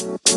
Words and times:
What's 0.00 0.32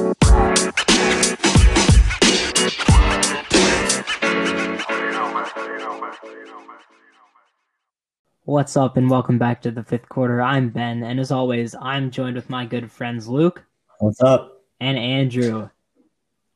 up, 8.76 8.98
and 8.98 9.10
welcome 9.10 9.38
back 9.38 9.62
to 9.62 9.72
the 9.72 9.86
fifth 9.88 10.10
quarter. 10.10 10.42
I'm 10.42 10.68
Ben, 10.68 11.04
and 11.04 11.18
as 11.18 11.32
always, 11.32 11.76
I'm 11.80 12.12
joined 12.12 12.36
with 12.36 12.50
my 12.50 12.66
good 12.66 12.92
friends 12.92 13.30
Luke 13.30 13.64
What's 14.00 14.20
up? 14.20 14.62
and 14.82 14.98
Andrew. 14.98 15.70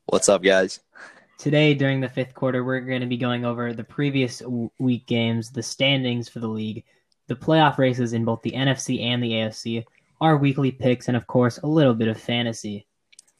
What's 0.04 0.28
up, 0.28 0.42
guys? 0.42 0.80
Today, 1.38 1.72
during 1.72 2.02
the 2.02 2.10
fifth 2.10 2.34
quarter, 2.34 2.62
we're 2.62 2.80
going 2.80 3.00
to 3.00 3.06
be 3.06 3.16
going 3.16 3.46
over 3.46 3.72
the 3.72 3.84
previous 3.84 4.42
week 4.78 5.06
games, 5.06 5.50
the 5.50 5.62
standings 5.62 6.28
for 6.28 6.40
the 6.40 6.48
league, 6.48 6.84
the 7.26 7.36
playoff 7.36 7.78
races 7.78 8.12
in 8.12 8.26
both 8.26 8.42
the 8.42 8.52
NFC 8.52 9.02
and 9.02 9.22
the 9.22 9.32
AFC, 9.32 9.86
our 10.20 10.36
weekly 10.36 10.70
picks, 10.70 11.08
and 11.08 11.16
of 11.16 11.26
course, 11.26 11.56
a 11.62 11.66
little 11.66 11.94
bit 11.94 12.08
of 12.08 12.20
fantasy. 12.20 12.84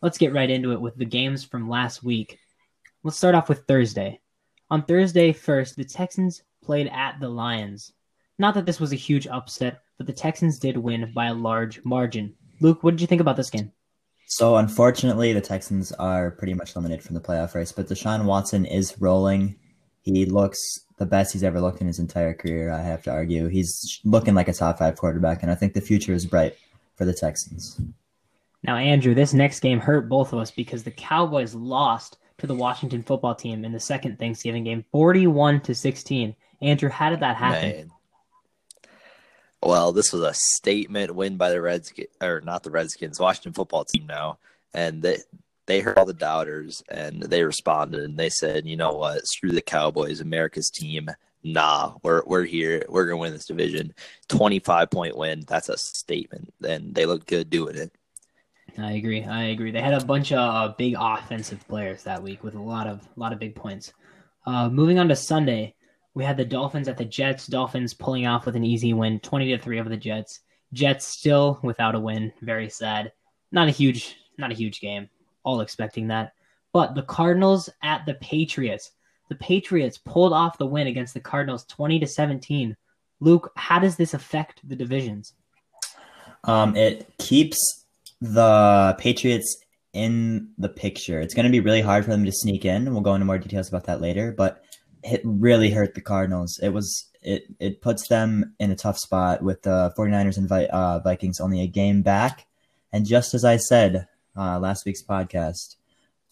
Let's 0.01 0.19
get 0.19 0.33
right 0.33 0.49
into 0.49 0.73
it 0.73 0.81
with 0.81 0.97
the 0.97 1.05
games 1.05 1.45
from 1.45 1.69
last 1.69 2.05
week. 2.05 2.39
Let's 3.03 3.17
start 3.17 3.35
off 3.35 3.49
with 3.49 3.65
Thursday. 3.67 4.21
On 4.71 4.85
Thursday, 4.85 5.33
first, 5.33 5.77
the 5.77 5.85
Texans 5.85 6.43
played 6.63 6.89
at 6.93 7.19
the 7.21 7.29
Lions. 7.29 7.93
Not 8.39 8.55
that 8.55 8.67
this 8.67 8.79
was 8.79 8.93
a 8.93 8.97
huge 8.97 9.27
upset, 9.27 9.81
but 9.97 10.07
the 10.07 10.13
Texans 10.13 10.61
did 10.61 10.77
win 10.77 11.11
by 11.13 11.27
a 11.27 11.35
large 11.35 11.85
margin. 11.85 12.35
Luke, 12.61 12.85
what 12.85 12.93
did 12.93 13.01
you 13.01 13.07
think 13.09 13.21
about 13.21 13.37
this 13.37 13.51
game? 13.51 13.73
So 14.29 14.57
unfortunately, 14.57 15.33
the 15.33 15.41
Texans 15.41 15.91
are 15.93 16.31
pretty 16.31 16.55
much 16.55 16.77
limited 16.77 17.03
from 17.03 17.15
the 17.15 17.21
playoff 17.21 17.55
race, 17.55 17.73
but 17.73 17.89
Deshaun 17.89 18.25
Watson 18.25 18.67
is 18.67 19.01
rolling. 19.01 19.57
He 20.03 20.27
looks 20.27 20.61
the 20.99 21.07
best 21.07 21.33
he's 21.33 21.43
ever 21.43 21.61
looked 21.61 21.81
in 21.81 21.87
his 21.87 21.99
entire 21.99 22.35
career. 22.35 22.71
I 22.71 22.83
have 22.83 23.03
to 23.05 23.11
argue 23.11 23.49
he's 23.49 24.01
looking 24.05 24.35
like 24.35 24.49
a 24.49 24.53
top 24.53 24.79
five 24.79 24.97
quarterback, 24.97 25.43
and 25.43 25.51
I 25.51 25.55
think 25.55 25.73
the 25.73 25.81
future 25.81 26.13
is 26.13 26.27
bright 26.27 26.57
for 26.95 27.05
the 27.05 27.15
Texans. 27.15 27.81
Now, 28.63 28.77
Andrew, 28.77 29.15
this 29.15 29.33
next 29.33 29.61
game 29.61 29.81
hurt 29.81 30.09
both 30.09 30.33
of 30.33 30.39
us 30.39 30.51
because 30.51 30.83
the 30.83 30.91
Cowboys 30.91 31.55
lost 31.55 32.19
to 32.39 32.47
the 32.47 32.55
Washington 32.55 33.03
football 33.03 33.35
team 33.35 33.65
in 33.65 33.73
the 33.73 33.81
second 33.81 34.19
Thanksgiving 34.19 34.65
game, 34.65 34.85
41 34.93 35.61
to 35.63 35.75
16. 35.75 36.35
Andrew, 36.61 36.89
how 36.89 37.11
did 37.11 37.21
that 37.21 37.37
happen? 37.37 37.71
Man. 37.71 37.91
Well, 39.63 39.93
this 39.93 40.13
was 40.13 40.23
a 40.23 40.35
statement 40.35 41.15
win 41.15 41.37
by 41.37 41.51
the 41.51 41.61
Redskins, 41.61 42.09
or 42.23 42.41
not 42.41 42.63
the 42.63 42.71
Redskins, 42.71 43.19
Washington 43.19 43.53
football 43.53 43.85
team 43.85 44.07
now, 44.07 44.39
and 44.73 45.03
they 45.03 45.19
they 45.67 45.81
heard 45.81 45.99
all 45.99 46.07
the 46.07 46.15
doubters 46.15 46.83
and 46.89 47.23
they 47.23 47.43
responded 47.43 48.03
and 48.03 48.17
they 48.17 48.31
said, 48.31 48.67
you 48.67 48.77
know 48.77 48.93
what, 48.93 49.27
screw 49.27 49.53
the 49.53 49.61
Cowboys, 49.61 50.21
America's 50.21 50.71
team. 50.71 51.11
Nah, 51.45 51.95
we're 52.03 52.23
we're 52.25 52.45
here. 52.45 52.85
We're 52.89 53.07
gonna 53.07 53.19
win 53.19 53.33
this 53.33 53.47
division. 53.47 53.95
Twenty 54.29 54.61
five 54.61 54.91
point 54.91 55.17
win. 55.17 55.45
That's 55.47 55.69
a 55.69 55.77
statement, 55.77 56.53
and 56.67 56.95
they 56.95 57.07
look 57.07 57.27
good 57.27 57.51
doing 57.51 57.77
it. 57.77 57.93
I 58.79 58.93
agree. 58.93 59.25
I 59.25 59.45
agree. 59.45 59.73
They 59.73 59.81
had 59.81 59.95
a 59.95 60.05
bunch 60.05 60.31
of 60.33 60.39
uh, 60.39 60.75
big 60.79 60.95
offensive 60.99 61.67
players 61.67 62.05
that 62.05 62.23
week 62.23 62.45
with 62.45 62.55
a 62.55 62.63
lot 62.63 62.87
of 62.87 63.01
a 63.17 63.21
lot 63.21 63.33
of 63.33 63.41
big 63.41 63.55
points. 63.55 63.93
Uh, 64.47 64.69
moving 64.69 64.99
on 64.99 65.09
to 65.09 65.17
Sunday, 65.17 65.75
we 66.15 66.25
had 66.25 66.37
the 66.37 66.45
Dolphins 66.45 66.87
at 66.87 66.97
the 66.97 67.05
Jets. 67.05 67.47
Dolphins 67.47 67.93
pulling 67.93 68.27
off 68.27 68.47
with 68.47 68.57
an 68.57 68.65
easy 68.65 68.93
win, 68.93 69.19
twenty 69.21 69.51
to 69.51 69.59
three 69.59 69.81
over 69.81 69.89
the 69.89 69.97
Jets. 69.97 70.41
Jets 70.73 71.07
still 71.07 71.59
without 71.63 71.95
a 71.95 72.01
win. 72.01 72.33
Very 72.41 72.69
sad. 72.69 73.13
Not 73.51 73.69
a 73.69 73.73
huge, 73.73 74.17
not 74.37 74.53
a 74.53 74.55
huge 74.55 74.81
game. 74.81 75.09
All 75.43 75.61
expecting 75.61 76.09
that. 76.09 76.35
But 76.73 76.95
the 76.95 77.03
Cardinals 77.03 77.69
at 77.83 78.07
the 78.07 78.15
Patriots. 78.15 78.93
The 79.29 79.35
Patriots 79.37 79.99
pulled 79.99 80.33
off 80.33 80.57
the 80.57 80.67
win 80.67 80.87
against 80.87 81.15
the 81.15 81.21
Cardinals, 81.21 81.65
twenty 81.65 81.99
to 81.99 82.07
seventeen. 82.07 82.77
Luke, 83.21 83.51
how 83.57 83.79
does 83.81 83.97
this 83.97 84.15
affect 84.15 84.67
the 84.69 84.77
divisions? 84.77 85.35
Um, 86.45 86.77
it 86.77 87.11
keeps 87.19 87.78
the 88.21 88.97
Patriots 88.99 89.57
in 89.93 90.51
the 90.59 90.69
picture. 90.69 91.21
It's 91.21 91.35
going 91.35 91.47
to 91.47 91.53
be 91.53 91.61
really 91.61 91.81
hard 91.81 92.05
for 92.05 92.11
them 92.11 92.25
to 92.25 92.33
sneak 92.33 92.65
in. 92.65 92.93
We'll 92.93 93.01
go 93.01 93.15
into 93.15 93.25
more 93.25 93.39
details 93.39 93.69
about 93.69 93.85
that 93.85 94.01
later, 94.01 94.33
but 94.33 94.63
it 95.03 95.21
really 95.25 95.71
hurt 95.71 95.95
the 95.95 96.01
Cardinals. 96.01 96.59
It 96.63 96.71
was 96.71 97.07
it 97.23 97.45
it 97.59 97.81
puts 97.81 98.09
them 98.09 98.55
in 98.59 98.71
a 98.71 98.77
tough 98.77 98.99
spot 98.99 99.43
with 99.43 99.63
the 99.63 99.93
49ers 99.97 100.39
and 100.39 100.49
Vi- 100.49 100.67
uh, 100.67 101.01
Vikings 101.01 101.41
only 101.41 101.61
a 101.63 101.67
game 101.67 102.03
back. 102.03 102.47
And 102.93 103.07
just 103.07 103.35
as 103.35 103.45
I 103.45 103.57
said 103.57 104.09
uh, 104.37 104.59
last 104.59 104.85
week's 104.85 105.03
podcast, 105.03 105.77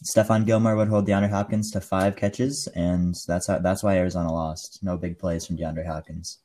Stephon 0.05 0.47
Gilmore 0.47 0.77
would 0.77 0.89
hold 0.89 1.07
DeAndre 1.07 1.31
Hopkins 1.31 1.71
to 1.73 1.81
five 1.81 2.17
catches, 2.17 2.69
and 2.75 3.15
that's 3.27 3.47
how, 3.47 3.59
that's 3.59 3.83
why 3.83 3.97
Arizona 3.97 4.33
lost. 4.33 4.81
No 4.83 4.97
big 4.97 5.19
plays 5.19 5.47
from 5.47 5.57
DeAndre 5.57 5.87
Hopkins. 5.87 6.39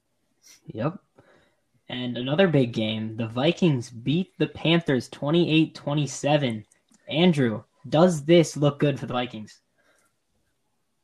Yep. 0.67 0.99
And 1.91 2.15
another 2.17 2.47
big 2.47 2.71
game, 2.71 3.17
the 3.17 3.27
Vikings 3.27 3.89
beat 3.89 4.31
the 4.37 4.47
Panthers 4.47 5.09
28-27. 5.09 6.63
Andrew, 7.09 7.63
does 7.89 8.23
this 8.23 8.55
look 8.55 8.79
good 8.79 8.97
for 8.97 9.07
the 9.07 9.13
Vikings? 9.13 9.59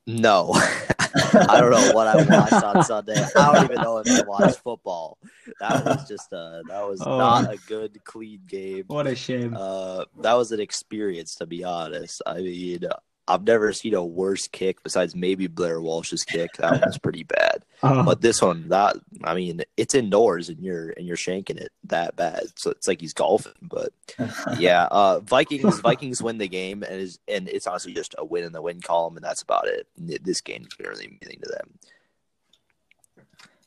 No, 0.05 0.51
I 0.55 1.59
don't 1.59 1.71
know 1.71 1.91
what 1.91 2.07
I 2.07 2.23
watched 2.23 2.63
on 2.63 2.81
Sunday. 2.85 3.21
I 3.35 3.51
don't 3.53 3.65
even 3.65 3.81
know 3.81 3.97
if 3.97 4.07
I 4.07 4.23
watched 4.25 4.59
football. 4.59 5.17
That 5.59 5.83
was 5.83 6.07
just 6.07 6.31
a 6.31 6.61
that 6.69 6.87
was 6.87 7.01
Oh. 7.05 7.17
not 7.17 7.53
a 7.53 7.57
good 7.67 8.01
clean 8.05 8.39
game. 8.47 8.85
What 8.87 9.07
a 9.07 9.15
shame. 9.15 9.57
Uh, 9.59 10.05
that 10.21 10.35
was 10.35 10.53
an 10.53 10.61
experience, 10.61 11.35
to 11.35 11.45
be 11.45 11.65
honest. 11.65 12.21
I 12.25 12.35
mean, 12.39 12.85
I've 13.27 13.43
never 13.43 13.73
seen 13.73 13.93
a 13.93 14.03
worse 14.03 14.47
kick 14.47 14.81
besides 14.83 15.15
maybe 15.15 15.47
Blair 15.47 15.81
Walsh's 15.81 16.23
kick. 16.23 16.53
That 16.57 16.71
one 16.71 16.81
was 16.85 16.97
pretty 16.97 17.23
bad. 17.23 17.63
Oh, 17.83 18.03
But 18.05 18.21
this 18.21 18.41
one, 18.41 18.69
that 18.69 18.95
I 19.23 19.33
mean, 19.33 19.63
it's 19.75 19.93
indoors 19.95 20.49
and 20.49 20.59
you're 20.59 20.91
and 20.91 21.05
you're 21.05 21.17
shanking 21.17 21.57
it 21.57 21.71
that 21.85 22.15
bad. 22.15 22.43
So 22.55 22.71
it's 22.71 22.87
like 22.87 23.01
he's 23.01 23.13
golfing. 23.13 23.53
But 23.61 23.91
yeah, 24.57 24.87
uh, 24.91 25.19
Vikings 25.19 25.79
Vikings 25.81 26.21
win 26.21 26.37
the 26.37 26.47
game 26.47 26.83
and 26.83 27.01
is 27.01 27.19
and 27.27 27.49
it's 27.49 27.67
honestly 27.67 27.93
just 27.93 28.15
a 28.17 28.25
win 28.25 28.43
in 28.45 28.53
the 28.53 28.61
win 28.61 28.81
column 28.81 29.17
and 29.17 29.25
that's 29.25 29.41
about 29.41 29.67
it. 29.67 29.87
This 29.97 30.41
game 30.41 30.63
didn't 30.63 30.87
really 30.87 31.07
mean 31.07 31.19
anything 31.21 31.41
to 31.43 31.49
them. 31.49 31.79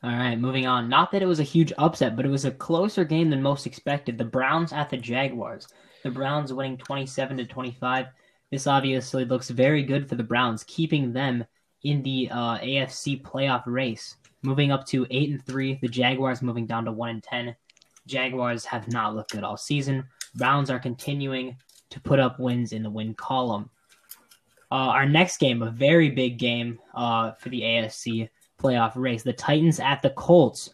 all 0.03 0.09
right, 0.11 0.39
moving 0.39 0.65
on. 0.65 0.89
Not 0.89 1.11
that 1.11 1.21
it 1.21 1.27
was 1.27 1.39
a 1.39 1.43
huge 1.43 1.71
upset, 1.77 2.15
but 2.15 2.25
it 2.25 2.29
was 2.29 2.45
a 2.45 2.51
closer 2.51 3.03
game 3.05 3.29
than 3.29 3.41
most 3.43 3.67
expected. 3.67 4.17
The 4.17 4.25
Browns 4.25 4.73
at 4.73 4.89
the 4.89 4.97
Jaguars. 4.97 5.67
The 6.03 6.09
Browns 6.09 6.51
winning 6.51 6.77
27 6.77 7.37
to 7.37 7.45
25. 7.45 8.07
This 8.51 8.67
obviously 8.67 9.23
looks 9.25 9.49
very 9.49 9.83
good 9.83 10.07
for 10.09 10.15
the 10.15 10.23
Browns, 10.23 10.63
keeping 10.65 11.13
them 11.13 11.45
in 11.83 12.03
the 12.03 12.29
uh, 12.29 12.57
AFC 12.59 13.21
playoff 13.21 13.63
race. 13.65 14.17
Moving 14.43 14.71
up 14.71 14.85
to 14.87 15.07
8 15.09 15.29
and 15.29 15.45
3, 15.45 15.79
the 15.81 15.87
Jaguars 15.87 16.41
moving 16.41 16.65
down 16.65 16.85
to 16.85 16.91
1 16.91 17.09
and 17.09 17.23
10. 17.23 17.55
Jaguars 18.07 18.65
have 18.65 18.87
not 18.87 19.15
looked 19.15 19.31
good 19.31 19.43
all 19.43 19.57
season. 19.57 20.03
Browns 20.35 20.69
are 20.69 20.79
continuing 20.79 21.55
to 21.91 21.99
put 21.99 22.19
up 22.19 22.39
wins 22.39 22.73
in 22.73 22.83
the 22.83 22.89
win 22.89 23.13
column. 23.13 23.69
Uh, 24.71 24.75
our 24.75 25.05
next 25.05 25.37
game, 25.37 25.61
a 25.61 25.69
very 25.69 26.09
big 26.09 26.37
game 26.37 26.79
uh, 26.95 27.31
for 27.33 27.49
the 27.49 27.61
AFC 27.61 28.29
playoff 28.59 28.93
race, 28.95 29.23
the 29.23 29.33
Titans 29.33 29.79
at 29.79 30.01
the 30.01 30.09
Colts. 30.11 30.73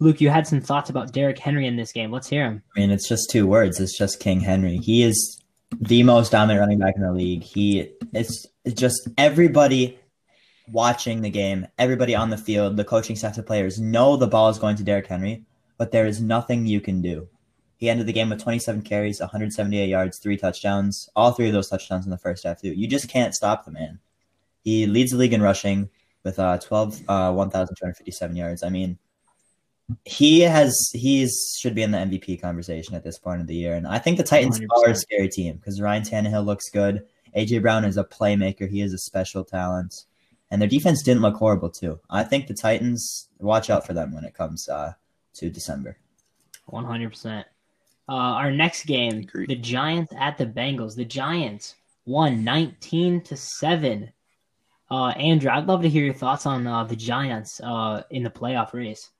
Luke, 0.00 0.20
you 0.20 0.30
had 0.30 0.46
some 0.46 0.60
thoughts 0.60 0.90
about 0.90 1.12
Derrick 1.12 1.38
Henry 1.38 1.66
in 1.66 1.76
this 1.76 1.92
game. 1.92 2.12
Let's 2.12 2.28
hear 2.28 2.44
him. 2.44 2.62
I 2.76 2.80
mean, 2.80 2.90
it's 2.90 3.08
just 3.08 3.30
two 3.30 3.46
words. 3.46 3.80
It's 3.80 3.98
just 3.98 4.20
King 4.20 4.40
Henry. 4.40 4.76
He 4.76 5.02
is 5.02 5.37
the 5.80 6.02
most 6.02 6.32
dominant 6.32 6.60
running 6.60 6.78
back 6.78 6.96
in 6.96 7.02
the 7.02 7.12
league. 7.12 7.42
He 7.42 7.92
it's, 8.12 8.46
it's 8.64 8.80
just 8.80 9.08
everybody 9.16 9.98
watching 10.70 11.22
the 11.22 11.30
game, 11.30 11.66
everybody 11.78 12.14
on 12.14 12.30
the 12.30 12.36
field, 12.36 12.76
the 12.76 12.84
coaching 12.84 13.16
staff, 13.16 13.36
the 13.36 13.42
players 13.42 13.80
know 13.80 14.16
the 14.16 14.26
ball 14.26 14.48
is 14.48 14.58
going 14.58 14.76
to 14.76 14.84
Derrick 14.84 15.06
Henry, 15.06 15.44
but 15.76 15.92
there 15.92 16.06
is 16.06 16.20
nothing 16.20 16.66
you 16.66 16.80
can 16.80 17.00
do. 17.00 17.28
He 17.76 17.88
ended 17.88 18.06
the 18.06 18.12
game 18.12 18.30
with 18.30 18.42
27 18.42 18.82
carries, 18.82 19.20
178 19.20 19.88
yards, 19.88 20.18
three 20.18 20.36
touchdowns. 20.36 21.08
All 21.14 21.30
three 21.30 21.46
of 21.46 21.52
those 21.52 21.68
touchdowns 21.68 22.04
in 22.04 22.10
the 22.10 22.18
first 22.18 22.44
half, 22.44 22.60
too. 22.60 22.72
You 22.72 22.88
just 22.88 23.08
can't 23.08 23.34
stop 23.34 23.64
the 23.64 23.70
man. 23.70 24.00
He 24.62 24.86
leads 24.86 25.12
the 25.12 25.16
league 25.16 25.32
in 25.32 25.40
rushing 25.40 25.88
with 26.24 26.40
uh, 26.40 26.58
12, 26.58 27.02
uh, 27.08 27.32
1,257 27.32 28.36
yards. 28.36 28.64
I 28.64 28.68
mean, 28.68 28.98
he 30.04 30.40
has 30.40 30.90
he's 30.92 31.56
should 31.58 31.74
be 31.74 31.82
in 31.82 31.90
the 31.90 31.98
MVP 31.98 32.40
conversation 32.40 32.94
at 32.94 33.04
this 33.04 33.18
point 33.18 33.40
of 33.40 33.46
the 33.46 33.54
year, 33.54 33.74
and 33.74 33.86
I 33.86 33.98
think 33.98 34.18
the 34.18 34.22
Titans 34.22 34.60
100%. 34.60 34.66
are 34.76 34.90
a 34.90 34.94
scary 34.94 35.28
team 35.28 35.56
because 35.56 35.80
Ryan 35.80 36.02
Tannehill 36.02 36.44
looks 36.44 36.68
good. 36.70 37.06
AJ 37.36 37.62
Brown 37.62 37.84
is 37.84 37.96
a 37.96 38.04
playmaker; 38.04 38.68
he 38.68 38.82
is 38.82 38.92
a 38.92 38.98
special 38.98 39.44
talent, 39.44 39.94
and 40.50 40.60
their 40.60 40.68
defense 40.68 41.02
didn't 41.02 41.22
look 41.22 41.36
horrible 41.36 41.70
too. 41.70 42.00
I 42.10 42.24
think 42.24 42.46
the 42.46 42.54
Titans 42.54 43.28
watch 43.38 43.70
out 43.70 43.86
for 43.86 43.94
them 43.94 44.14
when 44.14 44.24
it 44.24 44.34
comes 44.34 44.68
uh, 44.68 44.92
to 45.34 45.50
December. 45.50 45.96
100%. 46.70 47.44
Uh, 48.10 48.12
our 48.12 48.50
next 48.50 48.86
game, 48.86 49.26
the 49.46 49.56
Giants 49.56 50.12
at 50.18 50.38
the 50.38 50.46
Bengals. 50.46 50.96
The 50.96 51.04
Giants 51.04 51.76
won 52.06 52.42
19 52.42 53.20
to 53.22 53.36
7. 53.36 54.10
Uh, 54.90 55.08
Andrew, 55.08 55.50
I'd 55.50 55.66
love 55.66 55.82
to 55.82 55.88
hear 55.88 56.04
your 56.04 56.14
thoughts 56.14 56.46
on 56.46 56.66
uh, 56.66 56.84
the 56.84 56.96
Giants 56.96 57.60
uh, 57.62 58.02
in 58.10 58.22
the 58.22 58.30
playoff 58.30 58.72
race. 58.72 59.10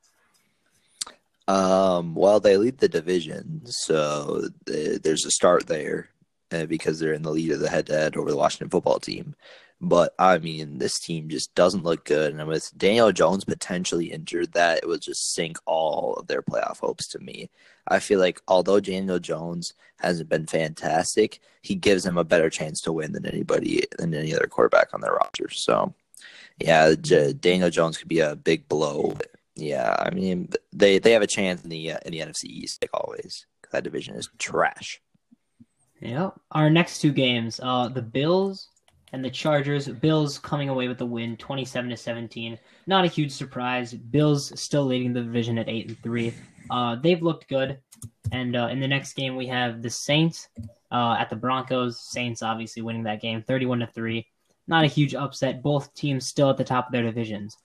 Um, 1.48 2.14
well, 2.14 2.40
they 2.40 2.58
lead 2.58 2.76
the 2.78 2.90
division, 2.90 3.62
so 3.64 4.48
th- 4.66 5.00
there's 5.00 5.24
a 5.24 5.30
start 5.30 5.66
there 5.66 6.10
uh, 6.52 6.66
because 6.66 7.00
they're 7.00 7.14
in 7.14 7.22
the 7.22 7.30
lead 7.30 7.52
of 7.52 7.60
the 7.60 7.70
head-to-head 7.70 8.18
over 8.18 8.30
the 8.30 8.36
Washington 8.36 8.68
football 8.68 9.00
team. 9.00 9.34
But 9.80 10.14
I 10.18 10.36
mean, 10.38 10.76
this 10.76 10.98
team 11.00 11.30
just 11.30 11.54
doesn't 11.54 11.84
look 11.84 12.04
good, 12.04 12.34
and 12.34 12.46
with 12.46 12.76
Daniel 12.76 13.12
Jones 13.12 13.44
potentially 13.44 14.12
injured, 14.12 14.52
that 14.52 14.80
it 14.82 14.88
would 14.88 15.00
just 15.00 15.32
sink 15.32 15.56
all 15.64 16.16
of 16.16 16.26
their 16.26 16.42
playoff 16.42 16.80
hopes 16.80 17.08
to 17.08 17.18
me. 17.18 17.48
I 17.86 17.98
feel 18.00 18.20
like 18.20 18.42
although 18.46 18.80
Daniel 18.80 19.18
Jones 19.18 19.72
hasn't 20.00 20.28
been 20.28 20.46
fantastic, 20.46 21.40
he 21.62 21.74
gives 21.76 22.02
them 22.02 22.18
a 22.18 22.24
better 22.24 22.50
chance 22.50 22.82
to 22.82 22.92
win 22.92 23.12
than 23.12 23.24
anybody 23.24 23.84
than 23.98 24.12
any 24.12 24.34
other 24.34 24.48
quarterback 24.48 24.92
on 24.92 25.00
their 25.00 25.14
roster. 25.14 25.48
So, 25.48 25.94
yeah, 26.58 26.94
J- 27.00 27.32
Daniel 27.32 27.70
Jones 27.70 27.96
could 27.96 28.08
be 28.08 28.20
a 28.20 28.36
big 28.36 28.68
blow. 28.68 29.16
Yeah, 29.58 29.94
I 29.98 30.10
mean 30.10 30.50
they 30.72 30.98
they 31.00 31.12
have 31.12 31.22
a 31.22 31.26
chance 31.26 31.64
in 31.64 31.70
the 31.70 31.92
uh, 31.92 31.98
in 32.06 32.12
the 32.12 32.20
NFC 32.20 32.44
East 32.44 32.82
like 32.82 32.90
always. 32.94 33.44
That 33.72 33.84
division 33.84 34.14
is 34.14 34.30
trash. 34.38 35.00
Yep. 36.00 36.40
Our 36.52 36.70
next 36.70 37.00
two 37.00 37.12
games, 37.12 37.60
uh, 37.62 37.88
the 37.88 38.00
Bills 38.00 38.68
and 39.12 39.24
the 39.24 39.30
Chargers. 39.30 39.88
Bills 39.88 40.38
coming 40.38 40.68
away 40.68 40.86
with 40.86 40.98
the 40.98 41.06
win, 41.06 41.36
twenty-seven 41.36 41.90
to 41.90 41.96
seventeen. 41.96 42.56
Not 42.86 43.04
a 43.04 43.08
huge 43.08 43.32
surprise. 43.32 43.92
Bills 43.92 44.58
still 44.58 44.84
leading 44.84 45.12
the 45.12 45.22
division 45.22 45.58
at 45.58 45.68
eight 45.68 45.88
and 45.88 45.98
three. 46.02 46.32
Uh, 46.70 46.96
they've 47.02 47.22
looked 47.22 47.48
good. 47.48 47.78
And 48.30 48.54
uh, 48.54 48.68
in 48.70 48.78
the 48.78 48.88
next 48.88 49.14
game, 49.14 49.34
we 49.34 49.48
have 49.48 49.82
the 49.82 49.90
Saints 49.90 50.48
uh, 50.92 51.16
at 51.18 51.30
the 51.30 51.36
Broncos. 51.36 52.00
Saints 52.00 52.42
obviously 52.42 52.82
winning 52.82 53.02
that 53.04 53.20
game, 53.20 53.42
thirty-one 53.42 53.80
to 53.80 53.88
three. 53.88 54.26
Not 54.68 54.84
a 54.84 54.88
huge 54.88 55.14
upset. 55.14 55.62
Both 55.62 55.94
teams 55.94 56.26
still 56.26 56.50
at 56.50 56.58
the 56.58 56.64
top 56.64 56.86
of 56.86 56.92
their 56.92 57.02
divisions. 57.02 57.56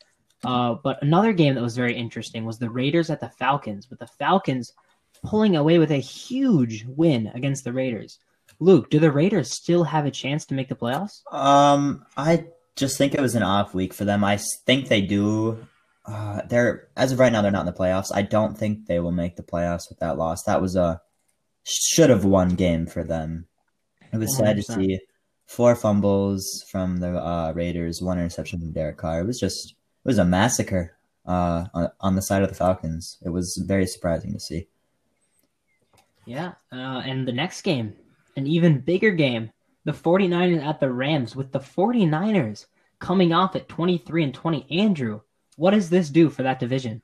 Uh, 0.44 0.76
but 0.76 1.02
another 1.02 1.34
game 1.34 1.56
that 1.56 1.62
was 1.62 1.76
very 1.76 1.96
interesting 1.96 2.46
was 2.46 2.58
the 2.58 2.70
Raiders 2.70 3.10
at 3.10 3.20
the 3.20 3.30
Falcons, 3.30 3.90
with 3.90 4.00
the 4.00 4.08
Falcons 4.08 4.74
pulling 5.24 5.56
away 5.56 5.80
with 5.80 5.92
a 5.92 5.98
huge 5.98 6.86
win 6.86 7.32
against 7.34 7.64
the 7.64 7.74
Raiders. 7.74 8.20
Luke, 8.60 8.90
do 8.90 9.00
the 9.00 9.12
Raiders 9.12 9.56
still 9.56 9.84
have 9.84 10.06
a 10.06 10.12
chance 10.12 10.46
to 10.46 10.54
make 10.54 10.70
the 10.70 10.76
playoffs? 10.76 11.22
Um, 11.34 12.06
I 12.18 12.46
just 12.76 12.98
think 12.98 13.14
it 13.14 13.22
was 13.22 13.36
an 13.36 13.44
off 13.44 13.74
week 13.74 13.94
for 13.94 14.06
them. 14.06 14.24
I 14.24 14.38
think 14.66 14.88
they 14.88 15.02
do. 15.02 15.66
Uh, 16.06 16.42
they're 16.50 16.90
as 16.98 17.12
of 17.12 17.20
right 17.20 17.32
now, 17.32 17.42
they're 17.42 17.52
not 17.52 17.62
in 17.62 17.66
the 17.66 17.74
playoffs. 17.74 18.12
I 18.14 18.22
don't 18.22 18.58
think 18.58 18.86
they 18.86 19.00
will 19.00 19.12
make 19.12 19.36
the 19.36 19.44
playoffs 19.44 19.90
with 19.90 20.00
that 20.00 20.18
loss. 20.18 20.44
That 20.44 20.62
was 20.62 20.76
a 20.76 21.02
should 21.64 22.10
have 22.10 22.26
won 22.26 22.50
game 22.50 22.86
for 22.86 23.04
them. 23.04 23.48
It 24.12 24.18
was 24.18 24.36
sad 24.38 24.58
to 24.58 24.64
see 24.64 25.00
four 25.48 25.76
fumbles 25.76 26.66
from 26.70 26.98
the 26.98 27.18
uh, 27.18 27.54
Raiders, 27.56 28.02
one 28.02 28.20
interception 28.20 28.60
from 28.60 28.74
Derek 28.74 28.98
Carr. 28.98 29.22
It 29.22 29.28
was 29.28 29.40
just 29.40 29.76
it 30.04 30.08
was 30.08 30.18
a 30.18 30.26
massacre 30.26 30.96
uh, 31.26 31.66
on, 31.74 31.92
on 32.00 32.16
the 32.16 32.22
side 32.22 32.44
of 32.44 32.50
the 32.50 32.56
Falcons. 32.56 33.18
It 33.24 33.30
was 33.30 33.62
very 33.66 33.86
surprising 33.86 34.34
to 34.34 34.40
see. 34.40 34.68
Yeah. 36.26 36.54
Uh, 36.72 37.02
and 37.06 37.28
the 37.28 37.32
next 37.32 37.62
game, 37.62 37.94
an 38.36 38.48
even 38.48 38.80
bigger 38.80 39.12
game, 39.12 39.52
the 39.86 39.92
49ers 39.92 40.64
at 40.64 40.80
the 40.80 40.92
Rams, 40.92 41.36
with 41.36 41.52
the 41.52 41.60
49ers 41.60 42.66
coming 43.00 43.34
off 43.34 43.56
at 43.56 43.68
23 43.68 44.24
and 44.24 44.34
20. 44.34 44.68
Andrew, 44.70 45.22
what 45.58 45.72
does 45.72 45.90
this 45.90 46.10
do 46.10 46.30
for 46.30 46.44
that 46.44 46.60
division? 46.60 47.02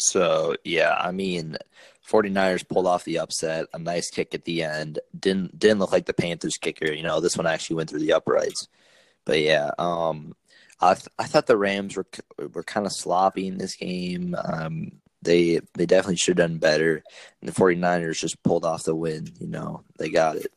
So 0.00 0.56
yeah, 0.64 0.96
I 0.98 1.10
mean, 1.10 1.56
49ers 2.08 2.66
pulled 2.66 2.86
off 2.86 3.04
the 3.04 3.18
upset, 3.18 3.66
a 3.74 3.78
nice 3.78 4.10
kick 4.10 4.34
at 4.34 4.44
the 4.44 4.62
end. 4.62 4.98
Didn't 5.18 5.58
didn't 5.58 5.80
look 5.80 5.92
like 5.92 6.06
the 6.06 6.14
Panthers 6.14 6.56
kicker. 6.56 6.92
You 6.92 7.02
know, 7.02 7.20
this 7.20 7.36
one 7.36 7.46
actually 7.46 7.76
went 7.76 7.90
through 7.90 8.00
the 8.00 8.12
uprights. 8.12 8.68
But 9.24 9.40
yeah, 9.40 9.72
um, 9.78 10.34
I 10.80 10.94
th- 10.94 11.08
I 11.18 11.24
thought 11.24 11.46
the 11.46 11.56
Rams 11.56 11.96
were 11.96 12.06
were 12.52 12.62
kind 12.62 12.86
of 12.86 12.92
sloppy 12.92 13.46
in 13.48 13.58
this 13.58 13.74
game. 13.76 14.34
Um, 14.42 14.92
they 15.22 15.60
they 15.74 15.86
definitely 15.86 16.16
should 16.16 16.38
have 16.38 16.48
done 16.50 16.58
better. 16.58 17.02
And 17.40 17.48
the 17.48 17.52
49ers 17.52 18.20
just 18.20 18.42
pulled 18.44 18.64
off 18.64 18.84
the 18.84 18.94
win. 18.94 19.28
You 19.40 19.48
know, 19.48 19.82
they 19.98 20.08
got 20.10 20.36
it. 20.36 20.52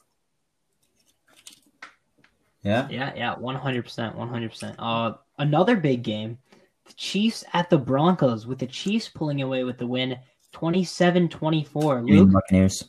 Yeah. 2.64 2.88
Yeah, 2.92 3.12
yeah, 3.16 3.36
100%. 3.36 4.16
100%. 4.16 4.76
Uh, 4.78 5.14
another 5.40 5.76
big 5.76 6.04
game, 6.04 6.38
the 6.86 6.94
Chiefs 6.94 7.44
at 7.54 7.72
the 7.72 7.78
Broncos, 7.80 8.46
with 8.46 8.60
the 8.60 8.68
Chiefs 8.68 9.10
pulling 9.10 9.42
away 9.42 9.64
with 9.64 9.80
the 9.80 9.88
win 9.88 10.20
27 10.52 11.28
24. 11.30 11.98
You 12.00 12.04
mean 12.04 12.16
Luke? 12.20 12.34
Buccaneers? 12.34 12.84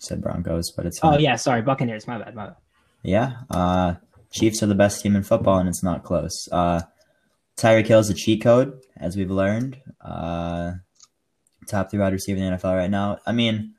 Said 0.00 0.20
Broncos, 0.20 0.72
but 0.72 0.84
it's 0.86 0.98
Oh, 1.02 1.12
fine. 1.12 1.20
yeah, 1.20 1.36
sorry, 1.36 1.62
Buccaneers. 1.62 2.08
My 2.08 2.18
bad, 2.18 2.34
my 2.34 2.46
bad. 2.46 2.56
Yeah, 3.04 3.36
uh, 3.50 3.94
Chiefs 4.30 4.62
are 4.62 4.66
the 4.66 4.74
best 4.74 5.02
team 5.02 5.16
in 5.16 5.22
football, 5.22 5.58
and 5.58 5.68
it's 5.68 5.82
not 5.82 6.04
close. 6.04 6.48
Uh, 6.52 6.82
Tyreek 7.56 7.86
Hill's 7.86 8.10
a 8.10 8.14
cheat 8.14 8.42
code, 8.42 8.80
as 8.96 9.16
we've 9.16 9.30
learned. 9.30 9.80
Uh, 10.00 10.72
top 11.66 11.90
three 11.90 12.00
wide 12.00 12.12
receiver 12.12 12.38
in 12.38 12.50
the 12.50 12.56
NFL 12.56 12.76
right 12.76 12.90
now. 12.90 13.18
I 13.26 13.32
mean, 13.32 13.74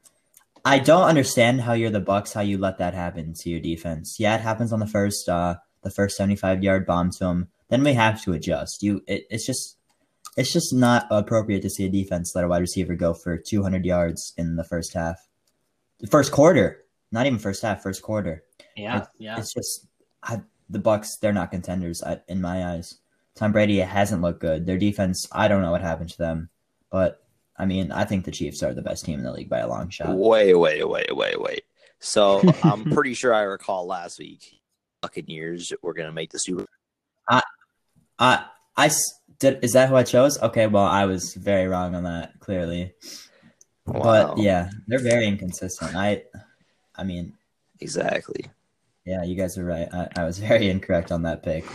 I 0.65 0.79
don't 0.79 1.03
understand 1.03 1.61
how 1.61 1.73
you're 1.73 1.89
the 1.89 1.99
Bucks, 1.99 2.33
how 2.33 2.41
you 2.41 2.57
let 2.57 2.77
that 2.79 2.93
happen 2.93 3.33
to 3.33 3.49
your 3.49 3.59
defense. 3.59 4.17
Yeah, 4.19 4.35
it 4.35 4.41
happens 4.41 4.73
on 4.73 4.79
the 4.79 4.87
first, 4.87 5.29
uh, 5.29 5.55
the 5.83 5.91
first 5.91 6.17
75 6.17 6.63
yard 6.63 6.85
bomb 6.85 7.11
to 7.11 7.25
him. 7.25 7.47
Then 7.69 7.83
we 7.83 7.93
have 7.93 8.21
to 8.23 8.33
adjust. 8.33 8.83
You, 8.83 9.01
it, 9.07 9.25
it's 9.29 9.45
just, 9.45 9.77
it's 10.35 10.51
just 10.51 10.73
not 10.73 11.07
appropriate 11.09 11.61
to 11.61 11.69
see 11.69 11.85
a 11.85 11.89
defense 11.89 12.33
let 12.35 12.43
a 12.43 12.47
wide 12.47 12.61
receiver 12.61 12.95
go 12.95 13.13
for 13.13 13.37
200 13.37 13.85
yards 13.85 14.33
in 14.37 14.55
the 14.55 14.63
first 14.63 14.93
half, 14.93 15.27
the 15.99 16.07
first 16.07 16.31
quarter, 16.31 16.83
not 17.11 17.25
even 17.25 17.39
first 17.39 17.61
half, 17.61 17.81
first 17.81 18.01
quarter. 18.01 18.43
Yeah, 18.75 19.05
yeah. 19.17 19.37
It's 19.37 19.53
just 19.53 19.87
I, 20.23 20.41
the 20.69 20.79
Bucks. 20.79 21.17
They're 21.17 21.33
not 21.33 21.51
contenders 21.51 22.03
I, 22.03 22.21
in 22.27 22.41
my 22.41 22.73
eyes. 22.73 22.99
Tom 23.35 23.51
Brady 23.51 23.77
hasn't 23.79 24.21
looked 24.21 24.41
good. 24.41 24.65
Their 24.65 24.77
defense. 24.77 25.27
I 25.31 25.47
don't 25.47 25.61
know 25.61 25.71
what 25.71 25.81
happened 25.81 26.09
to 26.11 26.17
them, 26.17 26.49
but 26.91 27.23
I 27.57 27.65
mean, 27.65 27.91
I 27.91 28.05
think 28.05 28.25
the 28.25 28.31
Chiefs 28.31 28.63
are 28.63 28.73
the 28.73 28.81
best 28.81 29.05
team 29.05 29.19
in 29.19 29.25
the 29.25 29.31
league 29.31 29.49
by 29.49 29.59
a 29.59 29.67
long 29.67 29.89
shot. 29.89 30.15
Wait, 30.15 30.53
wait, 30.53 30.87
wait, 30.87 31.15
wait, 31.15 31.41
wait. 31.41 31.63
So 31.99 32.41
I'm 32.63 32.85
pretty 32.91 33.13
sure 33.13 33.33
I 33.33 33.41
recall 33.41 33.85
last 33.85 34.19
week 34.19 34.59
Buccaneers 35.01 35.73
were 35.81 35.93
gonna 35.93 36.11
make 36.11 36.31
the 36.31 36.39
Super. 36.39 36.65
I, 38.21 38.45
I 38.75 38.91
did. 39.39 39.63
Is 39.63 39.73
that 39.73 39.89
who 39.89 39.95
I 39.95 40.03
chose? 40.03 40.41
Okay, 40.41 40.67
well, 40.67 40.85
I 40.85 41.05
was 41.05 41.33
very 41.33 41.67
wrong 41.67 41.95
on 41.95 42.03
that. 42.03 42.39
Clearly, 42.39 42.93
Wow. 43.85 44.33
but 44.35 44.37
yeah, 44.37 44.69
they're 44.87 44.99
very 44.99 45.25
inconsistent. 45.27 45.95
I, 45.95 46.23
I 46.95 47.03
mean, 47.03 47.33
exactly. 47.79 48.45
Yeah, 49.05 49.23
you 49.23 49.35
guys 49.35 49.57
are 49.57 49.65
right. 49.65 49.87
I, 49.93 50.07
I 50.17 50.23
was 50.23 50.39
very 50.39 50.69
incorrect 50.69 51.11
on 51.11 51.23
that 51.23 51.43
pick. 51.43 51.65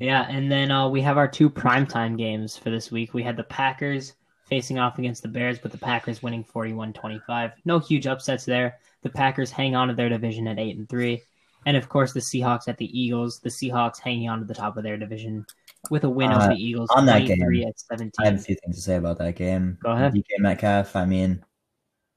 Yeah, 0.00 0.26
and 0.28 0.50
then 0.50 0.70
uh, 0.70 0.88
we 0.88 1.00
have 1.02 1.18
our 1.18 1.28
two 1.28 1.50
primetime 1.50 2.16
games 2.16 2.56
for 2.56 2.70
this 2.70 2.90
week. 2.90 3.14
We 3.14 3.22
had 3.22 3.36
the 3.36 3.44
Packers 3.44 4.14
facing 4.46 4.78
off 4.78 4.98
against 4.98 5.22
the 5.22 5.28
Bears, 5.28 5.58
but 5.58 5.72
the 5.72 5.78
Packers 5.78 6.22
winning 6.22 6.44
41-25. 6.44 7.52
No 7.64 7.78
huge 7.78 8.06
upsets 8.06 8.44
there. 8.44 8.78
The 9.02 9.10
Packers 9.10 9.50
hang 9.50 9.74
on 9.74 9.88
to 9.88 9.94
their 9.94 10.08
division 10.08 10.48
at 10.48 10.58
8 10.58 10.78
and 10.78 10.88
3. 10.88 11.22
And 11.66 11.76
of 11.76 11.88
course, 11.88 12.12
the 12.12 12.20
Seahawks 12.20 12.68
at 12.68 12.78
the 12.78 12.98
Eagles. 12.98 13.40
The 13.40 13.50
Seahawks 13.50 14.00
hanging 14.00 14.28
on 14.28 14.38
to 14.38 14.44
the 14.44 14.54
top 14.54 14.76
of 14.76 14.84
their 14.84 14.96
division 14.96 15.44
with 15.90 16.04
a 16.04 16.08
win 16.08 16.30
Uh, 16.30 16.36
over 16.36 16.54
the 16.54 16.62
Eagles 16.62 16.88
on 16.94 17.06
that 17.06 17.26
game, 17.26 17.42
at 17.42 17.80
17. 17.80 18.12
I 18.20 18.26
have 18.26 18.36
a 18.36 18.38
few 18.38 18.54
things 18.54 18.76
to 18.76 18.82
say 18.82 18.96
about 18.96 19.18
that 19.18 19.34
game. 19.34 19.78
Go 19.82 19.90
ahead. 19.90 20.14
DK 20.14 20.38
Metcalf. 20.38 20.94
I 20.94 21.06
mean, 21.06 21.44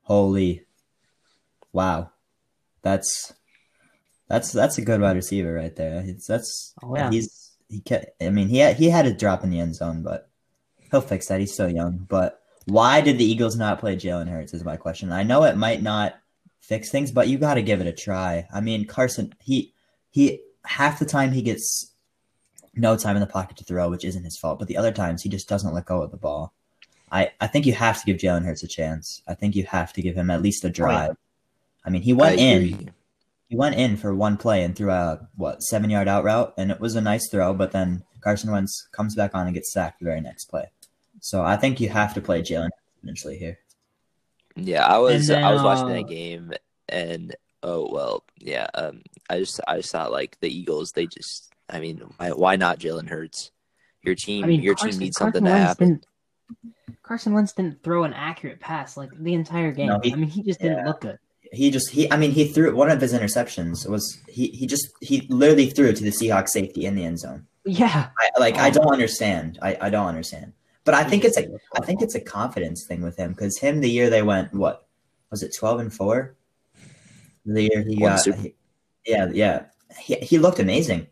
holy, 0.04 0.66
wow, 1.74 2.12
that's 2.81 3.33
that's 4.27 4.51
that's 4.51 4.77
a 4.77 4.83
good 4.83 5.01
wide 5.01 5.15
receiver 5.15 5.53
right 5.53 5.75
there. 5.75 6.03
It's, 6.05 6.27
that's 6.27 6.74
Oh, 6.83 6.95
yeah. 6.95 7.12
he's 7.12 7.51
he 7.69 7.81
can 7.81 8.05
I 8.21 8.29
mean, 8.29 8.48
he 8.48 8.57
had, 8.57 8.77
he 8.77 8.89
had 8.89 9.05
a 9.05 9.13
drop 9.13 9.43
in 9.43 9.50
the 9.50 9.59
end 9.59 9.75
zone, 9.75 10.03
but 10.03 10.29
he'll 10.91 11.01
fix 11.01 11.27
that. 11.27 11.39
He's 11.39 11.55
so 11.55 11.67
young. 11.67 12.05
But 12.09 12.41
why 12.65 13.01
did 13.01 13.17
the 13.17 13.25
Eagles 13.25 13.57
not 13.57 13.79
play 13.79 13.95
Jalen 13.95 14.29
Hurts? 14.29 14.53
Is 14.53 14.63
my 14.63 14.77
question. 14.77 15.12
I 15.12 15.24
know 15.24 15.43
it 15.43 15.57
might 15.57 15.81
not 15.81 16.15
fix 16.62 16.89
things, 16.89 17.12
but 17.12 17.27
you 17.27 17.38
got 17.38 17.55
to 17.55 17.62
give 17.62 17.81
it 17.81 17.88
a 17.88 17.91
try. 17.91 18.48
I 18.53 18.62
mean, 18.62 18.86
Carson, 18.86 19.33
he 19.41 19.74
he 20.12 20.41
half 20.65 21.00
the 21.00 21.05
time 21.05 21.31
he 21.31 21.41
gets 21.41 21.93
no 22.75 22.95
time 22.95 23.15
in 23.15 23.21
the 23.21 23.27
pocket 23.27 23.57
to 23.57 23.63
throw, 23.63 23.89
which 23.89 24.05
isn't 24.05 24.24
his 24.24 24.38
fault. 24.38 24.59
But 24.59 24.67
the 24.67 24.77
other 24.77 24.91
times 24.91 25.21
he 25.21 25.29
just 25.29 25.50
doesn't 25.50 25.74
let 25.74 25.86
go 25.86 26.01
of 26.01 26.12
the 26.12 26.17
ball. 26.17 26.53
I, 27.12 27.31
I 27.41 27.48
think 27.48 27.65
you 27.65 27.74
have 27.74 28.00
to 28.00 28.05
give 28.05 28.17
Jalen 28.17 28.45
Hurts 28.45 28.63
a 28.63 28.67
chance. 28.67 29.24
I 29.27 29.33
think 29.33 29.55
you 29.55 29.63
have 29.65 29.93
to 29.93 30.01
give 30.01 30.15
him 30.15 30.29
at 30.29 30.41
least 30.41 30.63
a 30.63 30.67
oh, 30.67 30.71
drive. 30.71 31.17
I 31.86 31.89
mean, 31.89 32.01
he 32.01 32.13
went 32.13 32.39
I 32.39 32.43
in. 32.43 32.57
agree. 32.74 32.89
He 33.48 33.55
went 33.55 33.75
in 33.75 33.98
for 33.98 34.13
one 34.13 34.38
play 34.38 34.63
and 34.63 34.75
threw 34.75 34.91
a 34.91 35.27
what 35.36 35.63
seven 35.63 35.89
yard 35.89 36.07
out 36.07 36.24
route, 36.24 36.53
and 36.57 36.69
it 36.71 36.79
was 36.79 36.95
a 36.95 37.01
nice 37.01 37.29
throw. 37.29 37.53
But 37.53 37.71
then 37.71 38.03
Carson 38.21 38.51
Wentz 38.51 38.88
comes 38.91 39.15
back 39.15 39.33
on 39.33 39.48
and 39.48 39.55
gets 39.55 39.71
sacked 39.74 40.00
the 40.00 40.05
very 40.05 40.21
next 40.21 40.45
play. 40.45 40.65
So 41.19 41.41
I 41.41 41.57
think 41.57 41.79
you 41.79 41.89
have 41.89 42.13
to 42.13 42.21
play 42.21 42.41
Jalen 42.41 42.69
eventually 43.03 43.38
here. 43.38 43.57
Yeah, 44.55 44.86
I 44.86 44.98
was 45.00 45.27
then, 45.27 45.43
I 45.43 45.51
was 45.51 45.63
watching 45.63 45.86
uh, 45.89 45.93
that 45.93 46.07
game 46.07 46.53
and 46.89 47.36
oh 47.63 47.89
well, 47.91 48.24
yeah. 48.38 48.67
Um, 48.74 49.01
I 49.29 49.39
just 49.39 49.59
I 49.67 49.77
just 49.77 49.91
thought 49.91 50.12
like 50.12 50.39
the 50.41 50.53
Eagles, 50.55 50.91
they 50.91 51.07
just 51.07 51.51
I 51.69 51.79
mean, 51.79 52.01
why, 52.17 52.31
why 52.31 52.55
not 52.55 52.79
Jalen 52.79 53.09
Hurts? 53.09 53.51
Your 54.03 54.15
team, 54.15 54.43
I 54.43 54.48
mean, 54.48 54.62
your 54.62 54.75
Carson, 54.75 54.91
team 54.91 55.00
needs 55.00 55.17
something 55.17 55.43
Carson 55.43 55.45
to 55.45 55.65
Wentz 55.65 55.67
happen. 55.67 56.01
Carson 57.03 57.33
Wentz 57.33 57.53
didn't 57.53 57.83
throw 57.83 58.03
an 58.03 58.13
accurate 58.13 58.59
pass 58.59 58.95
like 58.98 59.12
the 59.17 59.33
entire 59.33 59.71
game. 59.71 59.88
No, 59.88 60.00
he- 60.01 60.13
I 60.13 60.15
mean, 60.15 60.29
he 60.29 60.43
just 60.43 60.59
didn't 60.59 60.86
look 60.86 61.01
good. 61.01 61.19
He 61.51 61.72
just 61.72 61.89
he 61.89 62.12
I 62.12 62.18
mean 62.18 62.32
he 62.32 62.48
threw 62.48 62.75
one 62.75 62.89
of 62.89 63.01
his 63.01 63.13
interceptions 63.13 63.88
was 63.89 64.18
he 64.27 64.48
he 64.50 64.68
just 64.68 64.89
he 65.01 65.22
literally 65.29 65.70
threw 65.70 65.88
it 65.88 65.96
to 65.98 66.03
the 66.03 66.12
Seahawks 66.12 66.50
safety 66.50 66.86
in 66.86 66.96
the 66.96 67.03
end 67.03 67.20
zone. 67.20 67.48
Yeah, 67.65 68.10
I 68.18 68.39
like 68.39 68.58
I 68.58 68.70
don't 68.70 68.91
understand. 68.91 69.60
I, 69.62 69.77
I 69.82 69.89
don't 69.89 70.08
understand. 70.08 70.53
But 70.86 70.94
I 70.94 71.03
think 71.03 71.25
it's 71.25 71.38
a 71.38 71.48
I 71.75 71.82
think 71.82 72.01
it's 72.01 72.15
a 72.15 72.22
confidence 72.22 72.86
thing 72.88 73.01
with 73.01 73.18
him 73.18 73.32
because 73.32 73.58
him 73.60 73.82
the 73.82 73.89
year 73.89 74.10
they 74.10 74.22
went 74.22 74.53
what 74.53 74.88
was 75.32 75.44
it 75.44 75.56
twelve 75.58 75.79
and 75.79 75.94
four? 75.94 76.36
the 77.46 77.63
year 77.63 77.84
he 77.84 77.96
got. 77.96 78.24
He- 78.24 78.56
yeah, 79.06 79.29
yeah. 79.32 79.65
He, 79.98 80.15
he 80.15 80.38
looked 80.38 80.60
amazing. 80.60 81.08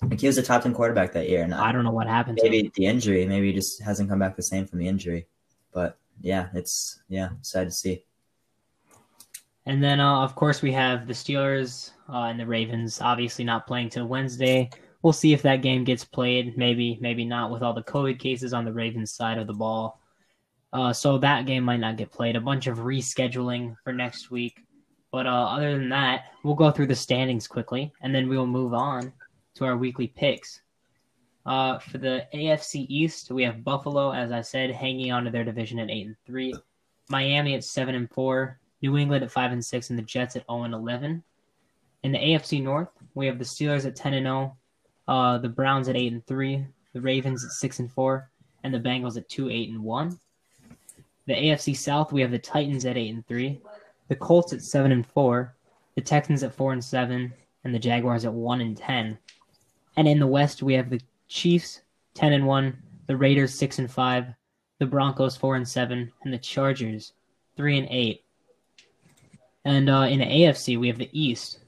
Like 0.00 0.20
he 0.20 0.26
was 0.26 0.38
a 0.38 0.42
top 0.42 0.62
ten 0.62 0.74
quarterback 0.74 1.12
that 1.12 1.28
year, 1.28 1.42
and 1.42 1.54
I 1.54 1.70
don't 1.70 1.84
know 1.84 1.92
what 1.92 2.08
happened 2.08 2.38
to 2.38 2.46
him. 2.46 2.50
maybe 2.50 2.72
the 2.74 2.86
injury, 2.86 3.24
maybe 3.26 3.48
he 3.48 3.52
just 3.52 3.82
hasn't 3.82 4.08
come 4.08 4.18
back 4.18 4.36
the 4.36 4.42
same 4.42 4.66
from 4.66 4.78
the 4.78 4.88
injury. 4.88 5.26
But 5.72 5.98
yeah, 6.20 6.48
it's 6.54 7.00
yeah, 7.08 7.30
sad 7.42 7.68
to 7.68 7.70
see. 7.70 8.04
And 9.66 9.82
then, 9.82 10.00
uh, 10.00 10.22
of 10.22 10.34
course, 10.34 10.60
we 10.60 10.72
have 10.72 11.06
the 11.06 11.12
Steelers 11.12 11.92
uh, 12.08 12.24
and 12.24 12.38
the 12.38 12.46
Ravens. 12.46 13.00
Obviously, 13.00 13.44
not 13.44 13.66
playing 13.66 13.90
till 13.90 14.06
Wednesday. 14.06 14.70
We'll 15.02 15.12
see 15.12 15.32
if 15.32 15.42
that 15.42 15.62
game 15.62 15.84
gets 15.84 16.04
played. 16.04 16.56
Maybe, 16.56 16.98
maybe 17.00 17.24
not. 17.24 17.50
With 17.50 17.62
all 17.62 17.72
the 17.72 17.82
COVID 17.82 18.18
cases 18.18 18.52
on 18.52 18.64
the 18.64 18.72
Ravens 18.72 19.12
side 19.12 19.38
of 19.38 19.46
the 19.46 19.52
ball, 19.52 20.00
uh, 20.72 20.92
so 20.92 21.18
that 21.18 21.46
game 21.46 21.64
might 21.64 21.80
not 21.80 21.96
get 21.96 22.10
played. 22.10 22.34
A 22.34 22.40
bunch 22.40 22.66
of 22.66 22.78
rescheduling 22.78 23.76
for 23.84 23.92
next 23.92 24.30
week. 24.30 24.64
But 25.12 25.26
uh, 25.26 25.30
other 25.30 25.78
than 25.78 25.90
that, 25.90 26.24
we'll 26.42 26.54
go 26.54 26.70
through 26.70 26.86
the 26.86 26.96
standings 26.96 27.46
quickly, 27.46 27.92
and 28.00 28.14
then 28.14 28.28
we'll 28.28 28.46
move 28.46 28.72
on 28.72 29.12
to 29.56 29.64
our 29.64 29.76
weekly 29.76 30.08
picks. 30.08 30.62
Uh, 31.44 31.78
for 31.78 31.98
the 31.98 32.26
AFC 32.32 32.86
East, 32.88 33.30
we 33.30 33.42
have 33.42 33.64
Buffalo, 33.64 34.12
as 34.12 34.32
I 34.32 34.40
said, 34.40 34.70
hanging 34.70 35.12
on 35.12 35.24
to 35.24 35.30
their 35.30 35.44
division 35.44 35.78
at 35.78 35.90
eight 35.90 36.06
and 36.06 36.16
three. 36.24 36.54
Miami 37.08 37.54
at 37.54 37.64
seven 37.64 37.94
and 37.94 38.08
four. 38.10 38.58
New 38.82 38.96
England 38.98 39.24
at 39.24 39.30
five 39.30 39.52
and 39.52 39.64
six, 39.64 39.90
and 39.90 39.98
the 39.98 40.02
Jets 40.02 40.36
at 40.36 40.44
zero 40.50 40.64
and 40.64 40.74
eleven. 40.74 41.22
In 42.02 42.12
the 42.12 42.18
AFC 42.18 42.62
North, 42.62 42.88
we 43.14 43.26
have 43.26 43.38
the 43.38 43.44
Steelers 43.44 43.86
at 43.86 43.96
ten 43.96 44.14
and 44.14 44.26
zero, 44.26 44.56
uh, 45.08 45.38
the 45.38 45.48
Browns 45.48 45.88
at 45.88 45.96
eight 45.96 46.12
and 46.12 46.26
three, 46.26 46.66
the 46.92 47.00
Ravens 47.00 47.44
at 47.44 47.52
six 47.52 47.78
and 47.78 47.90
four, 47.90 48.30
and 48.64 48.74
the 48.74 48.80
Bengals 48.80 49.16
at 49.16 49.28
two 49.28 49.48
eight 49.48 49.70
and 49.70 49.82
one. 49.82 50.18
The 51.26 51.34
AFC 51.34 51.76
South, 51.76 52.12
we 52.12 52.20
have 52.20 52.32
the 52.32 52.38
Titans 52.38 52.84
at 52.84 52.96
eight 52.96 53.14
and 53.14 53.26
three, 53.26 53.60
the 54.08 54.16
Colts 54.16 54.52
at 54.52 54.62
seven 54.62 54.90
and 54.90 55.06
four, 55.06 55.54
the 55.94 56.00
Texans 56.00 56.42
at 56.42 56.54
four 56.54 56.72
and 56.72 56.84
seven, 56.84 57.32
and 57.64 57.72
the 57.72 57.78
Jaguars 57.78 58.24
at 58.24 58.32
one 58.32 58.60
and 58.60 58.76
ten. 58.76 59.16
And 59.96 60.08
in 60.08 60.18
the 60.18 60.26
West, 60.26 60.62
we 60.62 60.74
have 60.74 60.90
the 60.90 61.00
Chiefs 61.28 61.82
ten 62.14 62.32
and 62.32 62.46
one, 62.46 62.76
the 63.06 63.16
Raiders 63.16 63.54
six 63.54 63.78
and 63.78 63.90
five, 63.90 64.26
the 64.78 64.86
Broncos 64.86 65.36
four 65.36 65.54
and 65.54 65.68
seven, 65.68 66.12
and 66.24 66.32
the 66.32 66.38
Chargers 66.38 67.12
three 67.56 67.78
and 67.78 67.86
eight. 67.90 68.24
And 69.64 69.88
uh, 69.88 70.06
in 70.10 70.18
the 70.18 70.24
AFC, 70.24 70.78
we 70.78 70.88
have 70.88 70.98
the 70.98 71.10
East 71.12 71.60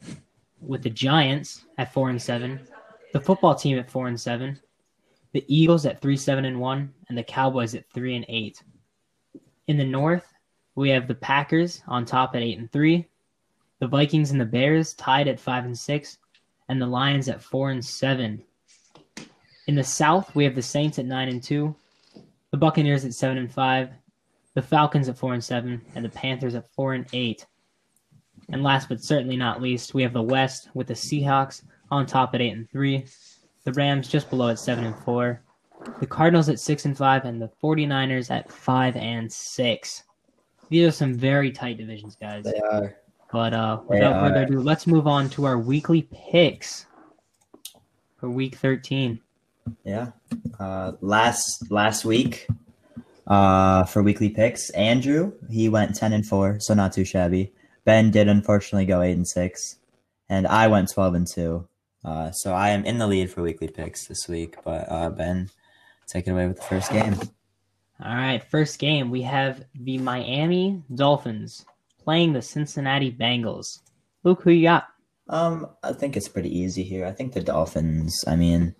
with 0.60 0.82
the 0.82 0.90
Giants 0.90 1.64
at 1.78 1.92
four 1.92 2.10
and 2.10 2.20
seven, 2.20 2.60
the 3.12 3.20
football 3.20 3.54
team 3.54 3.78
at 3.78 3.90
four 3.90 4.08
and 4.08 4.20
seven, 4.20 4.58
the 5.32 5.44
Eagles 5.48 5.86
at 5.86 6.00
three 6.00 6.16
seven 6.16 6.44
and 6.44 6.60
one, 6.60 6.92
and 7.08 7.16
the 7.16 7.22
Cowboys 7.22 7.74
at 7.74 7.88
three 7.92 8.16
and 8.16 8.24
eight. 8.28 8.62
In 9.66 9.76
the 9.76 9.84
North, 9.84 10.26
we 10.74 10.90
have 10.90 11.06
the 11.06 11.14
Packers 11.14 11.82
on 11.86 12.04
top 12.04 12.34
at 12.34 12.42
eight 12.42 12.58
and 12.58 12.70
three, 12.70 13.06
the 13.78 13.86
Vikings 13.86 14.30
and 14.30 14.40
the 14.40 14.46
Bears 14.46 14.94
tied 14.94 15.28
at 15.28 15.38
five 15.38 15.64
and 15.64 15.78
six, 15.78 16.18
and 16.68 16.80
the 16.80 16.86
Lions 16.86 17.28
at 17.28 17.42
four 17.42 17.70
and 17.70 17.84
seven. 17.84 18.42
In 19.66 19.74
the 19.74 19.84
South, 19.84 20.34
we 20.34 20.44
have 20.44 20.54
the 20.54 20.62
Saints 20.62 20.98
at 20.98 21.06
nine 21.06 21.28
and 21.28 21.42
two, 21.42 21.74
the 22.50 22.56
Buccaneers 22.56 23.04
at 23.04 23.14
seven 23.14 23.38
and 23.38 23.52
five, 23.52 23.90
the 24.54 24.62
Falcons 24.62 25.08
at 25.08 25.18
four 25.18 25.34
and 25.34 25.42
seven, 25.42 25.80
and 25.94 26.04
the 26.04 26.08
Panthers 26.08 26.54
at 26.54 26.68
four 26.74 26.94
and 26.94 27.06
eight. 27.12 27.46
And 28.50 28.62
last 28.62 28.88
but 28.88 29.02
certainly 29.02 29.36
not 29.36 29.62
least, 29.62 29.94
we 29.94 30.02
have 30.02 30.12
the 30.12 30.22
West 30.22 30.68
with 30.74 30.86
the 30.86 30.94
Seahawks 30.94 31.62
on 31.90 32.06
top 32.06 32.34
at 32.34 32.40
eight 32.40 32.52
and 32.52 32.70
three, 32.70 33.06
the 33.64 33.72
Rams 33.72 34.08
just 34.08 34.30
below 34.30 34.48
at 34.48 34.58
seven 34.58 34.84
and 34.84 34.96
four, 35.04 35.42
the 36.00 36.06
Cardinals 36.06 36.48
at 36.48 36.60
six 36.60 36.84
and 36.84 36.96
five, 36.96 37.24
and 37.24 37.40
the 37.40 37.50
49ers 37.62 38.30
at 38.30 38.50
five 38.50 38.96
and 38.96 39.32
six. 39.32 40.04
These 40.68 40.88
are 40.88 40.92
some 40.92 41.14
very 41.14 41.50
tight 41.50 41.78
divisions, 41.78 42.16
guys. 42.16 42.44
They 42.44 42.58
are. 42.60 42.96
But 43.32 43.52
uh, 43.52 43.80
without 43.88 44.20
further 44.20 44.42
ado, 44.42 44.60
let's 44.60 44.86
move 44.86 45.06
on 45.06 45.28
to 45.30 45.44
our 45.44 45.58
weekly 45.58 46.08
picks 46.12 46.86
for 48.16 48.30
week 48.30 48.56
13. 48.56 49.20
Yeah. 49.84 50.12
Uh, 50.60 50.92
last 51.00 51.70
last 51.70 52.04
week, 52.04 52.46
uh, 53.26 53.84
for 53.84 54.02
weekly 54.02 54.28
picks, 54.28 54.70
Andrew 54.70 55.32
he 55.50 55.68
went 55.68 55.96
ten 55.96 56.12
and 56.12 56.26
four, 56.26 56.58
so 56.60 56.74
not 56.74 56.92
too 56.92 57.04
shabby. 57.04 57.52
Ben 57.84 58.10
did 58.10 58.28
unfortunately 58.28 58.86
go 58.86 59.02
eight 59.02 59.16
and 59.16 59.28
six, 59.28 59.76
and 60.28 60.46
I 60.46 60.68
went 60.68 60.90
twelve 60.90 61.14
and 61.14 61.26
two. 61.26 61.68
Uh, 62.04 62.30
so 62.30 62.52
I 62.52 62.70
am 62.70 62.84
in 62.84 62.98
the 62.98 63.06
lead 63.06 63.30
for 63.30 63.42
weekly 63.42 63.68
picks 63.68 64.06
this 64.06 64.28
week. 64.28 64.56
But 64.64 64.90
uh, 64.90 65.10
Ben, 65.10 65.50
take 66.06 66.26
it 66.26 66.30
away 66.30 66.46
with 66.46 66.56
the 66.56 66.62
first 66.62 66.90
game. 66.90 67.14
All 68.02 68.14
right, 68.14 68.42
first 68.50 68.78
game 68.78 69.10
we 69.10 69.22
have 69.22 69.64
the 69.74 69.98
Miami 69.98 70.82
Dolphins 70.94 71.64
playing 72.02 72.32
the 72.32 72.42
Cincinnati 72.42 73.12
Bengals. 73.12 73.80
Luke, 74.24 74.42
who 74.42 74.50
you 74.50 74.64
got? 74.64 74.88
Um, 75.28 75.68
I 75.82 75.92
think 75.92 76.16
it's 76.16 76.28
pretty 76.28 76.56
easy 76.56 76.82
here. 76.82 77.06
I 77.06 77.12
think 77.12 77.32
the 77.32 77.40
Dolphins. 77.40 78.24
I 78.26 78.36
mean, 78.36 78.74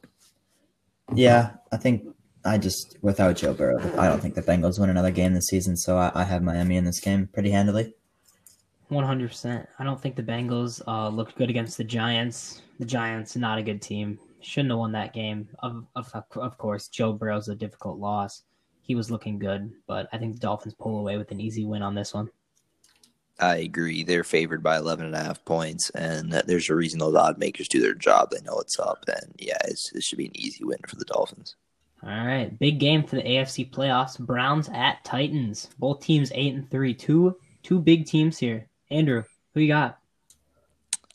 yeah, 1.14 1.52
I 1.72 1.76
think 1.76 2.06
I 2.44 2.58
just 2.58 2.98
without 3.00 3.36
Joe 3.36 3.54
Burrow, 3.54 3.80
I 3.98 4.08
don't 4.08 4.20
think 4.20 4.34
the 4.34 4.42
Bengals 4.42 4.78
win 4.78 4.90
another 4.90 5.10
game 5.10 5.32
this 5.32 5.46
season. 5.46 5.76
So 5.76 5.96
I, 5.96 6.12
I 6.14 6.24
have 6.24 6.42
Miami 6.42 6.76
in 6.76 6.84
this 6.84 7.00
game 7.00 7.28
pretty 7.32 7.50
handily. 7.50 7.94
100%. 8.94 9.66
I 9.78 9.84
don't 9.84 10.00
think 10.00 10.16
the 10.16 10.22
Bengals 10.22 10.80
uh, 10.86 11.08
looked 11.08 11.36
good 11.36 11.50
against 11.50 11.76
the 11.76 11.84
Giants. 11.84 12.62
The 12.78 12.86
Giants, 12.86 13.36
not 13.36 13.58
a 13.58 13.62
good 13.62 13.82
team. 13.82 14.18
Shouldn't 14.40 14.70
have 14.70 14.78
won 14.78 14.92
that 14.92 15.12
game. 15.12 15.48
Of, 15.60 15.86
of, 15.94 16.12
of 16.36 16.58
course, 16.58 16.88
Joe 16.88 17.12
Burrow's 17.12 17.48
a 17.48 17.54
difficult 17.54 17.98
loss. 17.98 18.42
He 18.82 18.94
was 18.94 19.10
looking 19.10 19.38
good, 19.38 19.72
but 19.86 20.08
I 20.12 20.18
think 20.18 20.34
the 20.34 20.40
Dolphins 20.40 20.74
pull 20.74 20.98
away 20.98 21.16
with 21.16 21.30
an 21.30 21.40
easy 21.40 21.64
win 21.64 21.82
on 21.82 21.94
this 21.94 22.12
one. 22.14 22.30
I 23.40 23.56
agree. 23.56 24.04
They're 24.04 24.24
favored 24.24 24.62
by 24.62 24.76
11 24.76 25.06
and 25.06 25.14
a 25.14 25.22
half 25.22 25.44
points, 25.44 25.90
and 25.90 26.30
there's 26.32 26.70
a 26.70 26.74
reason 26.74 27.00
those 27.00 27.16
odd 27.16 27.38
makers 27.38 27.68
do 27.68 27.80
their 27.80 27.94
job. 27.94 28.30
They 28.30 28.40
know 28.42 28.54
what's 28.54 28.78
up, 28.78 29.04
and 29.08 29.34
yeah, 29.38 29.58
it's, 29.64 29.92
it 29.92 30.02
should 30.02 30.18
be 30.18 30.26
an 30.26 30.36
easy 30.36 30.64
win 30.64 30.78
for 30.86 30.96
the 30.96 31.04
Dolphins. 31.04 31.56
All 32.02 32.10
right, 32.10 32.56
big 32.58 32.78
game 32.78 33.02
for 33.02 33.16
the 33.16 33.22
AFC 33.22 33.70
playoffs. 33.70 34.18
Browns 34.18 34.68
at 34.72 35.02
Titans. 35.04 35.70
Both 35.78 36.00
teams 36.00 36.30
eight 36.34 36.54
and 36.54 36.70
three. 36.70 36.92
Two 36.92 37.36
two 37.62 37.80
big 37.80 38.04
teams 38.06 38.38
here. 38.38 38.68
Andrew, 38.90 39.24
who 39.54 39.60
you 39.60 39.68
got? 39.68 39.98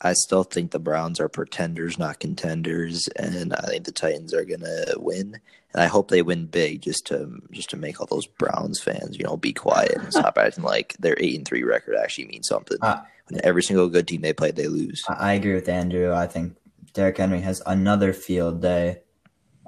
I 0.02 0.14
still 0.14 0.44
think 0.44 0.70
the 0.70 0.78
Browns 0.78 1.20
are 1.20 1.28
pretenders, 1.28 1.98
not 1.98 2.20
contenders, 2.20 3.06
and 3.16 3.52
I 3.52 3.66
think 3.66 3.84
the 3.84 3.92
Titans 3.92 4.32
are 4.32 4.44
gonna 4.44 4.86
win. 4.96 5.38
And 5.72 5.82
I 5.82 5.86
hope 5.86 6.08
they 6.08 6.22
win 6.22 6.46
big, 6.46 6.82
just 6.82 7.06
to 7.08 7.40
just 7.50 7.70
to 7.70 7.76
make 7.76 8.00
all 8.00 8.06
those 8.10 8.26
Browns 8.26 8.80
fans, 8.80 9.18
you 9.18 9.24
know, 9.24 9.36
be 9.36 9.52
quiet 9.52 9.92
and 9.96 10.12
stop 10.12 10.38
acting 10.40 10.64
like 10.64 10.96
their 10.98 11.16
eight 11.18 11.36
and 11.36 11.46
three 11.46 11.62
record 11.62 11.96
actually 11.96 12.28
means 12.28 12.48
something. 12.48 12.78
Uh, 12.80 13.02
when 13.28 13.40
every 13.44 13.62
single 13.62 13.88
good 13.88 14.08
team 14.08 14.22
they 14.22 14.32
play, 14.32 14.50
they 14.50 14.68
lose. 14.68 15.02
I, 15.06 15.14
I 15.14 15.32
agree 15.34 15.54
with 15.54 15.68
Andrew. 15.68 16.14
I 16.14 16.26
think 16.26 16.56
Derrick 16.94 17.18
Henry 17.18 17.40
has 17.40 17.62
another 17.66 18.12
field 18.12 18.62
day. 18.62 19.02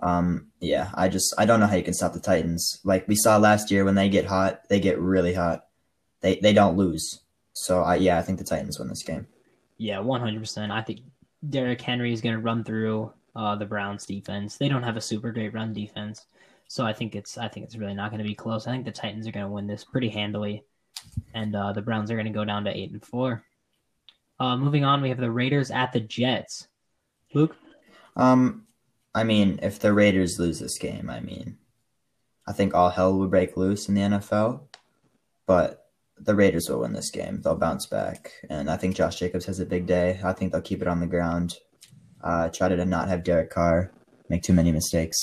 Um, 0.03 0.49
yeah, 0.61 0.91
I 0.95 1.09
just 1.09 1.35
I 1.39 1.45
don't 1.45 1.61
know 1.61 1.67
how 1.67 1.77
you 1.77 1.85
can 1.85 1.95
stop 1.95 2.15
the 2.15 2.21
Titans. 2.21 2.81
Like 2.85 3.07
we 3.07 3.17
saw 3.17 3.37
last 3.37 3.71
year, 3.71 3.85
when 3.85 3.95
they 3.97 4.09
get 4.09 4.27
hot, 4.27 4.69
they 4.69 4.81
get 4.81 4.99
really 4.99 5.35
hot. 5.35 5.67
They 6.23 6.37
they 6.37 6.55
don't 6.55 6.77
lose. 6.79 7.21
So 7.55 7.83
I 7.83 7.97
yeah, 7.97 8.19
I 8.19 8.23
think 8.23 8.39
the 8.39 8.45
Titans 8.45 8.79
win 8.79 8.89
this 8.89 9.03
game. 9.03 9.27
Yeah, 9.79 10.01
one 10.01 10.21
hundred 10.21 10.41
percent. 10.41 10.73
I 10.73 10.83
think 10.83 11.01
Derrick 11.49 11.81
Henry 11.81 12.13
is 12.13 12.21
going 12.21 12.35
to 12.35 12.41
run 12.41 12.65
through 12.65 13.13
uh, 13.35 13.57
the 13.57 13.67
Browns 13.67 14.07
defense. 14.07 14.57
They 14.57 14.69
don't 14.69 14.83
have 14.83 14.97
a 14.97 15.01
super 15.01 15.33
great 15.33 15.53
run 15.55 15.73
defense, 15.73 16.27
so 16.69 16.87
I 16.87 16.93
think 16.93 17.15
it's 17.15 17.37
I 17.37 17.49
think 17.49 17.67
it's 17.67 17.77
really 17.77 17.95
not 17.95 18.11
going 18.11 18.23
to 18.23 18.29
be 18.29 18.35
close. 18.35 18.67
I 18.67 18.73
think 18.73 18.85
the 18.85 18.93
Titans 18.93 19.27
are 19.27 19.33
going 19.33 19.47
to 19.47 19.53
win 19.53 19.67
this 19.67 19.85
pretty 19.85 20.09
handily, 20.09 20.65
and 21.35 21.55
uh, 21.55 21.73
the 21.73 21.83
Browns 21.83 22.11
are 22.11 22.15
going 22.17 22.27
to 22.27 22.33
go 22.33 22.45
down 22.45 22.65
to 22.65 22.77
eight 22.77 22.93
and 22.93 23.05
four. 23.05 23.45
Uh, 24.41 24.57
moving 24.57 24.85
on, 24.85 25.03
we 25.03 25.09
have 25.09 25.19
the 25.19 25.31
Raiders 25.31 25.71
at 25.71 25.93
the 25.93 26.01
Jets. 26.01 26.67
Luke, 27.35 27.57
Um, 28.17 28.67
I 29.15 29.25
mean, 29.25 29.59
if 29.63 29.79
the 29.79 29.93
Raiders 29.93 30.39
lose 30.39 30.59
this 30.59 30.79
game, 30.79 31.09
I 31.09 31.21
mean, 31.21 31.59
I 32.47 32.53
think 32.53 32.75
all 32.75 32.91
hell 32.91 33.17
will 33.17 33.29
break 33.29 33.57
loose 33.57 33.89
in 33.89 33.95
the 33.95 34.01
NFL. 34.01 34.63
But 35.47 35.82
the 36.25 36.35
Raiders 36.35 36.69
will 36.69 36.81
win 36.81 36.93
this 36.93 37.11
game. 37.11 37.41
They'll 37.43 37.57
bounce 37.57 37.87
back, 37.87 38.33
and 38.49 38.71
I 38.71 38.77
think 38.77 38.97
Josh 38.97 39.19
Jacobs 39.19 39.47
has 39.47 39.61
a 39.61 39.67
big 39.67 39.87
day. 39.87 40.21
I 40.23 40.33
think 40.33 40.53
they'll 40.53 40.61
keep 40.61 40.83
it 40.83 40.89
on 40.89 41.01
the 41.01 41.07
ground. 41.07 41.57
Uh, 42.23 42.49
try 42.49 42.69
to 42.69 42.85
not 42.85 43.09
have 43.09 43.25
Derek 43.25 43.51
Carr 43.51 43.93
make 44.29 44.43
too 44.43 44.53
many 44.53 44.71
mistakes. 44.73 45.17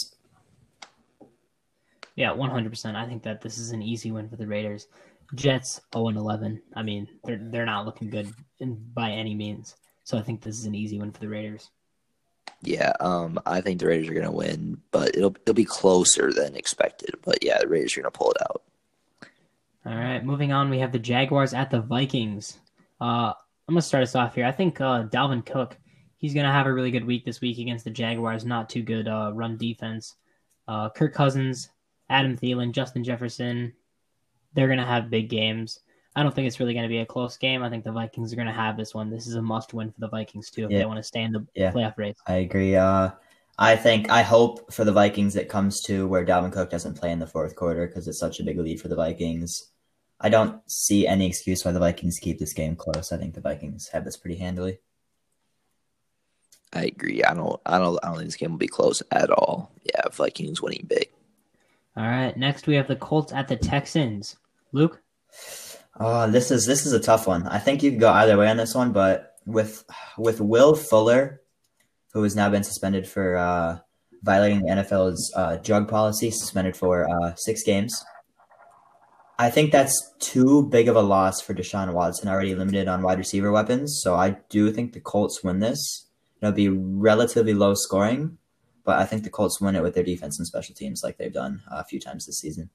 yeah, 2.15 2.31
one 2.31 2.49
hundred 2.49 2.69
percent. 2.69 2.97
I 2.97 3.05
think 3.07 3.23
that 3.23 3.41
this 3.41 3.57
is 3.57 3.71
an 3.71 3.81
easy 3.81 4.11
win 4.11 4.27
for 4.29 4.35
the 4.35 4.47
Raiders. 4.47 4.87
Jets 5.35 5.79
zero 5.93 6.07
and 6.09 6.17
eleven. 6.17 6.61
I 6.75 6.83
mean, 6.83 7.07
they're 7.23 7.39
they're 7.41 7.65
not 7.65 7.85
looking 7.85 8.09
good 8.09 8.31
in, 8.59 8.75
by 8.93 9.11
any 9.11 9.35
means. 9.35 9.75
So 10.03 10.17
I 10.17 10.21
think 10.21 10.41
this 10.41 10.57
is 10.57 10.65
an 10.65 10.75
easy 10.75 10.99
win 10.99 11.11
for 11.11 11.19
the 11.19 11.29
Raiders. 11.29 11.69
Yeah, 12.61 12.91
um, 12.99 13.39
I 13.45 13.61
think 13.61 13.79
the 13.79 13.87
Raiders 13.87 14.09
are 14.09 14.13
gonna 14.13 14.31
win, 14.31 14.81
but 14.91 15.15
it'll 15.15 15.35
it'll 15.43 15.53
be 15.53 15.65
closer 15.65 16.33
than 16.33 16.55
expected. 16.55 17.15
But 17.23 17.43
yeah, 17.43 17.59
the 17.59 17.67
Raiders 17.67 17.95
are 17.95 18.01
gonna 18.01 18.11
pull 18.11 18.31
it 18.31 18.41
out. 18.41 18.63
All 19.89 19.95
right, 19.95 20.23
moving 20.23 20.51
on, 20.51 20.69
we 20.69 20.77
have 20.77 20.91
the 20.91 20.99
Jaguars 20.99 21.55
at 21.55 21.71
the 21.71 21.81
Vikings. 21.81 22.59
Uh, 23.01 23.33
I'm 23.67 23.73
gonna 23.73 23.81
start 23.81 24.03
us 24.03 24.13
off 24.13 24.35
here. 24.35 24.45
I 24.45 24.51
think 24.51 24.79
uh, 24.79 25.05
Dalvin 25.05 25.43
Cook, 25.43 25.79
he's 26.17 26.35
gonna 26.35 26.51
have 26.51 26.67
a 26.67 26.73
really 26.73 26.91
good 26.91 27.05
week 27.05 27.25
this 27.25 27.41
week 27.41 27.57
against 27.57 27.85
the 27.85 27.89
Jaguars. 27.89 28.45
Not 28.45 28.69
too 28.69 28.83
good 28.83 29.07
uh, 29.07 29.31
run 29.33 29.57
defense. 29.57 30.13
Uh, 30.67 30.89
Kirk 30.91 31.15
Cousins, 31.15 31.69
Adam 32.07 32.37
Thielen, 32.37 32.71
Justin 32.71 33.03
Jefferson, 33.03 33.73
they're 34.53 34.67
gonna 34.67 34.85
have 34.85 35.09
big 35.09 35.27
games. 35.27 35.79
I 36.15 36.21
don't 36.21 36.35
think 36.35 36.45
it's 36.47 36.59
really 36.59 36.73
going 36.73 36.83
to 36.83 36.89
be 36.89 36.97
a 36.97 37.05
close 37.05 37.37
game. 37.37 37.63
I 37.63 37.69
think 37.69 37.83
the 37.83 37.91
Vikings 37.91 38.33
are 38.33 38.35
going 38.35 38.47
to 38.47 38.53
have 38.53 38.75
this 38.75 38.95
one. 38.95 39.11
This 39.11 39.27
is 39.27 39.35
a 39.35 39.41
must 39.41 39.75
win 39.75 39.91
for 39.91 39.99
the 39.99 40.09
Vikings 40.09 40.49
too 40.49 40.65
if 40.65 40.71
Yeah. 40.71 40.79
they 40.79 40.85
want 40.85 40.97
to 40.97 41.03
stay 41.03 41.21
in 41.21 41.31
the 41.31 41.45
Yeah. 41.53 41.71
playoff 41.71 41.97
race. 41.97 42.17
I 42.27 42.37
agree. 42.37 42.75
Uh, 42.75 43.11
I 43.59 43.75
think 43.75 44.09
I 44.09 44.23
hope 44.23 44.73
for 44.73 44.83
the 44.83 44.91
Vikings 44.91 45.35
it 45.35 45.49
comes 45.49 45.81
to 45.83 46.07
where 46.07 46.25
Dalvin 46.25 46.51
Cook 46.51 46.71
doesn't 46.71 46.97
play 46.97 47.11
in 47.11 47.19
the 47.19 47.27
fourth 47.27 47.55
quarter 47.55 47.87
because 47.87 48.07
it's 48.07 48.19
such 48.19 48.39
a 48.39 48.43
big 48.43 48.57
lead 48.57 48.81
for 48.81 48.87
the 48.87 48.95
Vikings. 48.95 49.71
I 50.21 50.29
don't 50.29 50.61
see 50.69 51.07
any 51.07 51.27
excuse 51.27 51.63
why 51.63 51.71
the 51.71 51.79
Vikings 51.79 52.19
keep 52.19 52.39
this 52.39 52.53
game 52.53 52.75
close. 52.75 53.11
I 53.11 53.17
think 53.17 53.35
the 53.35 53.41
Vikings 53.41 53.89
have 53.93 54.03
this 54.03 54.17
pretty 54.17 54.37
handily. 54.37 54.79
I 56.73 56.85
agree. 56.85 57.23
I 57.23 57.33
don't. 57.33 57.59
I 57.65 57.79
don't. 57.79 57.97
I 58.03 58.07
don't 58.07 58.17
think 58.17 58.27
this 58.27 58.35
game 58.35 58.51
will 58.51 58.57
be 58.57 58.67
close 58.67 59.01
at 59.11 59.29
all. 59.29 59.71
Yeah, 59.83 60.07
Vikings 60.11 60.61
winning 60.61 60.85
big. 60.87 61.09
All 61.97 62.05
right, 62.05 62.35
next 62.37 62.67
we 62.67 62.75
have 62.75 62.87
the 62.87 62.95
Colts 62.95 63.33
at 63.33 63.47
the 63.47 63.55
Texans. 63.55 64.35
Luke, 64.71 65.01
Oh, 65.99 66.29
this 66.31 66.49
is 66.49 66.65
this 66.65 66.85
is 66.85 66.93
a 66.93 66.99
tough 66.99 67.27
one. 67.27 67.45
I 67.47 67.59
think 67.59 67.83
you 67.83 67.91
could 67.91 67.99
go 67.99 68.11
either 68.11 68.37
way 68.37 68.47
on 68.49 68.57
this 68.57 68.73
one, 68.73 68.93
but 68.93 69.35
with 69.45 69.83
with 70.17 70.39
Will 70.39 70.75
Fuller, 70.75 71.41
who 72.13 72.23
has 72.23 72.35
now 72.35 72.49
been 72.49 72.63
suspended 72.63 73.05
for 73.05 73.35
uh, 73.35 73.79
violating 74.23 74.61
the 74.61 74.71
NFL's 74.71 75.33
uh, 75.35 75.57
drug 75.57 75.89
policy, 75.89 76.31
suspended 76.31 76.77
for 76.77 77.09
uh, 77.09 77.35
six 77.35 77.63
games. 77.63 78.01
I 79.39 79.49
think 79.49 79.71
that's 79.71 80.11
too 80.19 80.63
big 80.63 80.89
of 80.89 80.97
a 80.97 81.01
loss 81.01 81.39
for 81.39 81.53
Deshaun 81.53 81.93
Watson, 81.93 82.27
already 82.27 82.53
limited 82.53 82.89
on 82.89 83.01
wide 83.01 83.17
receiver 83.17 83.53
weapons. 83.53 84.01
So 84.03 84.15
I 84.15 84.31
do 84.49 84.69
think 84.69 84.91
the 84.91 84.99
Colts 84.99 85.41
win 85.41 85.61
this. 85.61 86.07
It'll 86.41 86.51
be 86.51 86.67
relatively 86.67 87.53
low 87.53 87.73
scoring, 87.73 88.37
but 88.83 88.99
I 88.99 89.05
think 89.05 89.23
the 89.23 89.29
Colts 89.29 89.61
win 89.61 89.77
it 89.77 89.81
with 89.81 89.95
their 89.95 90.03
defense 90.03 90.37
and 90.37 90.45
special 90.45 90.75
teams, 90.75 91.03
like 91.05 91.17
they've 91.17 91.31
done 91.31 91.61
a 91.71 91.85
few 91.85 92.01
times 92.01 92.25
this 92.25 92.39
season. 92.39 92.69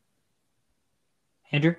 Andrew. 1.53 1.75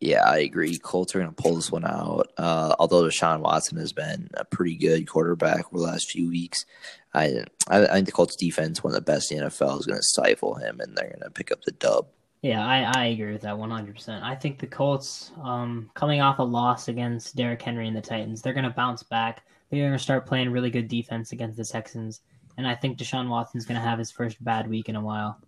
Yeah, 0.00 0.22
I 0.26 0.38
agree. 0.38 0.78
Colts 0.78 1.14
are 1.14 1.18
going 1.20 1.34
to 1.34 1.42
pull 1.42 1.56
this 1.56 1.70
one 1.70 1.84
out. 1.84 2.32
Uh, 2.38 2.74
although 2.78 3.02
Deshaun 3.02 3.40
Watson 3.40 3.76
has 3.76 3.92
been 3.92 4.30
a 4.34 4.46
pretty 4.46 4.76
good 4.76 5.06
quarterback 5.06 5.66
over 5.66 5.78
the 5.78 5.90
last 5.90 6.10
few 6.10 6.30
weeks, 6.30 6.64
I, 7.12 7.44
I, 7.68 7.84
I 7.84 7.92
think 7.92 8.06
the 8.06 8.12
Colts 8.12 8.36
defense, 8.36 8.82
one 8.82 8.94
of 8.94 8.94
the 8.94 9.12
best 9.12 9.30
in 9.30 9.38
the 9.38 9.44
NFL, 9.44 9.80
is 9.80 9.86
going 9.86 9.98
to 9.98 10.02
stifle 10.02 10.54
him, 10.54 10.80
and 10.80 10.96
they're 10.96 11.10
going 11.10 11.20
to 11.20 11.30
pick 11.30 11.52
up 11.52 11.62
the 11.62 11.72
dub. 11.72 12.06
Yeah, 12.46 12.64
I, 12.64 12.92
I 12.94 13.04
agree 13.06 13.32
with 13.32 13.42
that 13.42 13.56
100%. 13.56 14.22
I 14.22 14.36
think 14.36 14.60
the 14.60 14.68
Colts, 14.68 15.32
um, 15.42 15.90
coming 15.94 16.20
off 16.20 16.38
a 16.38 16.44
loss 16.44 16.86
against 16.86 17.34
Derrick 17.34 17.60
Henry 17.60 17.88
and 17.88 17.96
the 17.96 18.00
Titans, 18.00 18.40
they're 18.40 18.52
going 18.52 18.62
to 18.62 18.70
bounce 18.70 19.02
back. 19.02 19.42
They're 19.68 19.80
going 19.80 19.92
to 19.92 19.98
start 19.98 20.26
playing 20.26 20.50
really 20.50 20.70
good 20.70 20.86
defense 20.86 21.32
against 21.32 21.56
the 21.56 21.64
Texans. 21.64 22.20
And 22.56 22.64
I 22.64 22.76
think 22.76 22.98
Deshaun 22.98 23.28
Watson's 23.28 23.66
going 23.66 23.80
to 23.80 23.84
have 23.84 23.98
his 23.98 24.12
first 24.12 24.42
bad 24.44 24.70
week 24.70 24.88
in 24.88 24.94
a 24.94 25.00
while. 25.00 25.40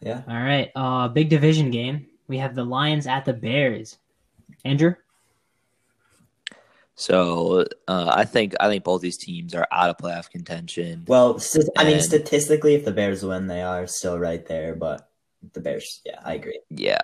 Yeah. 0.00 0.22
All 0.26 0.34
right, 0.34 0.70
uh, 0.74 1.08
big 1.08 1.28
division 1.28 1.70
game. 1.70 2.06
We 2.26 2.38
have 2.38 2.54
the 2.54 2.64
Lions 2.64 3.06
at 3.06 3.26
the 3.26 3.34
Bears. 3.34 3.98
Andrew? 4.64 4.94
So 6.94 7.66
uh, 7.86 8.12
I 8.16 8.24
think 8.24 8.54
I 8.60 8.68
think 8.68 8.82
both 8.82 9.02
these 9.02 9.18
teams 9.18 9.54
are 9.54 9.68
out 9.70 9.90
of 9.90 9.98
playoff 9.98 10.30
contention. 10.30 11.04
Well, 11.06 11.38
st- 11.38 11.68
I 11.76 11.84
mean, 11.84 12.00
statistically, 12.00 12.76
if 12.76 12.86
the 12.86 12.92
Bears 12.92 13.22
win, 13.22 13.46
they 13.46 13.60
are 13.60 13.86
still 13.86 14.18
right 14.18 14.46
there. 14.46 14.74
But 14.74 15.06
the 15.52 15.60
Bears, 15.60 16.00
yeah, 16.04 16.20
I 16.24 16.34
agree. 16.34 16.60
Yeah, 16.70 16.98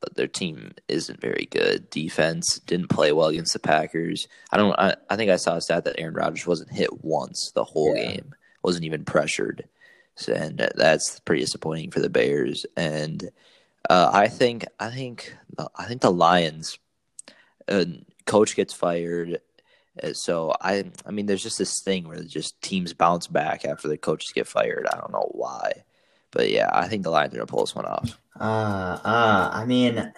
but 0.00 0.14
their 0.16 0.26
team 0.26 0.72
isn't 0.88 1.20
very 1.20 1.48
good. 1.50 1.88
Defense 1.90 2.58
didn't 2.66 2.88
play 2.88 3.12
well 3.12 3.28
against 3.28 3.52
the 3.52 3.58
Packers. 3.58 4.28
I 4.52 4.56
don't. 4.56 4.78
I, 4.78 4.96
I 5.08 5.16
think 5.16 5.30
I 5.30 5.36
saw 5.36 5.56
a 5.56 5.60
stat 5.60 5.84
that 5.84 5.98
Aaron 5.98 6.14
Rodgers 6.14 6.46
wasn't 6.46 6.72
hit 6.72 7.04
once 7.04 7.50
the 7.54 7.64
whole 7.64 7.94
Yeah. 7.96 8.10
game. 8.12 8.34
wasn't 8.62 8.84
even 8.84 9.04
pressured, 9.04 9.68
so, 10.16 10.32
and 10.32 10.68
that's 10.74 11.20
pretty 11.20 11.42
disappointing 11.42 11.90
for 11.92 12.00
the 12.00 12.10
Bears. 12.10 12.66
And 12.76 13.30
uh, 13.88 14.10
I 14.12 14.28
think 14.28 14.66
I 14.80 14.90
think 14.90 15.36
I 15.76 15.84
think 15.84 16.00
the 16.00 16.10
Lions. 16.12 16.78
Uh, 17.68 17.84
coach 18.26 18.54
gets 18.56 18.72
fired. 18.74 19.40
uh, 20.02 20.12
So 20.12 20.52
I, 20.60 20.84
I 21.04 21.10
mean, 21.12 21.26
there's 21.26 21.42
just 21.42 21.58
this 21.58 21.80
thing 21.84 22.06
where 22.08 22.22
just 22.22 22.60
teams 22.62 22.92
bounce 22.92 23.26
back 23.28 23.64
after 23.64 23.88
the 23.88 23.96
coaches 23.96 24.32
get 24.32 24.46
fired. 24.48 24.86
I 24.86 24.96
don't 24.96 25.12
know 25.12 25.30
why, 25.32 25.84
but 26.36 26.50
yeah, 26.50 26.68
I 26.70 26.86
think 26.86 27.02
the 27.02 27.10
Lions 27.10 27.32
are 27.32 27.38
gonna 27.38 27.46
pull 27.46 27.64
this 27.64 27.74
one 27.74 27.86
off. 27.86 28.20
Uh, 28.38 28.98
uh, 29.02 29.50
I 29.52 29.64
mean, 29.64 30.12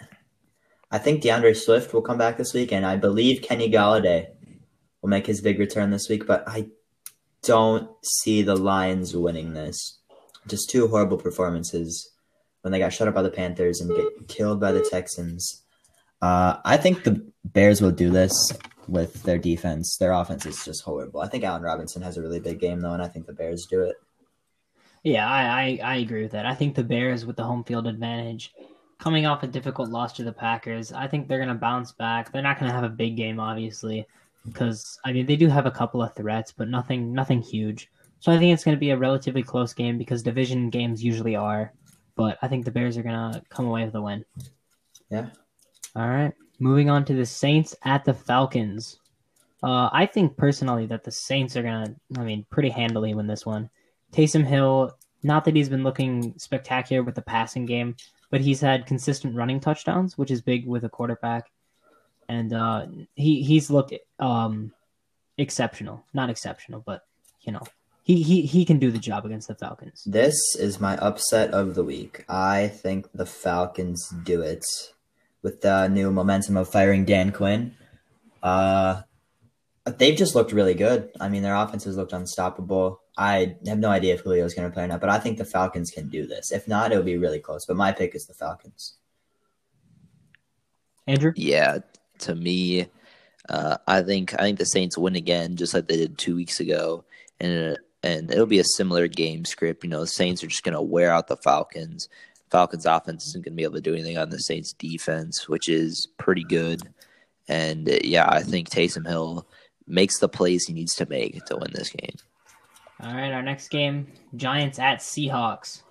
I 0.90 0.98
think 0.98 1.22
D'Andre 1.22 1.54
Swift 1.54 1.94
will 1.94 2.02
come 2.02 2.18
back 2.18 2.36
this 2.36 2.52
week, 2.52 2.72
and 2.72 2.84
I 2.84 2.96
believe 2.96 3.40
Kenny 3.40 3.70
Golladay 3.70 4.26
will 5.00 5.10
make 5.10 5.26
his 5.26 5.40
big 5.40 5.60
return 5.60 5.90
this 5.90 6.08
week. 6.08 6.26
But 6.26 6.42
I 6.48 6.66
don't 7.42 7.88
see 8.02 8.42
the 8.42 8.56
Lions 8.56 9.16
winning 9.16 9.54
this. 9.54 10.00
Just 10.48 10.68
two 10.70 10.88
horrible 10.88 11.18
performances 11.18 12.10
when 12.62 12.72
they 12.72 12.80
got 12.80 12.92
shut 12.92 13.06
up 13.06 13.14
by 13.14 13.22
the 13.22 13.30
Panthers 13.30 13.80
and 13.80 13.94
get 13.94 14.26
killed 14.26 14.60
by 14.60 14.72
the 14.72 14.86
Texans. 14.90 15.62
Uh, 16.20 16.56
I 16.64 16.78
think 16.78 17.04
the 17.04 17.24
Bears 17.44 17.80
will 17.80 17.92
do 17.92 18.10
this 18.10 18.32
with 18.88 19.22
their 19.22 19.38
defense. 19.38 19.96
Their 19.98 20.12
offense 20.12 20.46
is 20.46 20.64
just 20.64 20.82
horrible. 20.82 21.20
I 21.20 21.28
think 21.28 21.44
Allen 21.44 21.62
Robinson 21.62 22.02
has 22.02 22.16
a 22.16 22.22
really 22.22 22.40
big 22.40 22.58
game 22.58 22.80
though, 22.80 22.94
and 22.94 23.02
I 23.02 23.06
think 23.06 23.26
the 23.26 23.32
Bears 23.32 23.66
do 23.70 23.82
it. 23.82 23.96
Yeah, 25.08 25.26
I, 25.26 25.42
I, 25.42 25.80
I 25.82 25.96
agree 25.96 26.22
with 26.22 26.32
that. 26.32 26.44
I 26.44 26.54
think 26.54 26.74
the 26.74 26.84
Bears 26.84 27.24
with 27.24 27.36
the 27.36 27.42
home 27.42 27.64
field 27.64 27.86
advantage, 27.86 28.52
coming 28.98 29.24
off 29.24 29.42
a 29.42 29.46
difficult 29.46 29.88
loss 29.88 30.12
to 30.14 30.22
the 30.22 30.34
Packers, 30.34 30.92
I 30.92 31.06
think 31.06 31.28
they're 31.28 31.38
going 31.38 31.48
to 31.48 31.54
bounce 31.54 31.92
back. 31.92 32.30
They're 32.30 32.42
not 32.42 32.60
going 32.60 32.68
to 32.68 32.74
have 32.74 32.84
a 32.84 32.90
big 32.90 33.16
game, 33.16 33.40
obviously, 33.40 34.06
because 34.44 34.98
I 35.06 35.14
mean 35.14 35.24
they 35.24 35.36
do 35.36 35.48
have 35.48 35.64
a 35.64 35.70
couple 35.70 36.02
of 36.02 36.14
threats, 36.14 36.52
but 36.52 36.68
nothing 36.68 37.14
nothing 37.14 37.40
huge. 37.40 37.90
So 38.20 38.30
I 38.30 38.36
think 38.36 38.52
it's 38.52 38.64
going 38.64 38.76
to 38.76 38.80
be 38.80 38.90
a 38.90 38.98
relatively 38.98 39.42
close 39.42 39.72
game 39.72 39.96
because 39.96 40.22
division 40.22 40.68
games 40.68 41.02
usually 41.02 41.36
are. 41.36 41.72
But 42.14 42.36
I 42.42 42.48
think 42.48 42.66
the 42.66 42.70
Bears 42.70 42.98
are 42.98 43.02
going 43.02 43.32
to 43.32 43.42
come 43.48 43.66
away 43.66 43.86
with 43.86 43.94
a 43.94 44.02
win. 44.02 44.26
Yeah. 45.08 45.30
All 45.96 46.08
right, 46.08 46.34
moving 46.58 46.90
on 46.90 47.06
to 47.06 47.14
the 47.14 47.24
Saints 47.24 47.74
at 47.82 48.04
the 48.04 48.12
Falcons. 48.12 49.00
Uh, 49.62 49.88
I 49.90 50.04
think 50.04 50.36
personally 50.36 50.84
that 50.84 51.02
the 51.02 51.10
Saints 51.10 51.56
are 51.56 51.62
going 51.62 51.86
to, 51.86 52.20
I 52.20 52.24
mean, 52.24 52.44
pretty 52.50 52.68
handily 52.68 53.14
win 53.14 53.26
this 53.26 53.46
one. 53.46 53.70
Taysom 54.12 54.44
Hill, 54.44 54.97
not 55.22 55.44
that 55.44 55.56
he's 55.56 55.68
been 55.68 55.82
looking 55.82 56.34
spectacular 56.38 57.02
with 57.02 57.14
the 57.14 57.22
passing 57.22 57.66
game, 57.66 57.96
but 58.30 58.40
he's 58.40 58.60
had 58.60 58.86
consistent 58.86 59.34
running 59.34 59.60
touchdowns, 59.60 60.16
which 60.16 60.30
is 60.30 60.40
big 60.40 60.66
with 60.66 60.84
a 60.84 60.88
quarterback. 60.88 61.50
And 62.28 62.52
uh, 62.52 62.86
he 63.14 63.42
he's 63.42 63.70
looked 63.70 63.94
um, 64.18 64.72
exceptional, 65.38 66.04
not 66.12 66.30
exceptional, 66.30 66.82
but 66.84 67.02
you 67.40 67.52
know 67.52 67.62
he, 68.02 68.22
he 68.22 68.42
he 68.42 68.64
can 68.64 68.78
do 68.78 68.90
the 68.90 68.98
job 68.98 69.24
against 69.24 69.48
the 69.48 69.54
Falcons. 69.54 70.02
This 70.04 70.36
is 70.58 70.80
my 70.80 70.96
upset 70.96 71.52
of 71.52 71.74
the 71.74 71.84
week. 71.84 72.24
I 72.28 72.68
think 72.68 73.08
the 73.12 73.26
Falcons 73.26 74.12
do 74.24 74.42
it 74.42 74.64
with 75.42 75.60
the 75.60 75.88
new 75.88 76.10
momentum 76.10 76.56
of 76.56 76.68
firing 76.68 77.04
Dan 77.04 77.32
Quinn. 77.32 77.74
Uh, 78.42 79.02
they've 79.96 80.16
just 80.16 80.34
looked 80.34 80.52
really 80.52 80.74
good. 80.74 81.10
I 81.20 81.28
mean, 81.28 81.42
their 81.42 81.54
offense 81.54 81.84
has 81.84 81.96
looked 81.96 82.12
unstoppable. 82.12 83.00
I 83.18 83.56
have 83.66 83.80
no 83.80 83.90
idea 83.90 84.14
if 84.14 84.22
Julio's 84.22 84.54
going 84.54 84.68
to 84.68 84.72
play 84.72 84.84
or 84.84 84.86
not, 84.86 85.00
but 85.00 85.10
I 85.10 85.18
think 85.18 85.38
the 85.38 85.44
Falcons 85.44 85.90
can 85.90 86.08
do 86.08 86.24
this. 86.24 86.52
If 86.52 86.68
not, 86.68 86.92
it'll 86.92 87.02
be 87.02 87.18
really 87.18 87.40
close. 87.40 87.66
But 87.66 87.76
my 87.76 87.90
pick 87.90 88.14
is 88.14 88.26
the 88.26 88.32
Falcons. 88.32 88.94
Andrew, 91.08 91.32
Yeah, 91.34 91.78
to 92.20 92.34
me, 92.36 92.86
uh, 93.48 93.78
I 93.88 94.02
think 94.02 94.34
I 94.34 94.42
think 94.42 94.58
the 94.58 94.66
Saints 94.66 94.96
win 94.96 95.16
again, 95.16 95.56
just 95.56 95.74
like 95.74 95.88
they 95.88 95.96
did 95.96 96.16
two 96.16 96.36
weeks 96.36 96.60
ago, 96.60 97.04
and 97.40 97.76
and 98.04 98.30
it'll 98.30 98.46
be 98.46 98.60
a 98.60 98.64
similar 98.64 99.08
game 99.08 99.44
script. 99.44 99.82
You 99.82 99.90
know, 99.90 100.00
the 100.00 100.06
Saints 100.06 100.44
are 100.44 100.48
just 100.48 100.62
going 100.62 100.74
to 100.74 100.82
wear 100.82 101.10
out 101.10 101.26
the 101.26 101.36
Falcons. 101.36 102.08
Falcons 102.50 102.86
offense 102.86 103.26
isn't 103.26 103.44
going 103.44 103.52
to 103.52 103.56
be 103.56 103.64
able 103.64 103.74
to 103.74 103.80
do 103.80 103.94
anything 103.94 104.16
on 104.16 104.30
the 104.30 104.38
Saints 104.38 104.72
defense, 104.74 105.48
which 105.48 105.68
is 105.68 106.06
pretty 106.18 106.44
good. 106.44 106.82
And 107.48 107.88
yeah, 108.04 108.28
I 108.28 108.42
think 108.42 108.70
Taysom 108.70 109.06
Hill 109.06 109.46
makes 109.88 110.18
the 110.18 110.28
plays 110.28 110.66
he 110.66 110.72
needs 110.72 110.94
to 110.96 111.06
make 111.06 111.44
to 111.46 111.56
win 111.56 111.72
this 111.72 111.90
game. 111.90 112.16
All 113.00 113.14
right, 113.14 113.32
our 113.32 113.42
next 113.42 113.68
game, 113.68 114.06
Giants 114.36 114.78
at 114.78 114.98
Seahawks. 114.98 115.82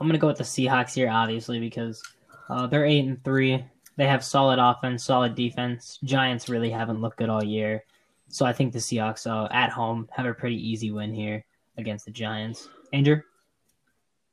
I'm 0.00 0.06
gonna 0.06 0.18
go 0.18 0.28
with 0.28 0.38
the 0.38 0.44
Seahawks 0.44 0.94
here, 0.94 1.08
obviously, 1.10 1.58
because 1.60 2.02
uh, 2.48 2.66
they're 2.66 2.84
eight 2.86 3.04
and 3.06 3.22
three. 3.24 3.64
They 3.96 4.06
have 4.06 4.24
solid 4.24 4.58
offense, 4.58 5.04
solid 5.04 5.34
defense. 5.34 5.98
Giants 6.04 6.48
really 6.48 6.70
haven't 6.70 7.00
looked 7.00 7.18
good 7.18 7.28
all 7.28 7.42
year, 7.44 7.84
so 8.28 8.46
I 8.46 8.52
think 8.52 8.72
the 8.72 8.78
Seahawks 8.78 9.26
uh, 9.26 9.48
at 9.52 9.70
home 9.70 10.08
have 10.12 10.26
a 10.26 10.34
pretty 10.34 10.56
easy 10.56 10.90
win 10.92 11.12
here 11.12 11.44
against 11.78 12.04
the 12.04 12.10
Giants. 12.12 12.68
Andrew, 12.92 13.20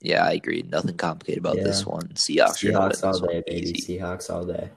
Yeah, 0.02 0.24
I 0.26 0.34
agree. 0.34 0.62
Nothing 0.64 0.96
complicated 0.98 1.40
about 1.40 1.58
Yeah. 1.58 1.64
this 1.64 1.86
one. 1.86 2.08
Seahawks, 2.10 2.64
Seahawks 2.64 3.04
all 3.04 3.20
day, 3.28 3.44
baby. 3.46 3.70
easy. 3.72 3.98
Seahawks 4.00 4.30
all 4.34 4.46
day. 4.46 4.70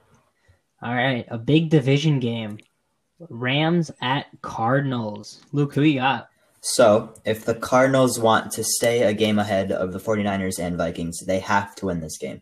all 0.81 0.93
right, 0.95 1.25
a 1.29 1.37
big 1.37 1.69
division 1.69 2.19
game, 2.19 2.57
Rams 3.29 3.89
at 4.01 4.25
Cardinals. 4.41 5.41
Luke, 5.53 5.73
who 5.75 5.83
you 5.83 5.99
got? 5.99 6.29
So, 6.65 7.13
if 7.25 7.43
the 7.43 7.55
Cardinals 7.55 8.17
want 8.17 8.53
to 8.53 8.63
stay 8.63 9.03
a 9.03 9.13
game 9.13 9.37
ahead 9.37 9.69
of 9.69 9.91
the 9.91 9.99
49ers 9.99 10.59
and 10.59 10.77
Vikings, 10.77 11.19
they 11.25 11.39
have 11.39 11.75
to 11.75 11.87
win 11.87 11.99
this 11.99 12.17
game. 12.17 12.41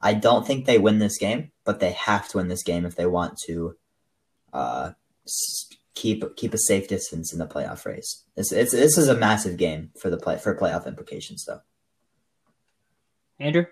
I 0.00 0.14
don't 0.14 0.44
think 0.44 0.66
they 0.66 0.78
win 0.78 0.98
this 0.98 1.18
game, 1.18 1.52
but 1.64 1.78
they 1.78 1.92
have 1.92 2.26
to 2.30 2.38
win 2.38 2.48
this 2.48 2.64
game 2.64 2.84
if 2.84 2.96
they 2.96 3.06
want 3.06 3.38
to 3.46 3.76
uh, 4.52 4.90
keep 5.94 6.24
keep 6.34 6.52
a 6.52 6.58
safe 6.58 6.88
distance 6.88 7.32
in 7.32 7.38
the 7.38 7.46
playoff 7.46 7.84
race. 7.86 8.24
This 8.34 8.50
it's 8.50 8.72
this 8.72 8.98
is 8.98 9.06
a 9.06 9.16
massive 9.16 9.56
game 9.56 9.92
for 10.00 10.10
the 10.10 10.16
play 10.16 10.36
for 10.36 10.58
playoff 10.58 10.86
implications, 10.88 11.44
though. 11.44 11.60
Andrew, 13.38 13.66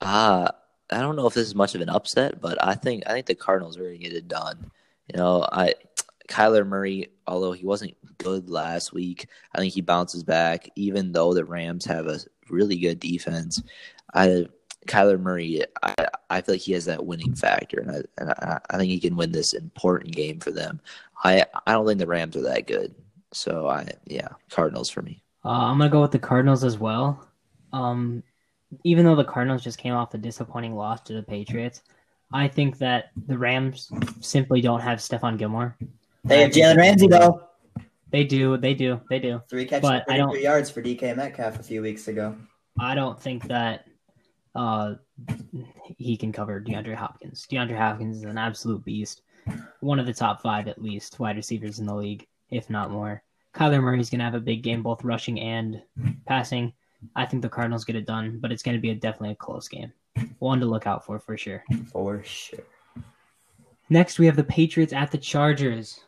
Ah, 0.00 0.50
I 0.90 1.00
don't 1.00 1.16
know 1.16 1.26
if 1.26 1.34
this 1.34 1.48
is 1.48 1.54
much 1.56 1.74
of 1.74 1.80
an 1.80 1.88
upset, 1.88 2.40
but 2.40 2.62
I 2.62 2.74
think 2.74 3.02
I 3.08 3.14
think 3.14 3.26
the 3.26 3.34
Cardinals 3.34 3.76
are 3.78 3.82
going 3.82 3.98
to 3.98 4.04
get 4.04 4.12
it 4.12 4.28
done. 4.28 4.70
You 5.12 5.18
know, 5.18 5.44
I 5.50 5.74
Kyler 6.28 6.66
Murray, 6.66 7.08
although 7.26 7.52
he 7.52 7.66
wasn't 7.66 7.96
good 8.18 8.48
last 8.48 8.92
week, 8.92 9.28
I 9.54 9.58
think 9.58 9.74
he 9.74 9.80
bounces 9.80 10.22
back. 10.22 10.68
Even 10.76 11.12
though 11.12 11.34
the 11.34 11.44
Rams 11.44 11.84
have 11.84 12.06
a 12.06 12.20
really 12.48 12.76
good 12.76 13.00
defense, 13.00 13.62
I 14.14 14.46
Kyler 14.86 15.20
Murray, 15.20 15.62
I, 15.82 15.94
I 16.30 16.40
feel 16.40 16.54
like 16.54 16.62
he 16.62 16.72
has 16.72 16.84
that 16.86 17.04
winning 17.04 17.34
factor, 17.34 17.80
and 17.80 17.90
I 17.90 18.02
and 18.18 18.30
I, 18.30 18.60
I 18.70 18.76
think 18.78 18.90
he 18.90 19.00
can 19.00 19.16
win 19.16 19.32
this 19.32 19.52
important 19.52 20.14
game 20.14 20.40
for 20.40 20.50
them. 20.50 20.80
I 21.22 21.44
I 21.66 21.72
don't 21.72 21.86
think 21.86 21.98
the 21.98 22.06
Rams 22.06 22.36
are 22.36 22.42
that 22.42 22.66
good, 22.66 22.94
so 23.32 23.68
I 23.68 23.88
yeah, 24.06 24.28
Cardinals 24.50 24.90
for 24.90 25.02
me. 25.02 25.22
Uh, 25.44 25.48
I'm 25.48 25.78
gonna 25.78 25.90
go 25.90 26.00
with 26.00 26.12
the 26.12 26.18
Cardinals 26.18 26.64
as 26.64 26.78
well. 26.78 27.28
Um, 27.72 28.22
even 28.82 29.04
though 29.04 29.16
the 29.16 29.24
Cardinals 29.24 29.62
just 29.62 29.78
came 29.78 29.94
off 29.94 30.14
a 30.14 30.18
disappointing 30.18 30.74
loss 30.74 31.00
to 31.02 31.12
the 31.12 31.22
Patriots, 31.22 31.82
I 32.32 32.48
think 32.48 32.78
that 32.78 33.10
the 33.26 33.38
Rams 33.38 33.90
simply 34.20 34.60
don't 34.60 34.80
have 34.80 34.98
Stephon 34.98 35.38
Gilmore. 35.38 35.76
They 36.24 36.40
have 36.42 36.50
Jalen 36.52 36.76
Ramsey 36.76 37.06
though. 37.06 37.42
They 38.10 38.24
do, 38.24 38.56
they 38.56 38.74
do, 38.74 39.00
they 39.10 39.18
do. 39.18 39.42
Three 39.50 39.64
catches, 39.64 39.82
But 39.82 40.04
I 40.08 40.16
don't- 40.16 40.28
33 40.28 40.44
yards 40.44 40.70
for 40.70 40.80
DK 40.82 41.16
Metcalf 41.16 41.58
a 41.58 41.62
few 41.62 41.82
weeks 41.82 42.06
ago. 42.08 42.36
I 42.78 42.94
don't 42.94 43.20
think 43.20 43.48
that 43.48 43.86
uh, 44.54 44.94
he 45.96 46.16
can 46.16 46.32
cover 46.32 46.60
DeAndre 46.60 46.94
Hopkins. 46.94 47.46
DeAndre 47.50 47.76
Hopkins 47.76 48.18
is 48.18 48.22
an 48.24 48.38
absolute 48.38 48.84
beast, 48.84 49.22
one 49.80 49.98
of 49.98 50.06
the 50.06 50.14
top 50.14 50.40
five 50.42 50.68
at 50.68 50.80
least 50.80 51.18
wide 51.18 51.36
receivers 51.36 51.80
in 51.80 51.86
the 51.86 51.94
league, 51.94 52.26
if 52.50 52.70
not 52.70 52.90
more. 52.90 53.22
Kyler 53.52 53.82
Murray's 53.82 54.10
gonna 54.10 54.24
have 54.24 54.34
a 54.34 54.40
big 54.40 54.62
game, 54.62 54.82
both 54.82 55.02
rushing 55.04 55.40
and 55.40 55.82
passing. 56.26 56.72
I 57.16 57.26
think 57.26 57.42
the 57.42 57.48
Cardinals 57.48 57.84
get 57.84 57.96
it 57.96 58.06
done, 58.06 58.38
but 58.40 58.50
it's 58.52 58.62
gonna 58.62 58.78
be 58.78 58.90
a, 58.90 58.94
definitely 58.94 59.30
a 59.32 59.36
close 59.36 59.68
game, 59.68 59.92
one 60.38 60.60
to 60.60 60.66
look 60.66 60.86
out 60.86 61.04
for 61.04 61.18
for 61.18 61.36
sure. 61.36 61.62
For 61.92 62.22
sure. 62.22 62.60
Next, 63.90 64.18
we 64.18 64.26
have 64.26 64.36
the 64.36 64.44
Patriots 64.44 64.92
at 64.92 65.10
the 65.10 65.18
Chargers. 65.18 66.00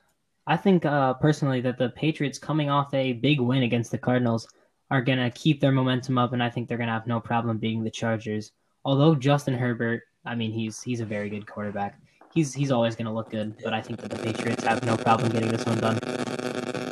I 0.46 0.56
think 0.56 0.84
uh, 0.84 1.14
personally 1.14 1.60
that 1.62 1.78
the 1.78 1.90
Patriots, 1.90 2.38
coming 2.38 2.70
off 2.70 2.94
a 2.94 3.14
big 3.14 3.40
win 3.40 3.64
against 3.64 3.90
the 3.90 3.98
Cardinals, 3.98 4.46
are 4.90 5.02
going 5.02 5.18
to 5.18 5.30
keep 5.30 5.60
their 5.60 5.72
momentum 5.72 6.18
up, 6.18 6.32
and 6.32 6.42
I 6.42 6.48
think 6.48 6.68
they're 6.68 6.78
going 6.78 6.86
to 6.86 6.92
have 6.92 7.06
no 7.06 7.20
problem 7.20 7.58
beating 7.58 7.82
the 7.82 7.90
Chargers. 7.90 8.52
Although 8.84 9.16
Justin 9.16 9.54
Herbert, 9.54 10.02
I 10.24 10.36
mean, 10.36 10.52
he's 10.52 10.80
he's 10.80 11.00
a 11.00 11.04
very 11.04 11.28
good 11.28 11.46
quarterback. 11.46 12.00
He's 12.32 12.54
he's 12.54 12.70
always 12.70 12.94
going 12.94 13.06
to 13.06 13.12
look 13.12 13.30
good, 13.30 13.56
but 13.64 13.74
I 13.74 13.80
think 13.80 14.00
that 14.00 14.10
the 14.10 14.18
Patriots 14.18 14.62
have 14.62 14.84
no 14.84 14.96
problem 14.96 15.30
getting 15.30 15.48
this 15.48 15.66
one 15.66 15.78
done. 15.78 15.98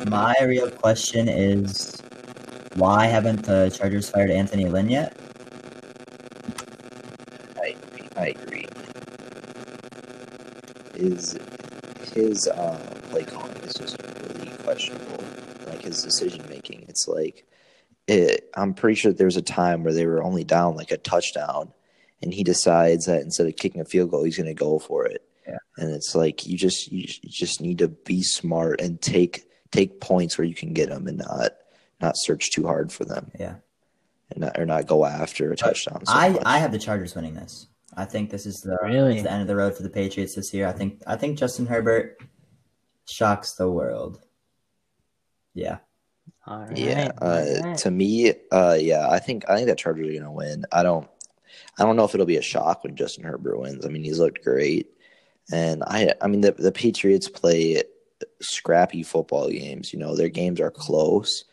My 0.09 0.35
real 0.41 0.69
question 0.69 1.29
is 1.29 2.01
why 2.75 3.05
haven't 3.05 3.43
the 3.43 3.69
Chargers 3.69 4.09
fired 4.09 4.31
Anthony 4.31 4.65
Lynn 4.65 4.89
yet? 4.89 5.17
I 7.63 7.75
agree. 7.77 8.09
I 8.17 8.27
agree. 8.27 8.67
His 10.95 11.37
his 12.13 12.47
uh, 12.47 12.77
play 13.09 13.23
calling 13.23 13.55
is 13.57 13.73
just 13.73 14.01
really 14.01 14.51
questionable. 14.65 15.23
Like 15.67 15.81
his 15.81 16.03
decision 16.03 16.45
making, 16.49 16.85
it's 16.89 17.07
like 17.07 17.45
it, 18.07 18.49
I'm 18.55 18.73
pretty 18.73 18.95
sure 18.95 19.13
there 19.13 19.25
was 19.25 19.37
a 19.37 19.41
time 19.41 19.83
where 19.83 19.93
they 19.93 20.05
were 20.05 20.23
only 20.23 20.43
down 20.43 20.75
like 20.75 20.91
a 20.91 20.97
touchdown, 20.97 21.71
and 22.21 22.33
he 22.33 22.43
decides 22.43 23.05
that 23.05 23.21
instead 23.21 23.47
of 23.47 23.55
kicking 23.55 23.81
a 23.81 23.85
field 23.85 24.11
goal, 24.11 24.23
he's 24.23 24.37
going 24.37 24.45
to 24.47 24.53
go 24.53 24.77
for 24.79 25.05
it. 25.05 25.23
Yeah. 25.47 25.57
And 25.77 25.91
it's 25.93 26.13
like 26.15 26.45
you 26.45 26.57
just 26.57 26.91
you, 26.91 27.07
you 27.21 27.29
just 27.29 27.61
need 27.61 27.77
to 27.79 27.87
be 27.87 28.21
smart 28.21 28.81
and 28.81 29.01
take 29.01 29.47
take 29.71 30.01
points 30.01 30.37
where 30.37 30.45
you 30.45 30.55
can 30.55 30.73
get 30.73 30.89
them, 30.89 31.07
and 31.07 31.17
not 31.19 31.51
not 32.01 32.13
search 32.17 32.51
too 32.51 32.65
hard 32.67 32.91
for 32.91 33.05
them, 33.05 33.31
Yeah. 33.39 33.55
and 34.31 34.41
not, 34.41 34.59
or 34.59 34.65
not 34.65 34.85
go 34.87 35.05
after 35.05 35.51
a 35.51 35.55
touchdown. 35.55 36.05
so 36.05 36.13
I, 36.13 36.29
much. 36.29 36.41
I 36.45 36.59
have 36.59 36.71
the 36.71 36.79
Chargers 36.79 37.15
winning 37.15 37.33
this. 37.35 37.67
I 37.97 38.03
think 38.05 38.29
this 38.29 38.45
is 38.45 38.55
the, 38.57 38.77
Really? 38.83 39.21
the 39.21 39.31
end 39.31 39.41
of 39.41 39.47
the 39.47 39.55
road 39.55 39.75
for 39.75 39.81
the 39.83 39.89
Patriots 39.89 40.35
this 40.35 40.53
year. 40.53 40.67
I 40.67 40.73
think 40.73 41.01
I 41.07 41.15
think 41.15 41.37
Justin 41.39 41.65
Herbert 41.65 42.19
shocks 43.07 43.53
the 43.53 43.69
world. 43.69 44.19
Yeah. 45.55 45.77
All 46.45 46.59
right. 46.59 46.77
Yeah, 46.77 47.11
uh, 47.21 47.45
right. 47.63 47.77
to 47.79 47.89
me, 47.89 48.33
uh, 48.51 48.77
yeah, 48.79 49.09
I 49.09 49.17
think 49.17 49.49
I 49.49 49.55
think 49.55 49.67
that 49.67 49.79
Chargers 49.79 50.07
are 50.07 50.19
gonna 50.19 50.31
win. 50.31 50.65
I 50.71 50.83
don't, 50.83 51.07
I 51.79 51.83
don't 51.83 51.95
know 51.95 52.03
if 52.03 52.13
it'll 52.13 52.27
be 52.27 52.37
a 52.37 52.41
shock 52.43 52.83
when 52.83 52.95
Justin 52.95 53.23
Herbert 53.23 53.57
wins. 53.57 53.83
I 53.83 53.89
mean, 53.89 54.03
he's 54.03 54.19
looked 54.19 54.43
great, 54.43 54.91
and 55.51 55.83
I, 55.87 56.13
I 56.21 56.27
mean, 56.27 56.41
the 56.41 56.51
the 56.51 56.71
Patriots 56.71 57.27
play 57.27 57.81
scrappy 58.41 59.01
football 59.01 59.49
games. 59.49 59.91
You 59.91 59.97
know, 59.97 60.15
their 60.15 60.29
games 60.29 60.59
are 60.59 60.69
close, 60.69 61.45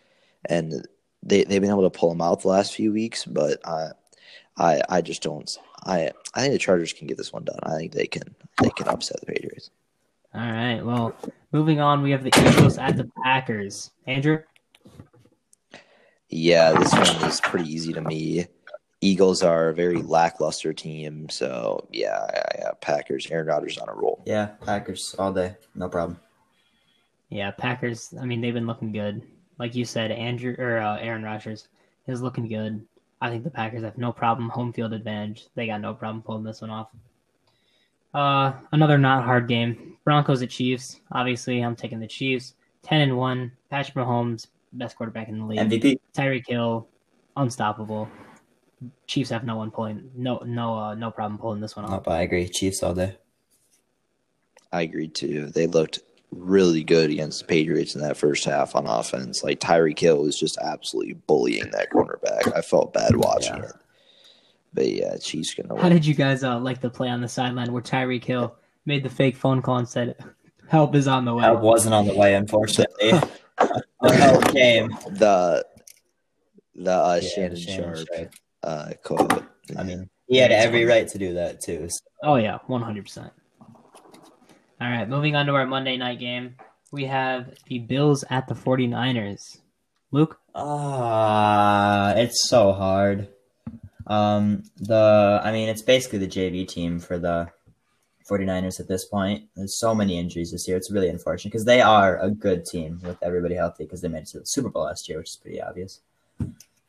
and 0.45 0.87
they 1.23 1.45
they've 1.45 1.61
been 1.63 1.71
able 1.71 1.89
to 1.89 1.99
pull 1.99 2.11
them 2.11 2.21
out 2.21 2.43
the 2.43 2.49
last 2.49 2.75
few 2.75 2.93
weeks. 2.93 3.25
But 3.25 3.67
I, 3.67 3.91
I, 4.59 4.83
I 4.91 5.01
just 5.01 5.23
don't. 5.23 5.57
I 5.87 6.11
I 6.35 6.41
think 6.43 6.53
the 6.53 6.59
Chargers 6.59 6.93
can 6.93 7.07
get 7.07 7.17
this 7.17 7.33
one 7.33 7.45
done. 7.45 7.61
I 7.63 7.77
think 7.77 7.93
they 7.93 8.07
can 8.07 8.35
they 8.63 8.71
can 8.71 8.89
upset 8.89 9.21
the 9.21 9.27
Patriots. 9.27 9.71
All 10.35 10.41
right. 10.41 10.81
Well, 10.81 11.15
moving 11.53 11.81
on, 11.81 12.03
we 12.03 12.11
have 12.11 12.25
the 12.25 12.33
Eagles 12.49 12.79
at 12.79 12.97
the 12.97 13.11
Packers. 13.23 13.91
Andrew. 14.07 14.39
Yeah, 16.31 16.73
this 16.73 16.93
one 16.93 17.29
is 17.29 17.41
pretty 17.41 17.71
easy 17.71 17.93
to 17.93 18.01
me. 18.01 18.47
Eagles 19.03 19.43
are 19.43 19.69
a 19.69 19.75
very 19.75 20.01
lackluster 20.01 20.73
team, 20.73 21.29
so 21.29 21.87
yeah, 21.93 22.17
I, 22.17 22.69
I, 22.69 22.73
Packers. 22.81 23.27
Aaron 23.31 23.49
Rodgers 23.49 23.77
on 23.77 23.89
a 23.89 23.95
roll. 23.95 24.23
Yeah. 24.25 24.47
Packers 24.65 25.15
all 25.19 25.33
day. 25.33 25.57
No 25.75 25.89
problem. 25.89 26.19
Yeah, 27.29 27.51
Packers. 27.51 28.15
I 28.21 28.25
mean, 28.25 28.41
they've 28.41 28.55
been 28.55 28.67
looking 28.67 28.93
good. 28.93 29.23
Like 29.59 29.75
you 29.75 29.85
said, 29.85 30.11
Andrew 30.11 30.55
or 30.59 30.79
uh, 30.79 30.99
Aaron 30.99 31.23
Rodgers 31.23 31.69
is 32.07 32.23
looking 32.23 32.49
good. 32.49 32.87
I 33.21 33.29
think 33.29 33.45
the 33.45 33.51
Packers 33.51 33.83
have 33.83 33.99
no 33.99 34.13
problem 34.13 34.49
home 34.49 34.73
field 34.73 34.93
advantage. 34.93 35.47
They 35.55 35.67
got 35.67 35.81
no 35.81 35.95
problem 35.95 36.23
pulling 36.23 36.45
this 36.45 36.61
one 36.61 36.71
off. 36.71 36.89
Uh, 38.15 38.53
another 38.73 38.99
not 38.99 39.25
hard 39.25 39.49
game. 39.49 39.92
Broncos 40.05 40.43
at 40.43 40.51
Chiefs. 40.51 41.01
Obviously, 41.13 41.61
I'm 41.61 41.77
taking 41.77 42.01
the 42.01 42.07
Chiefs. 42.07 42.55
Ten 42.83 43.01
and 43.03 43.17
one. 43.17 43.53
Patrick 43.71 43.95
Mahomes, 43.97 44.49
best 44.73 44.97
quarterback 44.97 45.29
in 45.29 45.39
the 45.39 45.45
league. 45.45 45.59
MVP. 45.61 45.99
Tyreek 46.15 46.47
Hill, 46.49 46.89
unstoppable. 47.37 48.09
Chiefs 49.07 49.31
have 49.31 49.45
no 49.45 49.57
one 49.57 49.71
pulling. 49.71 50.11
No, 50.17 50.39
no, 50.45 50.77
uh, 50.77 50.95
no 50.95 51.11
problem 51.11 51.39
pulling 51.39 51.61
this 51.61 51.77
one 51.77 51.85
off. 51.85 51.91
Nope, 51.93 52.09
I 52.09 52.23
agree. 52.23 52.49
Chiefs 52.49 52.83
all 52.83 52.95
day. 52.95 53.17
I 54.73 54.83
agree 54.83 55.09
too. 55.09 55.47
They 55.47 55.67
looked 55.67 56.01
really 56.33 56.83
good 56.83 57.11
against 57.11 57.41
the 57.41 57.47
Patriots 57.47 57.95
in 57.95 58.01
that 58.01 58.17
first 58.17 58.45
half 58.45 58.75
on 58.75 58.87
offense. 58.87 59.45
Like 59.45 59.61
Tyreek 59.61 59.99
Hill 59.99 60.23
was 60.23 60.39
just 60.39 60.59
absolutely 60.59 61.13
bullying 61.27 61.71
that 61.73 61.91
cornerback. 61.91 62.57
I 62.57 62.63
felt 62.63 62.93
bad 62.95 63.15
watching 63.17 63.59
Yeah. 63.59 63.65
it. 63.65 63.73
But 64.75 64.89
yeah, 64.91 65.17
Chiefs 65.19 65.53
gonna 65.55 65.75
Win. 65.75 65.83
How 65.83 65.89
did 65.91 66.07
you 66.07 66.15
guys 66.15 66.43
uh, 66.43 66.59
like 66.59 66.81
the 66.81 66.89
play 66.89 67.09
on 67.11 67.21
the 67.21 67.29
sideline 67.29 67.71
where 67.73 67.83
Tyreek 67.83 68.25
Hill 68.25 68.57
made 68.87 69.03
the 69.03 69.09
fake 69.11 69.37
phone 69.37 69.63
call 69.63 69.79
and 69.79 69.89
said, 69.89 70.17
"Help 70.69 70.95
is 70.95 71.09
on 71.09 71.25
the 71.25 71.35
way"? 71.35 71.43
Help 71.43 71.61
wasn't 71.61 71.95
on 71.95 72.07
the 72.07 72.15
way, 72.15 72.35
unfortunately. 72.35 73.11
the 74.01 74.13
help 74.17 74.45
came. 74.53 74.89
the 75.11 75.65
the 76.75 76.91
uh, 76.93 77.21
Yeah, 77.23 77.29
Shannon, 77.29 77.57
Shannon 77.57 77.95
Sharpe 77.97 78.09
Sharpe. 78.17 78.35
uh, 78.63 78.91
quote. 79.05 79.45
I 79.77 79.83
mean, 79.83 80.09
he 80.27 80.39
had 80.39 80.51
every 80.53 80.85
right 80.85 81.07
to 81.09 81.19
do 81.19 81.35
that 81.35 81.61
too. 81.61 81.89
so- 81.89 82.01
Oh 82.25 82.37
yeah, 82.37 82.59
one 82.67 82.83
hundred 82.83 83.05
percent. 83.05 83.33
All 84.81 84.89
right, 84.91 85.09
moving 85.09 85.37
on 85.37 85.47
to 85.47 85.55
our 85.55 85.67
Monday 85.67 85.97
night 85.97 86.19
game. 86.19 86.57
We 86.91 87.05
have 87.05 87.55
the 87.69 87.79
Bills 87.79 88.25
at 88.31 88.49
the 88.49 88.55
49ers. 88.55 89.59
Luke, 90.11 90.39
Ah, 90.55 92.13
it's 92.15 92.49
so 92.49 92.73
hard. 92.73 93.29
Um, 94.07 94.65
the 94.77 95.41
I 95.43 95.53
mean, 95.53 95.69
it's 95.69 95.83
basically 95.83 96.19
the 96.19 96.27
JV 96.27 96.67
team 96.67 96.99
for 96.99 97.19
the 97.19 97.49
49ers 98.33 98.81
at 98.81 98.89
this 98.89 99.05
point. 99.05 99.45
There's 99.57 99.75
so 99.75 99.95
many 99.95 100.19
injuries 100.19 100.53
this 100.53 100.67
year. 100.67 100.77
It's 100.77 100.91
really 100.91 101.09
unfortunate 101.09 101.53
because 101.53 101.65
they 101.65 101.81
are 101.81 102.19
a 102.21 102.31
good 102.31 102.65
team 102.65 103.01
with 103.05 103.23
everybody 103.23 103.55
healthy 103.55 103.85
because 103.85 104.01
they 104.01 104.09
made 104.09 104.23
it 104.23 104.29
to 104.29 104.41
the 104.41 104.47
Super 104.47 104.69
Bowl 104.71 104.85
last 104.85 105.09
year, 105.09 105.19
which 105.19 105.31
is 105.31 105.37
pretty 105.37 105.61
obvious. 105.61 106.01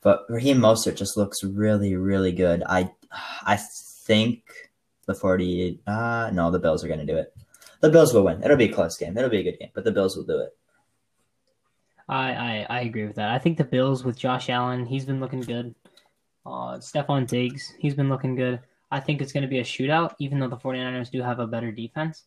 But 0.02 0.26
Raheem 0.30 0.60
Mostert 0.60 0.96
just 0.96 1.18
looks 1.18 1.44
really, 1.44 1.96
really 1.96 2.32
good. 2.32 2.64
I, 2.66 2.92
I 3.46 3.58
think 3.58 4.72
the 5.06 5.16
40. 5.16 5.80
Uh, 5.86 6.30
no, 6.34 6.52
the 6.52 6.60
Bills 6.60 6.84
are 6.84 6.88
going 6.88 7.00
to 7.00 7.06
do 7.06 7.18
it. 7.18 7.34
The 7.82 7.90
Bills 7.90 8.14
will 8.14 8.24
win. 8.24 8.44
It'll 8.44 8.58
be 8.58 8.70
a 8.70 8.74
close 8.74 8.98
game. 8.98 9.18
It'll 9.18 9.30
be 9.30 9.40
a 9.40 9.44
good 9.44 9.60
game, 9.60 9.72
but 9.74 9.84
the 9.84 9.92
Bills 9.92 10.16
will 10.16 10.24
do 10.24 10.40
it. 10.40 10.56
I, 12.08 12.32
I 12.34 12.68
I 12.70 12.82
agree 12.82 13.06
with 13.06 13.16
that. 13.16 13.30
I 13.30 13.40
think 13.40 13.58
the 13.58 13.64
Bills 13.64 14.04
with 14.04 14.18
Josh 14.18 14.50
Allen, 14.50 14.86
he's 14.86 15.06
been 15.06 15.20
looking 15.20 15.42
good. 15.42 15.74
Uh, 16.46 16.78
Stefon 16.78 17.28
Diggs, 17.28 17.74
he's 17.80 17.94
been 17.94 18.10
looking 18.10 18.36
good. 18.36 18.60
I 18.94 19.00
think 19.00 19.24
it's 19.24 19.34
going 19.34 19.42
to 19.42 19.50
be 19.50 19.58
a 19.58 19.64
shootout, 19.64 20.14
even 20.20 20.38
though 20.38 20.48
the 20.48 20.56
49ers 20.56 21.10
do 21.10 21.24
have 21.24 21.40
a 21.40 21.48
better 21.48 21.72
defense. 21.72 22.26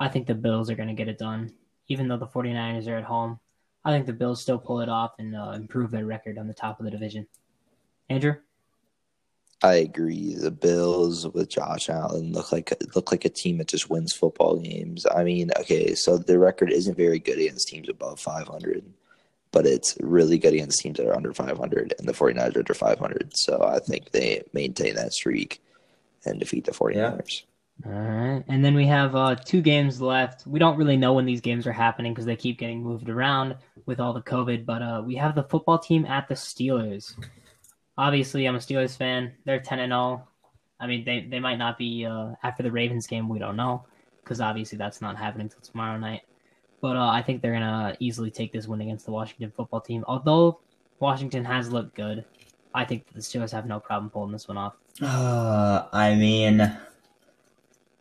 I 0.00 0.08
think 0.08 0.26
the 0.26 0.34
Bills 0.34 0.70
are 0.70 0.74
going 0.74 0.88
to 0.88 0.94
get 0.94 1.06
it 1.06 1.18
done, 1.18 1.52
even 1.88 2.08
though 2.08 2.16
the 2.16 2.26
49ers 2.26 2.88
are 2.88 2.96
at 2.96 3.04
home. 3.04 3.38
I 3.84 3.92
think 3.92 4.06
the 4.06 4.14
Bills 4.14 4.40
still 4.40 4.56
pull 4.56 4.80
it 4.80 4.88
off 4.88 5.12
and 5.18 5.36
uh, 5.36 5.50
improve 5.50 5.90
their 5.90 6.06
record 6.06 6.38
on 6.38 6.48
the 6.48 6.54
top 6.54 6.80
of 6.80 6.86
the 6.86 6.90
division. 6.90 7.26
Andrew? 8.08 8.36
I 9.62 9.74
agree. 9.74 10.34
The 10.34 10.50
Bills 10.50 11.28
with 11.28 11.50
Josh 11.50 11.90
Allen 11.90 12.32
look 12.32 12.52
like 12.52 12.72
look 12.96 13.12
like 13.12 13.26
a 13.26 13.28
team 13.28 13.58
that 13.58 13.68
just 13.68 13.90
wins 13.90 14.14
football 14.14 14.56
games. 14.56 15.04
I 15.14 15.24
mean, 15.24 15.50
okay, 15.60 15.94
so 15.94 16.16
their 16.16 16.38
record 16.38 16.72
isn't 16.72 16.96
very 16.96 17.18
good 17.18 17.38
against 17.38 17.68
teams 17.68 17.90
above 17.90 18.18
500, 18.18 18.82
but 19.52 19.66
it's 19.66 19.94
really 20.00 20.38
good 20.38 20.54
against 20.54 20.80
teams 20.80 20.96
that 20.96 21.06
are 21.06 21.16
under 21.16 21.34
500, 21.34 21.92
and 21.98 22.08
the 22.08 22.14
49ers 22.14 22.56
are 22.56 22.60
under 22.60 22.72
500. 22.72 23.32
So 23.34 23.62
I 23.62 23.78
think 23.80 24.10
they 24.10 24.42
maintain 24.54 24.94
that 24.94 25.12
streak, 25.12 25.60
and 26.28 26.40
defeat 26.40 26.64
the 26.64 26.72
49ers. 26.72 27.42
All 27.86 27.92
right. 27.92 28.44
And 28.48 28.64
then 28.64 28.74
we 28.74 28.86
have 28.86 29.14
uh, 29.14 29.36
two 29.36 29.62
games 29.62 30.00
left. 30.00 30.46
We 30.46 30.58
don't 30.58 30.76
really 30.76 30.96
know 30.96 31.12
when 31.12 31.26
these 31.26 31.40
games 31.40 31.66
are 31.66 31.72
happening 31.72 32.12
because 32.12 32.26
they 32.26 32.36
keep 32.36 32.58
getting 32.58 32.82
moved 32.82 33.08
around 33.08 33.56
with 33.86 34.00
all 34.00 34.12
the 34.12 34.22
COVID. 34.22 34.66
But 34.66 34.82
uh, 34.82 35.02
we 35.04 35.14
have 35.14 35.34
the 35.34 35.44
football 35.44 35.78
team 35.78 36.04
at 36.04 36.28
the 36.28 36.34
Steelers. 36.34 37.14
Obviously, 37.96 38.46
I'm 38.46 38.56
a 38.56 38.58
Steelers 38.58 38.96
fan. 38.96 39.32
They're 39.44 39.60
10 39.60 39.78
and 39.78 39.92
0. 39.92 40.26
I 40.80 40.86
mean, 40.86 41.04
they, 41.04 41.26
they 41.28 41.40
might 41.40 41.58
not 41.58 41.78
be 41.78 42.04
uh, 42.04 42.32
after 42.42 42.62
the 42.62 42.70
Ravens 42.70 43.06
game. 43.06 43.28
We 43.28 43.38
don't 43.38 43.56
know 43.56 43.84
because 44.22 44.40
obviously 44.40 44.76
that's 44.76 45.00
not 45.00 45.16
happening 45.16 45.46
until 45.46 45.60
tomorrow 45.60 45.98
night. 45.98 46.22
But 46.80 46.96
uh, 46.96 47.08
I 47.08 47.22
think 47.22 47.42
they're 47.42 47.58
going 47.58 47.62
to 47.62 47.96
easily 47.98 48.30
take 48.30 48.52
this 48.52 48.68
win 48.68 48.80
against 48.80 49.06
the 49.06 49.12
Washington 49.12 49.52
football 49.56 49.80
team. 49.80 50.04
Although 50.06 50.60
Washington 51.00 51.44
has 51.44 51.72
looked 51.72 51.94
good, 51.94 52.24
I 52.78 52.84
think 52.84 53.12
the 53.12 53.18
Steelers 53.18 53.50
have 53.50 53.66
no 53.66 53.80
problem 53.80 54.08
pulling 54.08 54.30
this 54.30 54.46
one 54.46 54.56
off. 54.56 54.74
Uh, 55.02 55.88
I 55.92 56.14
mean, 56.14 56.78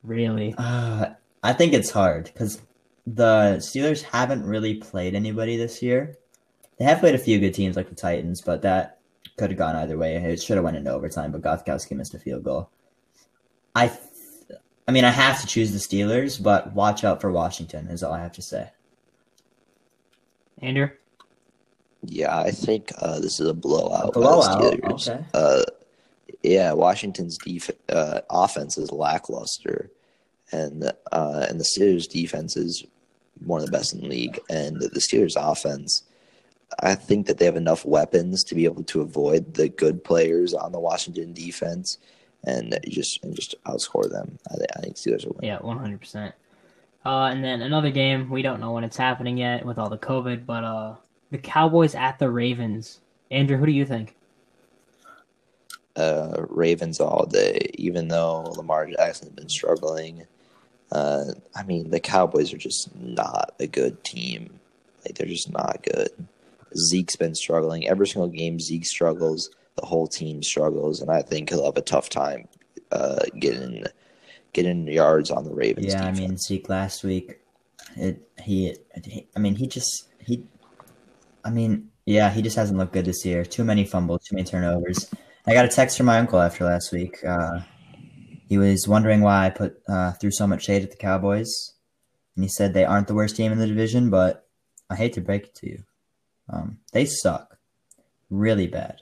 Really? 0.04 0.54
uh, 0.56 1.14
I 1.42 1.54
think 1.54 1.74
it's 1.74 1.90
hard 1.90 2.26
because 2.26 2.62
the 3.08 3.56
Steelers 3.58 4.04
haven't 4.04 4.44
really 4.46 4.76
played 4.76 5.16
anybody 5.16 5.58
this 5.58 5.82
year. 5.82 6.16
They 6.78 6.86
have 6.86 7.00
played 7.00 7.16
a 7.16 7.18
few 7.18 7.40
good 7.40 7.56
teams 7.56 7.76
like 7.76 7.90
the 7.90 7.96
Titans, 7.96 8.42
but 8.42 8.62
that 8.62 9.00
could 9.38 9.50
have 9.50 9.58
gone 9.58 9.76
either 9.76 9.98
way. 9.98 10.16
It 10.16 10.44
should 10.44 10.58
have 10.58 10.64
went 10.64 10.78
into 10.78 10.92
overtime, 10.92 11.32
but 11.32 11.42
Gostkowski 11.42 11.98
missed 11.98 12.14
a 12.14 12.20
field 12.20 12.44
goal. 12.44 12.70
I, 13.74 13.88
th- 13.88 14.60
I 14.88 14.92
mean, 14.92 15.06
I 15.06 15.10
have 15.10 15.42
to 15.42 15.48
choose 15.48 15.72
the 15.72 15.80
Steelers, 15.80 16.42
but 16.42 16.74
watch 16.74 17.04
out 17.04 17.20
for 17.20 17.32
Washington 17.32 17.88
is 17.88 18.04
all 18.04 18.14
I 18.14 18.22
have 18.22 18.34
to 18.34 18.44
say. 18.44 18.70
Andrew? 20.62 20.90
Yeah, 22.04 22.38
I 22.38 22.52
think 22.52 22.92
uh, 23.00 23.20
this 23.20 23.40
is 23.40 23.48
a 23.48 23.54
blowout. 23.54 24.14
the 24.14 24.20
Blowout, 24.20 24.62
Steelers. 24.62 25.10
okay. 25.10 25.26
Uh, 25.34 25.64
yeah, 26.44 26.72
Washington's 26.74 27.38
def- 27.38 27.72
uh, 27.90 28.22
offense 28.30 28.78
is 28.78 28.92
lackluster, 28.92 29.92
and 30.52 30.92
uh, 31.12 31.46
and 31.50 31.60
the 31.60 31.66
Steelers' 31.66 32.08
defense 32.08 32.56
is 32.56 32.86
one 33.46 33.60
of 33.60 33.66
the 33.66 33.72
best 33.72 33.94
in 33.94 34.02
the 34.02 34.08
league. 34.08 34.40
And 34.50 34.80
the 34.80 35.00
Steelers' 35.00 35.36
offense, 35.36 36.04
I 36.80 36.96
think 36.96 37.28
that 37.28 37.40
they 37.40 37.46
have 37.46 37.56
enough 37.56 37.86
weapons 37.86 38.44
to 38.46 38.56
be 38.56 38.66
able 38.66 38.84
to 38.84 39.02
avoid 39.02 39.56
the 39.56 39.70
good 39.70 40.04
players 40.04 40.54
on 40.54 40.72
the 40.72 40.80
Washington 40.80 41.34
defense, 41.34 41.98
and 42.44 42.80
just 42.88 43.24
and 43.24 43.36
just 43.36 43.56
outscore 43.66 44.10
them. 44.10 44.38
I, 44.50 44.56
I 44.78 44.82
think 44.82 44.96
Steelers 44.96 45.26
will 45.26 45.36
win. 45.40 45.48
Yeah, 45.48 45.58
one 45.58 45.80
hundred 45.80 46.00
percent. 46.00 46.36
Uh, 47.06 47.26
and 47.26 47.44
then 47.44 47.62
another 47.62 47.90
game 47.90 48.30
we 48.30 48.42
don't 48.42 48.60
know 48.60 48.74
when 48.74 48.84
it's 48.84 48.98
happening 48.98 49.38
yet 49.38 49.66
with 49.66 49.78
all 49.78 49.90
the 49.90 49.98
COVID, 49.98 50.46
but 50.46 50.64
uh, 50.64 50.96
the 51.32 51.38
Cowboys 51.38 51.96
at 51.96 52.20
the 52.20 52.30
Ravens. 52.30 53.00
Andrew, 53.30 53.58
who 53.58 53.66
do 53.66 53.72
you 53.72 53.86
think? 53.86 54.18
uh, 55.98 56.46
Ravens 56.50 57.00
all 57.00 57.26
day, 57.26 57.72
even 57.74 58.08
though 58.08 58.54
Lamar 58.56 58.86
Jackson's 58.86 59.32
been 59.32 59.50
struggling. 59.50 60.26
Uh, 60.92 61.26
I 61.56 61.64
mean, 61.64 61.90
the 61.90 62.00
Cowboys 62.00 62.54
are 62.54 62.58
just 62.58 62.96
not 62.96 63.56
a 63.60 63.68
good 63.68 64.04
team. 64.04 64.60
Like 65.04 65.16
they're 65.16 65.28
just 65.28 65.52
not 65.52 65.84
good. 65.84 66.10
Zeke's 66.78 67.16
been 67.16 67.36
struggling 67.36 67.88
every 67.88 68.08
single 68.08 68.30
game. 68.30 68.60
Zeke 68.60 68.86
struggles. 68.86 69.50
The 69.76 69.86
whole 69.86 70.08
team 70.08 70.42
struggles, 70.42 71.02
and 71.02 71.12
I 71.12 71.22
think 71.22 71.50
he'll 71.50 71.66
have 71.66 71.78
a 71.78 71.82
tough 71.82 72.10
time 72.10 72.48
uh, 72.92 73.26
getting 73.38 73.84
getting 74.54 74.88
yards 74.88 75.30
on 75.30 75.44
the 75.44 75.54
Ravens. 75.54 75.94
Yeah, 75.94 76.04
I 76.04 76.12
mean 76.12 76.36
Zeke 76.38 76.68
last 76.68 77.04
week, 77.04 77.40
it 77.96 78.28
he, 78.42 78.76
he, 79.04 79.28
I 79.36 79.40
mean 79.40 79.54
he 79.54 79.68
just 79.68 80.08
he, 80.20 80.44
I 81.48 81.50
mean 81.50 81.90
yeah 82.06 82.30
he 82.30 82.42
just 82.42 82.58
hasn't 82.58 82.78
looked 82.78 82.94
good 82.94 83.06
this 83.06 83.26
year. 83.26 83.46
Too 83.46 83.64
many 83.64 83.86
fumbles, 83.86 84.24
too 84.26 84.36
many 84.36 84.46
turnovers. 84.46 85.10
I 85.46 85.54
got 85.54 85.66
a 85.66 85.70
text 85.70 85.96
from 85.96 86.08
my 86.08 86.20
uncle 86.20 86.40
after 86.40 86.66
last 86.66 86.92
week. 86.92 87.24
Uh, 87.26 87.62
he 88.50 88.58
was 88.58 88.88
wondering 88.88 89.22
why 89.22 89.46
I 89.46 89.50
put 89.50 89.82
uh, 89.88 90.12
threw 90.14 90.32
so 90.32 90.46
much 90.46 90.66
shade 90.66 90.84
at 90.84 90.92
the 90.92 90.98
Cowboys, 90.98 91.74
and 92.36 92.44
he 92.44 92.50
said 92.50 92.74
they 92.74 92.86
aren't 92.86 93.08
the 93.08 93.14
worst 93.14 93.36
team 93.36 93.52
in 93.52 93.60
the 93.60 93.68
division, 93.68 94.10
but 94.10 94.46
I 94.90 94.96
hate 94.96 95.14
to 95.14 95.22
break 95.22 95.46
it 95.46 95.56
to 95.56 95.70
you, 95.70 95.84
um, 96.50 96.80
they 96.94 97.06
suck, 97.06 97.58
really 98.30 98.68
bad, 98.68 99.02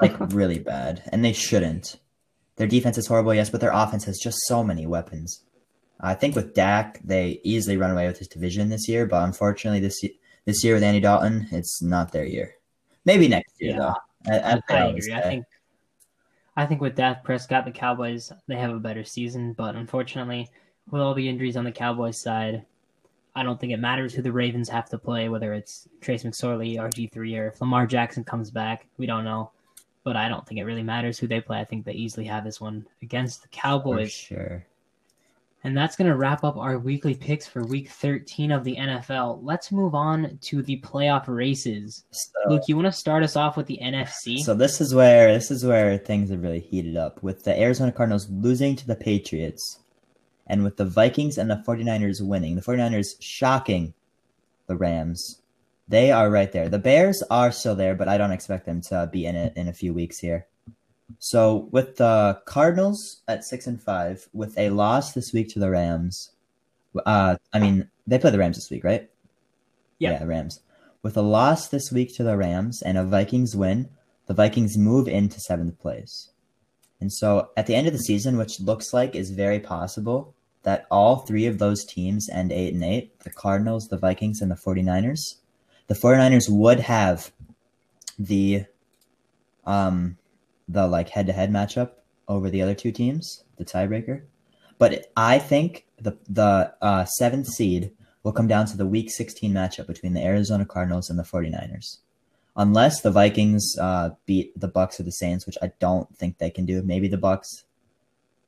like 0.00 0.18
really 0.32 0.58
bad, 0.58 1.02
and 1.12 1.24
they 1.24 1.32
shouldn't. 1.32 1.96
Their 2.56 2.66
defense 2.66 2.98
is 2.98 3.06
horrible, 3.06 3.34
yes, 3.34 3.50
but 3.50 3.60
their 3.60 3.72
offense 3.72 4.04
has 4.04 4.18
just 4.18 4.38
so 4.46 4.64
many 4.64 4.86
weapons. 4.86 5.42
I 6.00 6.14
think 6.14 6.34
with 6.34 6.54
Dak, 6.54 7.00
they 7.04 7.40
easily 7.42 7.76
run 7.76 7.90
away 7.90 8.06
with 8.06 8.18
this 8.18 8.28
division 8.28 8.68
this 8.68 8.88
year, 8.88 9.06
but 9.06 9.24
unfortunately, 9.24 9.80
this 9.80 10.02
this 10.48 10.64
year 10.64 10.72
with 10.72 10.82
Andy 10.82 10.98
Dalton, 10.98 11.46
it's 11.52 11.82
not 11.82 12.10
their 12.10 12.24
year. 12.24 12.54
Maybe 13.04 13.28
next 13.28 13.60
year, 13.60 13.72
Yeah. 13.72 13.78
though. 13.78 14.32
I, 14.32 14.38
I, 14.38 14.62
I, 14.70 14.86
agree. 14.86 15.12
I 15.12 15.20
think 15.20 15.44
I 16.56 16.64
think 16.64 16.80
with 16.80 16.96
Dak 16.96 17.22
Prescott, 17.22 17.66
the 17.66 17.70
Cowboys 17.70 18.32
they 18.46 18.56
have 18.56 18.74
a 18.74 18.80
better 18.80 19.04
season, 19.04 19.52
but 19.52 19.76
unfortunately, 19.76 20.48
with 20.90 21.02
all 21.02 21.12
the 21.12 21.28
injuries 21.28 21.58
on 21.58 21.64
the 21.64 21.70
Cowboys 21.70 22.18
side, 22.18 22.64
I 23.36 23.42
don't 23.42 23.60
think 23.60 23.74
it 23.74 23.78
matters 23.78 24.14
who 24.14 24.22
the 24.22 24.32
Ravens 24.32 24.70
have 24.70 24.88
to 24.88 24.98
play, 24.98 25.28
whether 25.28 25.52
it's 25.52 25.86
Trace 26.00 26.24
McSorley, 26.24 26.76
RG 26.76 27.12
three, 27.12 27.36
or 27.36 27.48
if 27.48 27.60
Lamar 27.60 27.86
Jackson 27.86 28.24
comes 28.24 28.50
back. 28.50 28.86
We 28.96 29.04
don't 29.04 29.24
know, 29.24 29.50
but 30.02 30.16
I 30.16 30.30
don't 30.30 30.46
think 30.46 30.60
it 30.60 30.64
really 30.64 30.82
matters 30.82 31.18
who 31.18 31.28
they 31.28 31.42
play. 31.42 31.60
I 31.60 31.64
think 31.66 31.84
they 31.84 31.92
easily 31.92 32.24
have 32.24 32.42
this 32.42 32.58
one 32.58 32.86
against 33.02 33.42
the 33.42 33.48
for 33.48 33.52
Cowboys. 33.60 34.12
sure. 34.12 34.64
And 35.68 35.76
that's 35.76 35.96
going 35.96 36.08
to 36.08 36.16
wrap 36.16 36.44
up 36.44 36.56
our 36.56 36.78
weekly 36.78 37.14
picks 37.14 37.46
for 37.46 37.62
week 37.62 37.90
13 37.90 38.52
of 38.52 38.64
the 38.64 38.74
NFL. 38.74 39.40
Let's 39.42 39.70
move 39.70 39.94
on 39.94 40.38
to 40.40 40.62
the 40.62 40.80
playoff 40.80 41.28
races. 41.28 42.04
So, 42.10 42.30
Luke, 42.48 42.62
you 42.68 42.74
want 42.74 42.86
to 42.86 42.92
start 42.92 43.22
us 43.22 43.36
off 43.36 43.58
with 43.58 43.66
the 43.66 43.78
NFC? 43.82 44.38
so 44.38 44.54
this 44.54 44.80
is 44.80 44.94
where 44.94 45.30
this 45.30 45.50
is 45.50 45.66
where 45.66 45.98
things 45.98 46.30
have 46.30 46.42
really 46.42 46.60
heated 46.60 46.96
up 46.96 47.22
with 47.22 47.44
the 47.44 47.60
Arizona 47.60 47.92
Cardinals 47.92 48.30
losing 48.30 48.76
to 48.76 48.86
the 48.86 48.96
Patriots 48.96 49.80
and 50.46 50.64
with 50.64 50.78
the 50.78 50.86
Vikings 50.86 51.36
and 51.36 51.50
the 51.50 51.62
49ers 51.68 52.26
winning. 52.26 52.56
The 52.56 52.62
49ers 52.62 53.16
shocking 53.20 53.92
the 54.68 54.76
Rams. 54.76 55.42
They 55.86 56.10
are 56.10 56.30
right 56.30 56.50
there. 56.50 56.70
The 56.70 56.78
Bears 56.78 57.22
are 57.30 57.52
still 57.52 57.74
there, 57.74 57.94
but 57.94 58.08
I 58.08 58.16
don't 58.16 58.32
expect 58.32 58.64
them 58.64 58.80
to 58.84 59.06
be 59.12 59.26
in 59.26 59.36
it 59.36 59.52
in 59.54 59.68
a 59.68 59.74
few 59.74 59.92
weeks 59.92 60.18
here. 60.18 60.46
So 61.18 61.68
with 61.70 61.96
the 61.96 62.40
Cardinals 62.44 63.22
at 63.28 63.44
six 63.44 63.66
and 63.66 63.82
five, 63.82 64.28
with 64.32 64.56
a 64.58 64.70
loss 64.70 65.12
this 65.12 65.32
week 65.32 65.48
to 65.50 65.58
the 65.58 65.70
Rams, 65.70 66.30
uh, 67.06 67.36
I 67.52 67.58
mean 67.58 67.88
they 68.06 68.18
play 68.18 68.30
the 68.30 68.38
Rams 68.38 68.56
this 68.56 68.70
week, 68.70 68.84
right? 68.84 69.08
Yeah. 69.98 70.12
yeah, 70.12 70.18
the 70.18 70.26
Rams. 70.26 70.60
With 71.02 71.16
a 71.16 71.22
loss 71.22 71.68
this 71.68 71.90
week 71.90 72.14
to 72.16 72.22
the 72.22 72.36
Rams 72.36 72.82
and 72.82 72.98
a 72.98 73.04
Vikings 73.04 73.56
win, 73.56 73.88
the 74.26 74.34
Vikings 74.34 74.76
move 74.76 75.08
into 75.08 75.40
seventh 75.40 75.78
place. 75.78 76.30
And 77.00 77.12
so 77.12 77.50
at 77.56 77.66
the 77.66 77.74
end 77.74 77.86
of 77.86 77.92
the 77.92 77.98
season, 77.98 78.36
which 78.36 78.60
looks 78.60 78.92
like 78.92 79.14
is 79.14 79.30
very 79.30 79.60
possible, 79.60 80.34
that 80.64 80.86
all 80.90 81.16
three 81.16 81.46
of 81.46 81.58
those 81.58 81.84
teams 81.84 82.28
end 82.28 82.52
8 82.52 82.74
and 82.74 82.84
8 82.84 83.20
the 83.20 83.30
Cardinals, 83.30 83.88
the 83.88 83.96
Vikings, 83.96 84.42
and 84.42 84.50
the 84.50 84.56
49ers. 84.56 85.36
The 85.86 85.94
49ers 85.94 86.50
would 86.50 86.80
have 86.80 87.32
the 88.18 88.64
um 89.64 90.16
the 90.68 90.86
like 90.86 91.08
head 91.08 91.26
to 91.26 91.32
head 91.32 91.50
matchup 91.50 91.92
over 92.28 92.50
the 92.50 92.62
other 92.62 92.74
two 92.74 92.92
teams, 92.92 93.44
the 93.56 93.64
tiebreaker. 93.64 94.22
But 94.78 95.10
I 95.16 95.38
think 95.38 95.86
the 96.00 96.16
the 96.28 96.74
uh, 96.80 97.04
seventh 97.04 97.48
seed 97.48 97.92
will 98.22 98.32
come 98.32 98.46
down 98.46 98.66
to 98.66 98.76
the 98.76 98.86
week 98.86 99.10
16 99.10 99.52
matchup 99.52 99.86
between 99.86 100.12
the 100.12 100.24
Arizona 100.24 100.64
Cardinals 100.64 101.08
and 101.08 101.18
the 101.18 101.22
49ers. 101.22 101.98
Unless 102.56 103.02
the 103.02 103.10
Vikings 103.10 103.76
uh, 103.80 104.10
beat 104.26 104.58
the 104.58 104.68
Bucks 104.68 104.98
or 104.98 105.04
the 105.04 105.12
Saints, 105.12 105.46
which 105.46 105.56
I 105.62 105.70
don't 105.78 106.14
think 106.16 106.38
they 106.38 106.50
can 106.50 106.66
do. 106.66 106.82
Maybe 106.82 107.08
the 107.08 107.16
Bucks. 107.16 107.64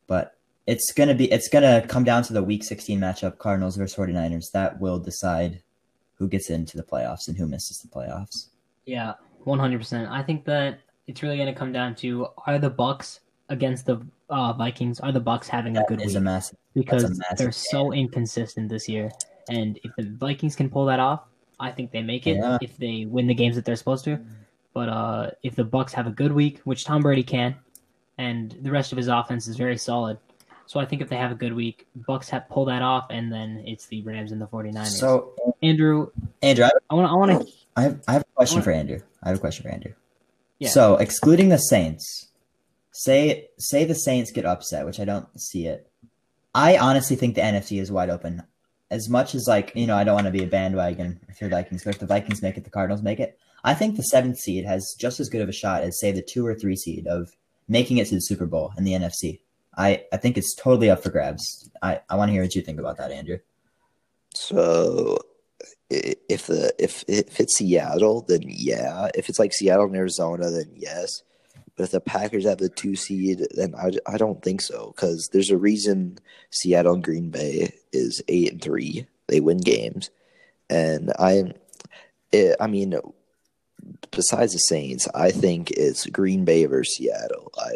But 0.06 0.37
it's 0.66 0.92
gonna 0.92 1.14
be 1.14 1.30
it's 1.30 1.48
gonna 1.48 1.85
come 1.88 2.04
down 2.04 2.22
to 2.24 2.33
the 2.33 2.42
week 2.42 2.64
16 2.64 2.98
matchup, 3.00 3.38
Cardinals 3.38 3.76
versus 3.76 3.96
49ers. 3.96 4.50
That 4.52 4.80
will 4.80 4.98
decide 4.98 5.62
who 6.16 6.28
gets 6.28 6.50
into 6.50 6.76
the 6.76 6.83
playoffs 6.83 7.28
and 7.28 7.37
who 7.37 7.46
misses 7.46 7.78
the 7.78 7.88
playoffs. 7.88 8.48
Yeah, 8.85 9.14
one 9.44 9.59
hundred 9.59 9.78
percent. 9.78 10.09
I 10.11 10.22
think 10.22 10.44
that 10.44 10.80
it's 11.10 11.22
really 11.24 11.36
going 11.36 11.52
to 11.52 11.58
come 11.58 11.72
down 11.72 11.94
to 11.96 12.28
are 12.46 12.58
the 12.58 12.70
Bucks 12.70 13.20
against 13.48 13.84
the 13.84 14.00
uh, 14.28 14.52
Vikings? 14.52 15.00
Are 15.00 15.10
the 15.10 15.20
Bucks 15.20 15.48
having 15.48 15.76
a 15.76 15.84
good 15.88 16.00
is 16.00 16.08
week? 16.08 16.16
a 16.16 16.20
massive 16.20 16.56
because 16.72 17.02
massive 17.18 17.38
they're 17.38 17.46
game. 17.48 17.52
so 17.52 17.92
inconsistent 17.92 18.68
this 18.68 18.88
year. 18.88 19.10
And 19.48 19.78
if 19.82 19.90
the 19.96 20.04
Vikings 20.04 20.54
can 20.54 20.70
pull 20.70 20.84
that 20.86 21.00
off, 21.00 21.22
I 21.58 21.72
think 21.72 21.90
they 21.90 22.02
make 22.02 22.28
it. 22.28 22.36
Yeah. 22.36 22.58
If 22.62 22.76
they 22.76 23.06
win 23.06 23.26
the 23.26 23.34
games 23.34 23.56
that 23.56 23.64
they're 23.64 23.74
supposed 23.74 24.04
to, 24.04 24.20
but 24.72 24.88
uh, 24.88 25.30
if 25.42 25.56
the 25.56 25.64
Bucks 25.64 25.92
have 25.94 26.06
a 26.06 26.10
good 26.10 26.30
week, 26.32 26.60
which 26.62 26.84
Tom 26.84 27.02
Brady 27.02 27.24
can, 27.24 27.56
and 28.16 28.56
the 28.62 28.70
rest 28.70 28.92
of 28.92 28.98
his 28.98 29.08
offense 29.08 29.48
is 29.48 29.56
very 29.56 29.76
solid. 29.76 30.16
So 30.66 30.78
I 30.78 30.84
think 30.86 31.02
if 31.02 31.08
they 31.08 31.16
have 31.16 31.32
a 31.32 31.34
good 31.34 31.52
week, 31.52 31.88
Bucks 32.06 32.28
have 32.28 32.48
pull 32.48 32.64
that 32.66 32.82
off, 32.82 33.06
and 33.10 33.32
then 33.32 33.64
it's 33.66 33.86
the 33.86 34.02
Rams 34.02 34.30
and 34.30 34.40
the 34.40 34.46
49ers. 34.46 34.86
So 34.86 35.32
Andrew, 35.60 36.10
Andrew, 36.40 36.66
I 36.88 36.94
want 36.94 37.08
to, 37.08 37.10
I 37.10 37.16
want 37.16 37.48
to, 37.48 37.52
I 37.76 37.82
have, 37.82 38.00
I 38.06 38.12
have 38.12 38.22
a 38.22 38.36
question 38.36 38.58
What? 38.58 38.64
for 38.64 38.70
Andrew. 38.70 39.00
I 39.24 39.28
have 39.30 39.38
a 39.38 39.40
question 39.40 39.64
for 39.64 39.70
Andrew. 39.70 39.92
Yeah. 40.60 40.68
So, 40.68 40.96
excluding 40.96 41.48
the 41.48 41.58
Saints, 41.58 42.28
say 42.92 43.48
say 43.58 43.84
the 43.84 43.94
Saints 43.94 44.30
get 44.30 44.44
upset, 44.44 44.86
which 44.86 45.00
I 45.00 45.04
don't 45.04 45.26
see 45.40 45.66
it. 45.66 45.90
I 46.54 46.76
honestly 46.76 47.16
think 47.16 47.34
the 47.34 47.40
NFC 47.40 47.80
is 47.80 47.90
wide 47.90 48.10
open. 48.10 48.42
As 48.90 49.08
much 49.08 49.34
as 49.34 49.46
like 49.48 49.72
you 49.74 49.86
know, 49.86 49.96
I 49.96 50.04
don't 50.04 50.14
want 50.14 50.26
to 50.26 50.30
be 50.32 50.44
a 50.44 50.46
bandwagon 50.48 51.18
for 51.36 51.44
the 51.44 51.50
Vikings, 51.50 51.82
but 51.84 51.94
if 51.94 52.00
the 52.00 52.06
Vikings 52.06 52.42
make 52.42 52.56
it, 52.56 52.64
the 52.64 52.70
Cardinals 52.70 53.02
make 53.02 53.20
it. 53.20 53.38
I 53.64 53.74
think 53.74 53.96
the 53.96 54.02
seventh 54.04 54.38
seed 54.38 54.64
has 54.64 54.94
just 54.98 55.20
as 55.20 55.28
good 55.28 55.42
of 55.42 55.48
a 55.48 55.52
shot 55.52 55.82
as 55.82 55.98
say 55.98 56.12
the 56.12 56.22
two 56.22 56.46
or 56.46 56.54
three 56.54 56.76
seed 56.76 57.06
of 57.06 57.30
making 57.68 57.98
it 57.98 58.08
to 58.08 58.14
the 58.16 58.20
Super 58.20 58.46
Bowl 58.46 58.72
in 58.76 58.84
the 58.84 58.92
NFC. 58.92 59.40
I, 59.76 60.04
I 60.12 60.16
think 60.16 60.36
it's 60.36 60.54
totally 60.54 60.90
up 60.90 61.02
for 61.02 61.10
grabs. 61.10 61.70
I, 61.80 62.00
I 62.10 62.16
want 62.16 62.28
to 62.28 62.32
hear 62.32 62.42
what 62.42 62.54
you 62.54 62.62
think 62.62 62.80
about 62.80 62.96
that, 62.98 63.12
Andrew. 63.12 63.38
So 64.34 65.18
i- 65.18 65.29
if 65.90 66.46
the 66.46 66.72
if 66.78 67.04
if 67.08 67.40
it's 67.40 67.56
Seattle, 67.56 68.24
then 68.26 68.42
yeah. 68.46 69.08
If 69.14 69.28
it's 69.28 69.38
like 69.38 69.52
Seattle 69.52 69.86
and 69.86 69.96
Arizona, 69.96 70.50
then 70.50 70.70
yes. 70.74 71.22
But 71.76 71.84
if 71.84 71.90
the 71.92 72.00
Packers 72.00 72.44
have 72.44 72.58
the 72.58 72.68
two 72.68 72.94
seed, 72.94 73.46
then 73.54 73.74
I, 73.74 73.92
I 74.06 74.18
don't 74.18 74.42
think 74.42 74.60
so 74.60 74.92
because 74.94 75.30
there's 75.32 75.50
a 75.50 75.56
reason 75.56 76.18
Seattle 76.50 76.94
and 76.94 77.04
Green 77.04 77.30
Bay 77.30 77.72
is 77.92 78.22
eight 78.28 78.52
and 78.52 78.62
three. 78.62 79.06
They 79.28 79.40
win 79.40 79.58
games, 79.58 80.10
and 80.68 81.12
I, 81.18 81.54
it, 82.32 82.56
I 82.60 82.66
mean, 82.66 82.94
besides 84.10 84.52
the 84.52 84.58
Saints, 84.58 85.08
I 85.14 85.30
think 85.30 85.70
it's 85.70 86.06
Green 86.06 86.44
Bay 86.44 86.66
versus 86.66 86.96
Seattle. 86.96 87.52
I, 87.58 87.70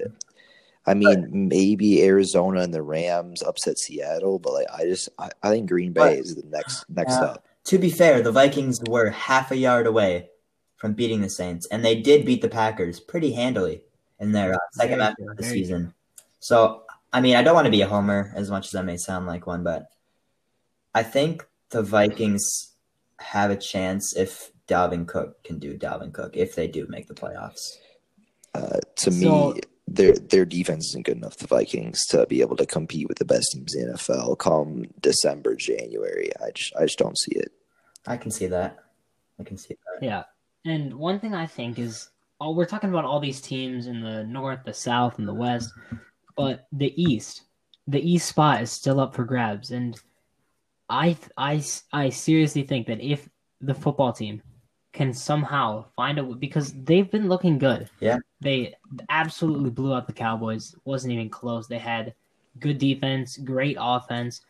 I 0.86 0.94
mean, 0.94 1.48
maybe 1.48 2.02
Arizona 2.02 2.60
and 2.60 2.74
the 2.74 2.82
Rams 2.82 3.42
upset 3.42 3.78
Seattle, 3.78 4.38
but 4.38 4.52
like 4.52 4.66
I 4.72 4.84
just 4.84 5.08
I, 5.18 5.30
I 5.42 5.50
think 5.50 5.68
Green 5.68 5.92
Bay 5.92 6.18
is 6.18 6.34
the 6.34 6.46
next 6.46 6.84
next 6.90 7.14
up. 7.14 7.46
To 7.64 7.78
be 7.78 7.90
fair, 7.90 8.20
the 8.22 8.32
Vikings 8.32 8.80
were 8.88 9.10
half 9.10 9.50
a 9.50 9.56
yard 9.56 9.86
away 9.86 10.28
from 10.76 10.92
beating 10.92 11.20
the 11.22 11.30
Saints, 11.30 11.66
and 11.70 11.84
they 11.84 12.00
did 12.00 12.26
beat 12.26 12.42
the 12.42 12.48
Packers 12.48 13.00
pretty 13.00 13.32
handily 13.32 13.82
in 14.20 14.32
their 14.32 14.54
uh, 14.54 14.58
second 14.72 14.98
Very 14.98 15.00
match 15.00 15.14
of 15.20 15.36
the 15.36 15.42
very 15.42 15.58
season. 15.58 15.94
So, 16.40 16.82
I 17.12 17.20
mean, 17.20 17.36
I 17.36 17.42
don't 17.42 17.54
want 17.54 17.64
to 17.64 17.70
be 17.70 17.80
a 17.80 17.88
homer 17.88 18.32
as 18.34 18.50
much 18.50 18.66
as 18.66 18.72
that 18.72 18.84
may 18.84 18.96
sound 18.98 19.26
like 19.26 19.46
one, 19.46 19.64
but 19.64 19.86
I 20.94 21.02
think 21.02 21.46
the 21.70 21.82
Vikings 21.82 22.72
have 23.18 23.50
a 23.50 23.56
chance 23.56 24.14
if 24.14 24.50
Dalvin 24.68 25.06
Cook 25.06 25.42
can 25.42 25.58
do 25.58 25.78
Dalvin 25.78 26.12
Cook 26.12 26.36
if 26.36 26.54
they 26.54 26.66
do 26.68 26.86
make 26.88 27.08
the 27.08 27.14
playoffs. 27.14 27.78
Uh, 28.54 28.78
to 28.96 29.10
So- 29.10 29.52
me, 29.52 29.60
their 29.86 30.12
their 30.14 30.44
defense 30.44 30.88
isn't 30.88 31.06
good 31.06 31.18
enough. 31.18 31.36
The 31.36 31.46
Vikings 31.46 32.06
to 32.06 32.26
be 32.26 32.40
able 32.40 32.56
to 32.56 32.66
compete 32.66 33.08
with 33.08 33.18
the 33.18 33.24
best 33.24 33.52
teams 33.52 33.74
in 33.74 33.88
the 33.88 33.94
NFL 33.94 34.38
come 34.38 34.86
December, 35.00 35.54
January. 35.56 36.30
I 36.42 36.50
just 36.50 36.74
I 36.76 36.84
just 36.84 36.98
don't 36.98 37.18
see 37.18 37.36
it. 37.36 37.52
I 38.06 38.16
can 38.16 38.30
see 38.30 38.46
that. 38.46 38.78
I 39.38 39.44
can 39.44 39.56
see 39.56 39.74
that. 39.74 40.04
Yeah. 40.04 40.24
And 40.64 40.94
one 40.94 41.20
thing 41.20 41.34
I 41.34 41.46
think 41.46 41.78
is, 41.78 42.08
oh, 42.40 42.52
we're 42.52 42.64
talking 42.64 42.90
about 42.90 43.04
all 43.04 43.20
these 43.20 43.40
teams 43.40 43.86
in 43.86 44.00
the 44.00 44.24
North, 44.24 44.60
the 44.64 44.72
South, 44.72 45.18
and 45.18 45.28
the 45.28 45.34
West, 45.34 45.70
but 46.36 46.66
the 46.72 46.92
East, 47.00 47.42
the 47.86 48.00
East 48.00 48.28
spot 48.28 48.62
is 48.62 48.70
still 48.70 49.00
up 49.00 49.14
for 49.14 49.24
grabs. 49.24 49.70
And 49.70 49.98
I, 50.88 51.16
I, 51.36 51.62
I 51.92 52.08
seriously 52.08 52.62
think 52.62 52.86
that 52.86 53.00
if 53.00 53.28
the 53.60 53.74
football 53.74 54.12
team 54.12 54.42
can 54.94 55.12
somehow 55.12 55.84
find 55.96 56.18
a, 56.18 56.22
because 56.22 56.72
they've 56.84 57.10
been 57.10 57.28
looking 57.28 57.58
good. 57.58 57.90
Yeah. 58.00 58.18
They 58.40 58.74
absolutely 59.10 59.70
blew 59.70 59.92
out 59.92 60.06
the 60.06 60.12
Cowboys. 60.12 60.74
wasn't 60.84 61.12
even 61.12 61.28
close. 61.28 61.66
They 61.66 61.78
had 61.78 62.14
good 62.60 62.78
defense, 62.78 63.36
great 63.36 63.76
offense. 63.78 64.40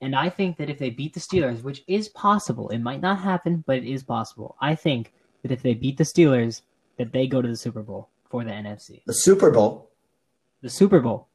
And 0.00 0.14
I 0.14 0.28
think 0.30 0.58
that 0.58 0.68
if 0.68 0.78
they 0.78 0.90
beat 0.90 1.14
the 1.14 1.20
Steelers, 1.20 1.62
which 1.62 1.84
is 1.86 2.08
possible, 2.08 2.68
it 2.68 2.78
might 2.78 3.00
not 3.00 3.20
happen, 3.20 3.64
but 3.66 3.78
it 3.78 3.90
is 3.90 4.02
possible. 4.02 4.56
I 4.60 4.74
think 4.74 5.12
that 5.42 5.52
if 5.52 5.62
they 5.62 5.74
beat 5.74 5.96
the 5.96 6.04
Steelers, 6.04 6.62
that 6.98 7.12
they 7.12 7.28
go 7.28 7.40
to 7.40 7.48
the 7.48 7.56
Super 7.56 7.82
Bowl 7.82 8.08
for 8.28 8.44
the 8.44 8.50
NFC. 8.50 9.02
The 9.06 9.14
Super 9.14 9.50
Bowl. 9.50 9.90
The 10.60 10.70
Super 10.70 10.98
Bowl. 10.98 11.28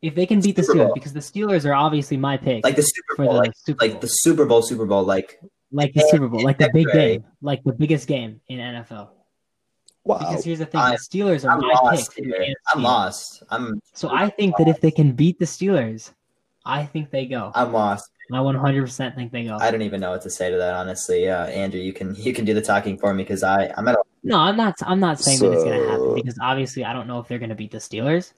If 0.00 0.14
they 0.14 0.24
can 0.24 0.40
beat 0.40 0.56
the 0.56 0.62
Steelers, 0.62 0.86
Bowl. 0.86 0.94
because 0.94 1.12
the 1.12 1.20
Steelers 1.20 1.68
are 1.68 1.74
obviously 1.74 2.16
my 2.16 2.36
pick 2.38 2.64
Like 2.64 2.76
the 2.76 2.82
Super 2.82 3.24
Bowl. 3.24 3.34
Like, 3.34 3.52
Super 3.56 3.78
Bowl. 3.78 3.88
like 3.88 4.00
the 4.00 4.06
Super 4.06 4.46
Bowl, 4.46 4.62
Super 4.62 4.86
Bowl, 4.86 5.04
like 5.04 5.40
like 5.72 5.92
the 5.94 6.06
Super 6.10 6.28
Bowl, 6.28 6.42
like 6.42 6.58
the 6.58 6.70
big 6.72 6.86
February. 6.86 7.12
game, 7.18 7.24
like 7.42 7.62
the 7.64 7.72
biggest 7.72 8.06
game 8.08 8.40
in 8.48 8.58
NFL. 8.58 9.10
Wow. 10.04 10.18
Because 10.18 10.44
here's 10.44 10.58
the 10.60 10.66
thing: 10.66 10.80
I- 10.80 10.92
the 10.92 10.98
Steelers 10.98 11.44
are 11.46 11.52
I'm 11.52 11.60
my 11.60 11.72
pick. 11.74 11.82
lost 11.82 12.14
for 12.14 12.20
the 12.22 12.26
here. 12.28 12.40
NFC. 12.40 12.54
I'm 12.74 12.82
lost. 12.82 13.42
I'm 13.50 13.80
So 13.92 14.08
I 14.10 14.30
think 14.30 14.56
that 14.56 14.68
if 14.68 14.80
they 14.80 14.90
can 14.90 15.12
beat 15.12 15.38
the 15.38 15.44
Steelers, 15.44 16.12
I 16.64 16.86
think 16.86 17.10
they 17.10 17.26
go. 17.26 17.52
I'm 17.54 17.72
lost. 17.72 18.10
I 18.30 18.36
100% 18.36 19.14
think 19.14 19.32
they 19.32 19.44
go. 19.44 19.56
I 19.58 19.70
don't 19.70 19.80
even 19.80 20.00
know 20.02 20.10
what 20.10 20.20
to 20.22 20.28
say 20.30 20.50
to 20.50 20.56
that, 20.58 20.74
honestly. 20.74 21.30
Uh, 21.30 21.46
Andrew, 21.46 21.80
you 21.80 21.94
can 21.94 22.14
you 22.14 22.34
can 22.34 22.44
do 22.44 22.52
the 22.52 22.60
talking 22.60 22.98
for 22.98 23.12
me 23.14 23.22
because 23.22 23.42
I 23.42 23.72
I'm 23.76 23.88
at 23.88 23.94
a 23.94 24.02
No, 24.22 24.38
I'm 24.38 24.56
not. 24.56 24.74
I'm 24.82 25.00
not 25.00 25.18
saying 25.18 25.38
that 25.40 25.52
it's 25.52 25.64
going 25.64 25.80
to 25.80 25.88
happen 25.88 26.14
because 26.14 26.38
obviously 26.42 26.84
I 26.84 26.92
don't 26.92 27.06
know 27.06 27.18
if 27.20 27.28
they're 27.28 27.38
going 27.38 27.48
to 27.50 27.54
beat 27.54 27.70
the 27.70 27.78
Steelers, 27.78 28.32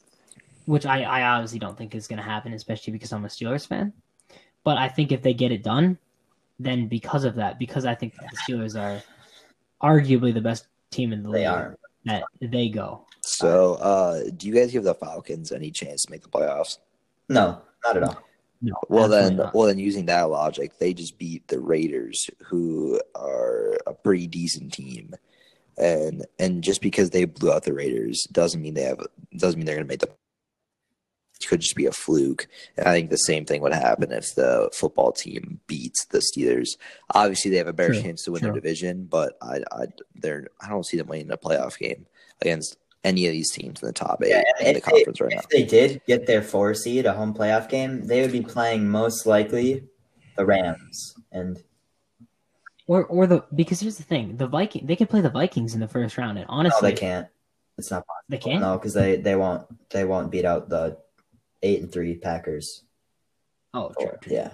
which 0.66 0.86
I, 0.86 1.02
I 1.02 1.22
obviously 1.34 1.58
don't 1.58 1.76
think 1.76 1.94
is 1.96 2.06
going 2.06 2.18
to 2.18 2.22
happen, 2.24 2.52
especially 2.52 2.92
because 2.92 3.12
I'm 3.12 3.24
a 3.24 3.28
Steelers 3.28 3.66
fan. 3.66 3.92
But 4.62 4.78
I 4.78 4.88
think 4.88 5.10
if 5.10 5.22
they 5.22 5.34
get 5.34 5.50
it 5.50 5.64
done, 5.64 5.98
then 6.60 6.86
because 6.88 7.24
of 7.24 7.34
that, 7.36 7.58
because 7.58 7.84
I 7.86 7.94
think 7.94 8.14
the 8.14 8.28
Steelers 8.36 8.78
are 8.78 9.02
arguably 9.82 10.32
the 10.32 10.40
best 10.40 10.66
team 10.90 11.12
in 11.12 11.22
the 11.22 11.30
they 11.30 11.38
league, 11.38 11.46
are. 11.48 11.78
that 12.04 12.24
they 12.40 12.68
go. 12.68 13.06
So, 13.22 13.74
uh, 13.74 14.24
do 14.36 14.46
you 14.46 14.54
guys 14.54 14.72
give 14.72 14.84
the 14.84 14.94
Falcons 14.94 15.52
any 15.52 15.70
chance 15.70 16.04
to 16.04 16.10
make 16.10 16.22
the 16.22 16.28
playoffs? 16.28 16.78
No, 17.28 17.62
not 17.84 17.96
at 17.96 18.02
all. 18.02 18.22
No, 18.62 18.74
Well, 18.90 19.08
then, 19.08 19.36
not. 19.36 19.54
well 19.54 19.66
then, 19.66 19.78
using 19.78 20.04
that 20.06 20.24
logic, 20.24 20.78
they 20.78 20.92
just 20.92 21.16
beat 21.18 21.48
the 21.48 21.58
Raiders, 21.58 22.28
who 22.44 23.00
are 23.14 23.78
a 23.86 23.94
pretty 23.94 24.26
decent 24.26 24.72
team, 24.74 25.14
and 25.78 26.26
and 26.38 26.62
just 26.62 26.82
because 26.82 27.08
they 27.08 27.24
blew 27.24 27.52
out 27.52 27.62
the 27.62 27.72
Raiders 27.72 28.24
doesn't 28.32 28.60
mean 28.60 28.74
they 28.74 28.82
have 28.82 29.00
doesn't 29.38 29.58
mean 29.58 29.64
they're 29.64 29.76
going 29.76 29.86
to 29.86 29.92
make 29.92 30.00
the. 30.00 30.10
It 31.40 31.48
could 31.48 31.60
just 31.60 31.74
be 31.76 31.86
a 31.86 31.92
fluke. 31.92 32.46
And 32.76 32.86
I 32.86 32.92
think 32.92 33.10
the 33.10 33.16
same 33.16 33.44
thing 33.44 33.62
would 33.62 33.72
happen 33.72 34.12
if 34.12 34.34
the 34.34 34.68
football 34.74 35.12
team 35.12 35.60
beats 35.66 36.04
the 36.06 36.18
Steelers. 36.20 36.68
Obviously, 37.14 37.50
they 37.50 37.56
have 37.56 37.66
a 37.66 37.72
better 37.72 37.92
True, 37.94 38.02
chance 38.02 38.22
to 38.24 38.32
win 38.32 38.40
true. 38.40 38.52
their 38.52 38.60
division, 38.60 39.04
but 39.10 39.38
I, 39.42 39.60
I, 39.72 39.86
they're 40.14 40.48
I 40.60 40.68
don't 40.68 40.84
see 40.86 40.96
them 40.96 41.06
winning 41.08 41.30
a 41.30 41.36
playoff 41.38 41.78
game 41.78 42.06
against 42.40 42.76
any 43.02 43.26
of 43.26 43.32
these 43.32 43.50
teams 43.50 43.80
in 43.82 43.86
the 43.86 43.92
top 43.94 44.22
eight 44.22 44.28
Yeah, 44.30 44.42
in 44.60 44.64
the 44.74 44.78
if 44.78 44.84
they- 44.84 44.90
conference 44.92 45.20
right 45.20 45.32
now. 45.32 45.38
If 45.40 45.48
they 45.48 45.62
did 45.64 46.02
get 46.06 46.26
their 46.26 46.42
four 46.42 46.74
seed, 46.74 47.06
a 47.06 47.14
home 47.14 47.32
playoff 47.32 47.68
game, 47.70 48.06
they 48.06 48.20
would 48.20 48.32
be 48.32 48.42
playing 48.42 48.88
most 48.90 49.24
likely 49.24 49.84
the 50.36 50.44
Rams. 50.44 51.14
And 51.32 51.62
or 52.86 53.06
or 53.06 53.26
the 53.26 53.44
because 53.54 53.80
here's 53.80 53.96
the 53.96 54.02
thing: 54.02 54.36
the 54.36 54.46
Viking 54.46 54.86
they 54.86 54.96
could 54.96 55.08
play 55.08 55.20
the 55.22 55.30
Vikings 55.30 55.72
in 55.74 55.80
the 55.80 55.88
first 55.88 56.18
round, 56.18 56.36
and 56.38 56.46
no, 56.48 56.52
honestly, 56.54 56.90
they 56.90 56.96
can't. 56.96 57.28
It's 57.78 57.90
not 57.90 58.04
possible. 58.06 58.24
They 58.28 58.36
can't? 58.38 58.60
No, 58.60 58.76
because 58.76 58.92
they, 58.92 59.16
they 59.16 59.36
won't 59.36 59.66
they 59.90 60.04
won't 60.04 60.30
beat 60.30 60.44
out 60.44 60.68
the 60.68 60.98
eight 61.62 61.80
and 61.82 61.92
three 61.92 62.16
Packers. 62.16 62.84
Oh, 63.74 63.92
true, 63.98 64.10
true. 64.20 64.34
Yeah. 64.34 64.50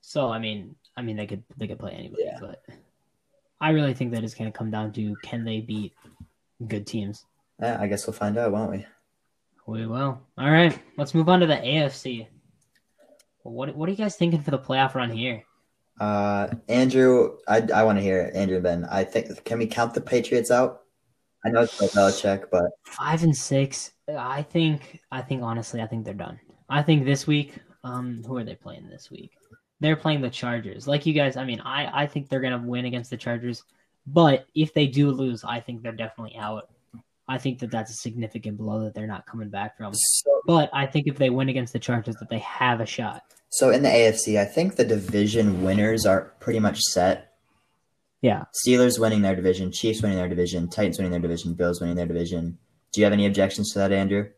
So 0.00 0.28
I 0.30 0.38
mean, 0.38 0.74
I 0.96 1.02
mean 1.02 1.16
they 1.16 1.26
could 1.26 1.42
they 1.56 1.66
could 1.66 1.78
play 1.78 1.92
anybody, 1.92 2.24
Yeah. 2.24 2.38
but 2.40 2.62
I 3.60 3.70
really 3.70 3.94
think 3.94 4.12
that 4.12 4.24
it's 4.24 4.34
going 4.34 4.50
to 4.50 4.56
come 4.56 4.70
down 4.70 4.92
to 4.92 5.16
can 5.22 5.44
they 5.44 5.60
beat 5.60 5.94
good 6.68 6.86
teams. 6.86 7.24
Yeah, 7.60 7.78
I 7.80 7.86
guess 7.86 8.06
we'll 8.06 8.14
find 8.14 8.36
out, 8.36 8.50
won't 8.52 8.70
we? 8.72 8.86
We 9.66 9.86
will. 9.86 10.20
All 10.38 10.50
right, 10.50 10.76
let's 10.96 11.14
move 11.14 11.28
on 11.28 11.40
to 11.40 11.46
the 11.46 11.54
AFC. 11.56 12.26
What 13.44 13.74
what 13.76 13.88
are 13.88 13.92
you 13.92 13.98
guys 13.98 14.16
thinking 14.16 14.42
for 14.42 14.50
the 14.50 14.58
playoff 14.58 14.94
run 14.94 15.10
here? 15.10 15.44
Uh, 16.00 16.48
Andrew, 16.68 17.36
I, 17.46 17.66
I 17.74 17.84
want 17.84 17.98
to 17.98 18.02
hear 18.02 18.20
it. 18.22 18.34
Andrew 18.34 18.60
Ben. 18.60 18.84
I 18.86 19.04
think 19.04 19.44
can 19.44 19.58
we 19.58 19.66
count 19.66 19.94
the 19.94 20.00
Patriots 20.00 20.50
out? 20.50 20.81
I 21.44 21.50
know 21.50 21.62
it's 21.62 21.80
like 21.80 21.90
Belichick, 21.90 22.44
but 22.50 22.70
Five 22.86 23.22
and 23.22 23.36
six. 23.36 23.92
I 24.08 24.42
think. 24.42 25.00
I 25.10 25.22
think 25.22 25.42
honestly, 25.42 25.80
I 25.80 25.86
think 25.86 26.04
they're 26.04 26.14
done. 26.14 26.38
I 26.68 26.82
think 26.82 27.04
this 27.04 27.26
week. 27.26 27.54
Um, 27.84 28.22
who 28.24 28.36
are 28.36 28.44
they 28.44 28.54
playing 28.54 28.88
this 28.88 29.10
week? 29.10 29.32
They're 29.80 29.96
playing 29.96 30.20
the 30.20 30.30
Chargers. 30.30 30.86
Like 30.86 31.04
you 31.04 31.12
guys, 31.12 31.36
I 31.36 31.44
mean, 31.44 31.60
I 31.60 32.02
I 32.02 32.06
think 32.06 32.28
they're 32.28 32.40
gonna 32.40 32.62
win 32.64 32.84
against 32.84 33.10
the 33.10 33.16
Chargers. 33.16 33.64
But 34.06 34.46
if 34.54 34.72
they 34.72 34.86
do 34.86 35.10
lose, 35.10 35.42
I 35.44 35.58
think 35.60 35.82
they're 35.82 35.92
definitely 35.92 36.36
out. 36.36 36.68
I 37.28 37.38
think 37.38 37.58
that 37.60 37.70
that's 37.70 37.90
a 37.90 37.94
significant 37.94 38.58
blow 38.58 38.84
that 38.84 38.94
they're 38.94 39.06
not 39.06 39.26
coming 39.26 39.48
back 39.48 39.76
from. 39.76 39.94
so, 39.94 40.42
But 40.46 40.70
I 40.72 40.86
think 40.86 41.06
if 41.06 41.16
they 41.16 41.30
win 41.30 41.48
against 41.48 41.72
the 41.72 41.78
Chargers, 41.78 42.16
that 42.16 42.28
they 42.28 42.40
have 42.40 42.80
a 42.80 42.86
shot. 42.86 43.22
so 43.50 43.70
in 43.70 43.82
the 43.82 43.88
AFC, 43.88 44.40
I 44.40 44.44
think 44.44 44.76
the 44.76 44.84
division 44.84 45.62
winners 45.62 46.04
are 46.04 46.32
pretty 46.40 46.58
much 46.58 46.80
set. 46.80 47.31
Yeah. 48.22 48.44
Steelers 48.54 48.98
winning 48.98 49.20
their 49.22 49.36
division, 49.36 49.70
Chiefs 49.72 50.00
winning 50.00 50.16
their 50.16 50.28
division, 50.28 50.68
Titans 50.68 50.96
winning 50.96 51.10
their 51.10 51.20
division, 51.20 51.54
Bills 51.54 51.80
winning 51.80 51.96
their 51.96 52.06
division. 52.06 52.56
Do 52.92 53.00
you 53.00 53.04
have 53.04 53.12
any 53.12 53.26
objections 53.26 53.72
to 53.72 53.80
that, 53.80 53.92
Andrew? 53.92 54.28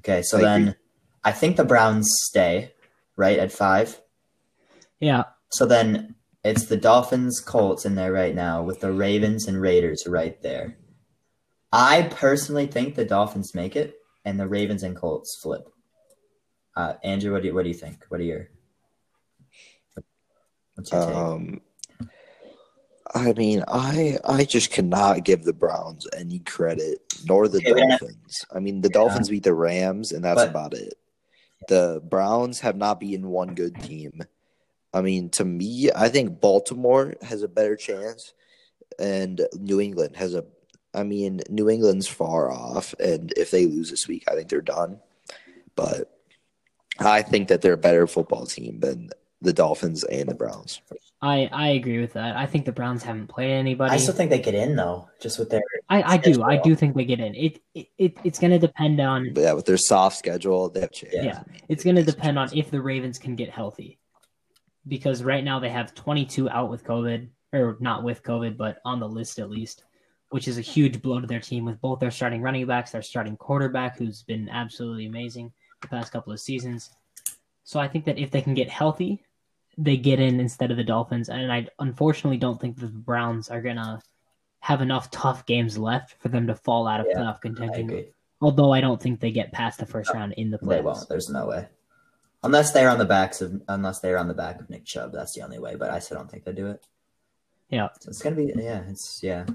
Okay, 0.00 0.22
so 0.22 0.38
I 0.38 0.40
then 0.42 0.62
agree. 0.62 0.74
I 1.22 1.32
think 1.32 1.56
the 1.56 1.64
Browns 1.64 2.08
stay 2.24 2.72
right 3.16 3.38
at 3.38 3.52
five. 3.52 4.00
Yeah. 5.00 5.24
So 5.50 5.64
then 5.64 6.16
it's 6.42 6.66
the 6.66 6.76
Dolphins, 6.76 7.40
Colts 7.40 7.86
in 7.86 7.94
there 7.94 8.12
right 8.12 8.34
now 8.34 8.62
with 8.62 8.80
the 8.80 8.92
Ravens 8.92 9.46
and 9.46 9.60
Raiders 9.60 10.06
right 10.06 10.40
there. 10.42 10.76
I 11.72 12.02
personally 12.10 12.66
think 12.66 12.94
the 12.94 13.04
Dolphins 13.04 13.54
make 13.54 13.76
it 13.76 13.96
and 14.24 14.38
the 14.38 14.48
Ravens 14.48 14.82
and 14.82 14.96
Colts 14.96 15.38
flip. 15.42 15.68
Uh, 16.76 16.94
Andrew, 17.04 17.32
what 17.32 17.42
do 17.42 17.48
you 17.48 17.54
what 17.54 17.62
do 17.62 17.68
you 17.68 17.74
think? 17.74 18.04
What 18.08 18.20
are 18.20 18.24
your 18.24 18.48
what's 20.74 20.90
your 20.90 21.06
take? 21.06 21.62
I 23.14 23.32
mean, 23.34 23.64
I 23.68 24.18
I 24.24 24.44
just 24.44 24.70
cannot 24.70 25.24
give 25.24 25.44
the 25.44 25.52
Browns 25.52 26.06
any 26.16 26.38
credit, 26.40 27.00
nor 27.26 27.48
the 27.48 27.58
Okay, 27.58 27.72
we 27.72 27.80
don't 27.80 27.90
have- 27.90 28.00
Dolphins. 28.00 28.44
I 28.52 28.60
mean, 28.60 28.80
the 28.80 28.88
Yeah. 28.88 28.94
Dolphins 28.94 29.28
beat 29.28 29.42
the 29.42 29.54
Rams, 29.54 30.12
and 30.12 30.24
that's 30.24 30.40
But- 30.40 30.48
about 30.50 30.74
it. 30.74 30.94
The 31.68 32.02
Browns 32.04 32.60
have 32.60 32.76
not 32.76 33.00
beaten 33.00 33.28
one 33.30 33.54
good 33.54 33.80
team. 33.82 34.22
I 34.92 35.00
mean, 35.00 35.28
to 35.30 35.44
me, 35.44 35.90
I 35.94 36.08
think 36.08 36.40
Baltimore 36.40 37.14
has 37.22 37.42
a 37.42 37.48
better 37.48 37.74
chance, 37.76 38.32
and 38.98 39.46
New 39.58 39.80
England 39.80 40.16
has 40.16 40.34
a 40.34 40.44
I 40.96 41.02
mean, 41.02 41.40
New 41.50 41.68
England's 41.68 42.06
far 42.06 42.52
off, 42.52 42.94
and 43.00 43.32
if 43.36 43.50
they 43.50 43.66
lose 43.66 43.90
this 43.90 44.06
week, 44.06 44.22
I 44.28 44.36
think 44.36 44.48
they're 44.48 44.60
done. 44.60 45.00
But 45.74 46.16
I 47.00 47.22
think 47.22 47.48
that 47.48 47.62
they're 47.62 47.72
a 47.72 47.76
better 47.76 48.06
football 48.06 48.46
team 48.46 48.78
than 48.78 49.10
the 49.42 49.52
Dolphins 49.52 50.04
and 50.04 50.28
the 50.28 50.34
Browns. 50.36 50.80
I 51.24 51.48
I 51.50 51.68
agree 51.70 52.02
with 52.02 52.12
that. 52.12 52.36
I 52.36 52.44
think 52.44 52.66
the 52.66 52.72
Browns 52.72 53.02
haven't 53.02 53.28
played 53.28 53.52
anybody. 53.52 53.94
I 53.94 53.96
still 53.96 54.12
think 54.12 54.28
they 54.28 54.40
get 54.40 54.54
in 54.54 54.76
though, 54.76 55.08
just 55.20 55.38
with 55.38 55.48
their. 55.48 55.62
I, 55.88 56.02
I 56.02 56.16
do. 56.18 56.42
I 56.42 56.58
do 56.58 56.74
think 56.74 56.94
they 56.94 57.06
get 57.06 57.18
in. 57.18 57.34
It, 57.34 57.62
it, 57.74 57.86
it 57.96 58.18
it's 58.24 58.38
going 58.38 58.50
to 58.50 58.58
depend 58.58 59.00
on 59.00 59.32
But 59.32 59.40
yeah, 59.40 59.52
with 59.54 59.64
their 59.64 59.78
soft 59.78 60.18
schedule, 60.18 60.68
they 60.68 60.80
have 60.80 60.90
a 60.90 60.92
chance. 60.92 61.14
yeah. 61.14 61.42
It's 61.66 61.82
going 61.82 61.96
to 61.96 62.02
depend 62.02 62.38
on 62.38 62.54
if 62.54 62.70
the 62.70 62.82
Ravens 62.82 63.18
can 63.18 63.36
get 63.36 63.48
healthy, 63.48 63.98
because 64.86 65.22
right 65.22 65.42
now 65.42 65.58
they 65.60 65.70
have 65.70 65.94
22 65.94 66.50
out 66.50 66.68
with 66.68 66.84
COVID, 66.84 67.28
or 67.54 67.78
not 67.80 68.04
with 68.04 68.22
COVID, 68.22 68.58
but 68.58 68.82
on 68.84 69.00
the 69.00 69.08
list 69.08 69.38
at 69.38 69.48
least, 69.48 69.84
which 70.28 70.46
is 70.46 70.58
a 70.58 70.62
huge 70.62 71.00
blow 71.00 71.20
to 71.20 71.26
their 71.26 71.40
team 71.40 71.64
with 71.64 71.80
both 71.80 72.00
their 72.00 72.10
starting 72.10 72.42
running 72.42 72.66
backs, 72.66 72.90
their 72.90 73.00
starting 73.00 73.38
quarterback, 73.38 73.96
who's 73.96 74.22
been 74.24 74.50
absolutely 74.50 75.06
amazing 75.06 75.52
the 75.80 75.88
past 75.88 76.12
couple 76.12 76.34
of 76.34 76.40
seasons. 76.40 76.90
So 77.62 77.80
I 77.80 77.88
think 77.88 78.04
that 78.04 78.18
if 78.18 78.30
they 78.30 78.42
can 78.42 78.52
get 78.52 78.68
healthy, 78.68 79.24
they 79.76 79.96
get 79.96 80.20
in 80.20 80.40
instead 80.40 80.70
of 80.70 80.76
the 80.76 80.84
Dolphins, 80.84 81.28
and 81.28 81.52
I 81.52 81.68
unfortunately 81.78 82.38
don't 82.38 82.60
think 82.60 82.78
the 82.78 82.86
Browns 82.86 83.50
are 83.50 83.62
gonna 83.62 84.00
have 84.60 84.80
enough 84.80 85.10
tough 85.10 85.44
games 85.46 85.76
left 85.76 86.14
for 86.20 86.28
them 86.28 86.46
to 86.46 86.54
fall 86.54 86.86
out 86.86 87.00
of 87.00 87.06
Yeah, 87.08 87.18
playoff 87.18 87.40
contention. 87.40 87.90
agree. 87.90 88.08
Although 88.40 88.72
I 88.72 88.80
don't 88.80 89.00
think 89.00 89.20
they 89.20 89.30
get 89.30 89.52
past 89.52 89.78
the 89.78 89.86
first 89.86 90.12
round 90.12 90.32
in 90.34 90.50
the 90.50 90.58
playoffs. 90.58 90.68
They 90.68 90.80
won't. 90.80 91.08
There's 91.08 91.30
no 91.30 91.46
way. 91.46 91.68
Unless 92.42 92.72
they're 92.72 92.90
on 92.90 92.98
the 92.98 93.04
backs 93.04 93.40
of 93.40 93.62
unless 93.68 94.00
they're 94.00 94.18
on 94.18 94.28
the 94.28 94.34
back 94.34 94.60
of 94.60 94.68
Nick 94.68 94.84
Chubb, 94.84 95.12
that's 95.12 95.34
the 95.34 95.42
only 95.42 95.58
way. 95.58 95.76
But 95.76 95.90
I 95.90 95.98
still 95.98 96.18
don't 96.18 96.30
think 96.30 96.44
they 96.44 96.52
do 96.52 96.68
it. 96.68 96.84
Yeah. 97.70 97.88
So 98.00 98.10
it's 98.10 98.22
gonna 98.22 98.36
be 98.36 98.52
yeah, 98.54 98.82
it's 98.88 99.22
yeah, 99.22 99.46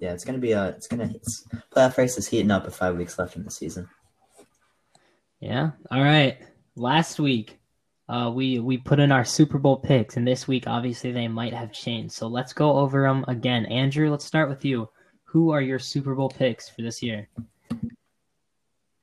yeah. 0.00 0.12
It's 0.12 0.24
gonna 0.24 0.38
be 0.38 0.52
a 0.52 0.68
it's 0.68 0.86
gonna 0.86 1.10
it's, 1.14 1.44
playoff 1.74 1.96
race 1.98 2.16
is 2.16 2.26
heating 2.26 2.50
up 2.50 2.64
with 2.64 2.74
five 2.74 2.96
weeks 2.96 3.18
left 3.18 3.36
in 3.36 3.44
the 3.44 3.50
season. 3.50 3.88
Yeah. 5.40 5.72
All 5.90 6.02
right. 6.02 6.38
Last 6.74 7.20
week, 7.20 7.58
uh, 8.08 8.30
we 8.32 8.60
we 8.60 8.78
put 8.78 9.00
in 9.00 9.10
our 9.10 9.24
Super 9.24 9.58
Bowl 9.58 9.78
picks, 9.78 10.16
and 10.16 10.26
this 10.26 10.46
week, 10.46 10.64
obviously, 10.66 11.10
they 11.10 11.28
might 11.28 11.52
have 11.52 11.72
changed. 11.72 12.12
So 12.14 12.28
let's 12.28 12.52
go 12.52 12.76
over 12.76 13.02
them 13.02 13.24
again. 13.26 13.66
Andrew, 13.66 14.10
let's 14.10 14.24
start 14.24 14.48
with 14.48 14.64
you. 14.64 14.88
Who 15.24 15.50
are 15.50 15.60
your 15.60 15.80
Super 15.80 16.14
Bowl 16.14 16.28
picks 16.28 16.68
for 16.68 16.82
this 16.82 17.02
year? 17.02 17.28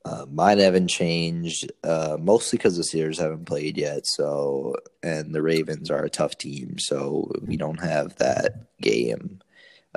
Uh, 0.05 0.25
mine 0.31 0.59
haven't 0.59 0.89
changed, 0.89 1.71
uh, 1.83 2.17
mostly 2.19 2.57
because 2.57 2.75
the 2.75 2.83
Steelers 2.83 3.19
haven't 3.19 3.45
played 3.45 3.77
yet. 3.77 4.05
So, 4.05 4.75
and 5.01 5.33
the 5.33 5.41
Ravens 5.41 5.89
are 5.89 6.03
a 6.03 6.09
tough 6.09 6.37
team, 6.37 6.77
so 6.77 7.31
we 7.41 7.57
don't 7.57 7.81
have 7.81 8.15
that 8.17 8.67
game 8.81 9.41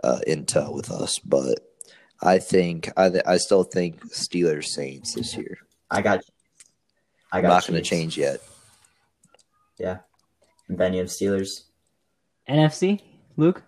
uh, 0.02 0.20
intel 0.26 0.74
with 0.74 0.90
us. 0.90 1.18
But 1.20 1.61
I 2.22 2.38
think 2.38 2.90
I, 2.96 3.09
th- 3.09 3.24
I 3.26 3.36
still 3.36 3.64
think 3.64 4.00
Steelers 4.11 4.66
Saints 4.66 5.14
this 5.14 5.36
year. 5.36 5.59
I 5.90 6.02
got. 6.02 6.24
I 7.32 7.38
I'm 7.38 7.44
not 7.44 7.66
going 7.66 7.82
to 7.82 7.88
change 7.88 8.16
yet. 8.16 8.40
And 9.81 10.79
then 10.79 10.93
you 10.95 11.01
have 11.01 11.09
Steelers, 11.09 11.64
NFC, 12.49 13.01
Luke. 13.37 13.62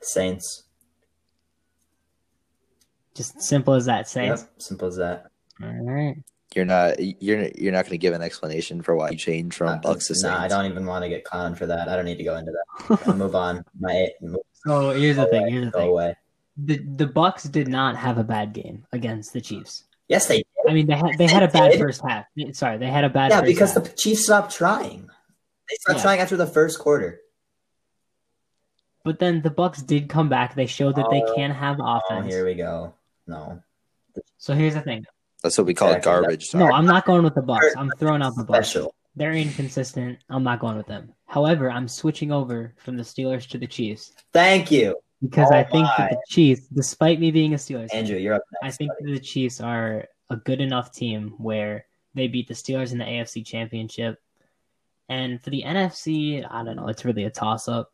Saints. 0.00 0.64
Just 3.14 3.40
simple 3.42 3.74
as 3.74 3.86
that. 3.86 4.08
Saints. 4.08 4.42
Yep, 4.42 4.50
simple 4.58 4.88
as 4.88 4.96
that. 4.96 5.26
All 5.62 5.68
right. 5.84 6.16
You're 6.54 6.64
not 6.64 6.96
you're 7.22 7.48
you're 7.56 7.72
not 7.72 7.84
going 7.84 7.92
to 7.92 7.98
give 7.98 8.14
an 8.14 8.22
explanation 8.22 8.80
for 8.82 8.94
why 8.94 9.10
you 9.10 9.16
changed 9.16 9.56
from 9.56 9.68
Uh, 9.68 9.76
Bucks 9.78 10.06
to 10.08 10.14
Saints. 10.14 10.22
nah, 10.36 10.42
I 10.42 10.48
don't 10.48 10.70
even 10.70 10.86
want 10.86 11.02
to 11.04 11.08
get 11.08 11.24
conned 11.24 11.58
for 11.58 11.66
that. 11.66 11.88
I 11.88 11.96
don't 11.96 12.04
need 12.04 12.18
to 12.18 12.24
go 12.24 12.36
into 12.36 12.52
that. 12.52 12.98
I'll 13.06 13.14
move 13.16 13.34
on. 13.34 13.64
My 13.80 14.08
move 14.20 14.36
So 14.66 14.90
here's 14.90 15.16
the 15.16 15.26
thing. 15.26 15.42
away, 15.42 15.50
Here's 15.50 15.64
the 15.66 15.70
go 15.72 15.78
thing. 15.80 15.88
away. 15.90 16.16
The 16.56 16.78
the 16.96 17.06
Bucks 17.06 17.44
did 17.44 17.66
not 17.68 17.96
have 17.96 18.18
a 18.18 18.24
bad 18.24 18.52
game 18.52 18.86
against 18.92 19.32
the 19.32 19.40
Chiefs. 19.40 19.84
Yes, 20.08 20.26
they 20.26 20.38
did. 20.38 20.46
I 20.68 20.72
mean, 20.74 20.86
they 20.86 20.96
had 20.96 21.12
they 21.18 21.26
had 21.26 21.42
a 21.42 21.48
bad 21.48 21.78
first 21.78 22.02
half. 22.06 22.26
Sorry, 22.52 22.78
they 22.78 22.86
had 22.88 23.04
a 23.04 23.08
bad. 23.08 23.30
Yeah, 23.30 23.40
first 23.40 23.46
because 23.46 23.74
half. 23.74 23.84
the 23.84 23.90
Chiefs 23.90 24.24
stopped 24.24 24.54
trying. 24.54 25.08
They 25.70 25.76
stopped 25.80 25.98
Yeah. 25.98 26.02
trying 26.02 26.20
after 26.20 26.36
the 26.36 26.46
first 26.46 26.78
quarter. 26.78 27.20
But 29.04 29.18
then 29.18 29.42
the 29.42 29.50
Bucks 29.50 29.82
did 29.82 30.08
come 30.08 30.28
back. 30.28 30.54
They 30.54 30.66
showed 30.66 30.96
that 30.96 31.08
they 31.10 31.22
Oh, 31.22 31.34
can 31.34 31.50
have 31.50 31.78
Oh, 31.80 32.00
offense. 32.00 32.32
here 32.32 32.44
we 32.44 32.54
go. 32.54 32.94
No. 33.26 33.62
So 34.38 34.54
here's 34.54 34.74
the 34.74 34.80
thing. 34.80 35.04
That's 35.42 35.58
what 35.58 35.66
we 35.66 35.74
call 35.74 35.88
it 35.90 35.98
Exactly. 35.98 36.22
garbage. 36.22 36.54
No, 36.54 36.70
I'm 36.72 36.86
not 36.86 37.04
going 37.04 37.22
with 37.22 37.34
the 37.34 37.42
Bucks. 37.42 37.74
I'm 37.76 37.90
throwing 37.98 38.22
out 38.22 38.34
the 38.34 38.44
Bucks. 38.44 38.68
Special. 38.70 38.94
They're 39.16 39.32
inconsistent. 39.32 40.18
I'm 40.30 40.42
not 40.42 40.58
going 40.58 40.76
with 40.76 40.86
them. 40.86 41.12
However, 41.26 41.70
I'm 41.70 41.86
switching 41.86 42.32
over 42.32 42.74
from 42.78 42.96
the 42.96 43.02
Steelers 43.02 43.46
to 43.50 43.58
the 43.58 43.66
Chiefs 43.66 44.12
Thank 44.32 44.70
you, 44.70 44.96
because 45.22 45.48
Oh 45.50 45.56
I 45.56 45.64
think 45.64 45.86
that 45.98 46.10
the 46.10 46.22
Chiefs, 46.28 46.66
despite 46.68 47.20
me 47.20 47.30
being 47.30 47.54
a 47.54 47.56
Steelers, 47.56 47.90
fan, 47.90 48.00
Andrew. 48.00 48.16
You're 48.16 48.34
up 48.34 48.42
I 48.62 48.70
think 48.70 48.92
buddy. 48.98 49.14
the 49.14 49.20
Chiefs 49.20 49.60
are 49.60 50.06
a 50.30 50.36
good 50.36 50.60
enough 50.60 50.92
team 50.92 51.34
where 51.38 51.86
they 52.14 52.28
beat 52.28 52.48
the 52.48 52.54
Steelers 52.54 52.92
in 52.92 52.98
the 52.98 53.04
AFC 53.04 53.44
Championship. 53.44 54.20
And 55.08 55.42
for 55.42 55.50
the 55.50 55.62
NFC, 55.62 56.46
I 56.48 56.64
don't 56.64 56.76
know. 56.76 56.88
It's 56.88 57.04
really 57.04 57.24
a 57.24 57.30
toss 57.30 57.68
up. 57.68 57.92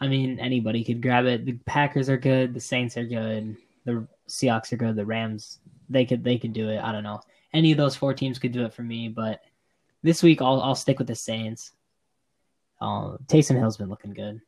I 0.00 0.08
mean, 0.08 0.40
anybody 0.40 0.82
could 0.84 1.02
grab 1.02 1.26
it. 1.26 1.44
The 1.44 1.52
Packers 1.66 2.08
are 2.08 2.16
good. 2.16 2.54
The 2.54 2.60
Saints 2.60 2.96
are 2.96 3.04
good. 3.04 3.56
The 3.84 4.06
Seahawks 4.28 4.72
are 4.72 4.76
good. 4.76 4.96
The 4.96 5.04
Rams, 5.04 5.58
they 5.90 6.06
could 6.06 6.24
they 6.24 6.38
could 6.38 6.52
do 6.52 6.70
it. 6.70 6.78
I 6.78 6.92
don't 6.92 7.02
know. 7.02 7.20
Any 7.52 7.72
of 7.72 7.78
those 7.78 7.96
four 7.96 8.14
teams 8.14 8.38
could 8.38 8.52
do 8.52 8.64
it 8.64 8.72
for 8.72 8.82
me. 8.82 9.08
But 9.08 9.42
this 10.02 10.22
week, 10.22 10.40
I'll 10.40 10.62
I'll 10.62 10.74
stick 10.74 10.98
with 10.98 11.08
the 11.08 11.14
Saints. 11.14 11.72
Uh, 12.80 13.18
Taysom 13.26 13.58
Hill's 13.58 13.76
been 13.76 13.90
looking 13.90 14.14
good. 14.14 14.40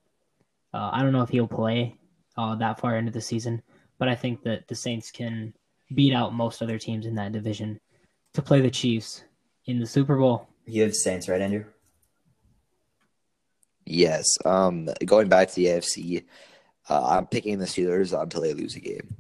Uh, 0.75 0.91
I 0.93 1.03
don't 1.03 1.13
know 1.13 1.23
if 1.23 1.29
he'll 1.29 1.47
play 1.47 1.97
uh, 2.37 2.55
that 2.57 2.81
far 2.81 2.97
into 2.97 3.13
the 3.13 3.21
season, 3.21 3.63
but 3.99 4.09
I 4.09 4.15
think 4.15 4.43
that 4.43 4.69
the 4.69 4.75
Saints 4.75 5.11
can 5.11 5.55
beat 5.95 6.15
out 6.15 6.35
most 6.35 6.63
other 6.63 6.79
teams 6.79 7.07
in 7.07 7.15
that 7.17 7.33
division 7.33 7.79
to 8.35 8.43
play 8.43 8.61
the 8.61 8.71
Chiefs 8.71 9.25
in 9.67 9.79
the 9.79 9.87
Super 9.87 10.17
Bowl. 10.17 10.49
You 10.67 10.83
have 10.83 10.95
Saints, 10.95 11.29
right, 11.29 11.41
Andrew? 11.41 11.65
Yes. 13.85 14.25
Um, 14.45 14.89
going 15.05 15.29
back 15.29 15.49
to 15.49 15.55
the 15.55 15.67
AFC, 15.67 16.25
uh, 16.89 17.07
I'm 17.07 17.27
picking 17.27 17.59
the 17.59 17.67
Steelers 17.67 18.19
until 18.19 18.43
they 18.43 18.55
lose 18.55 18.77
a 18.77 18.81
game. 18.81 19.17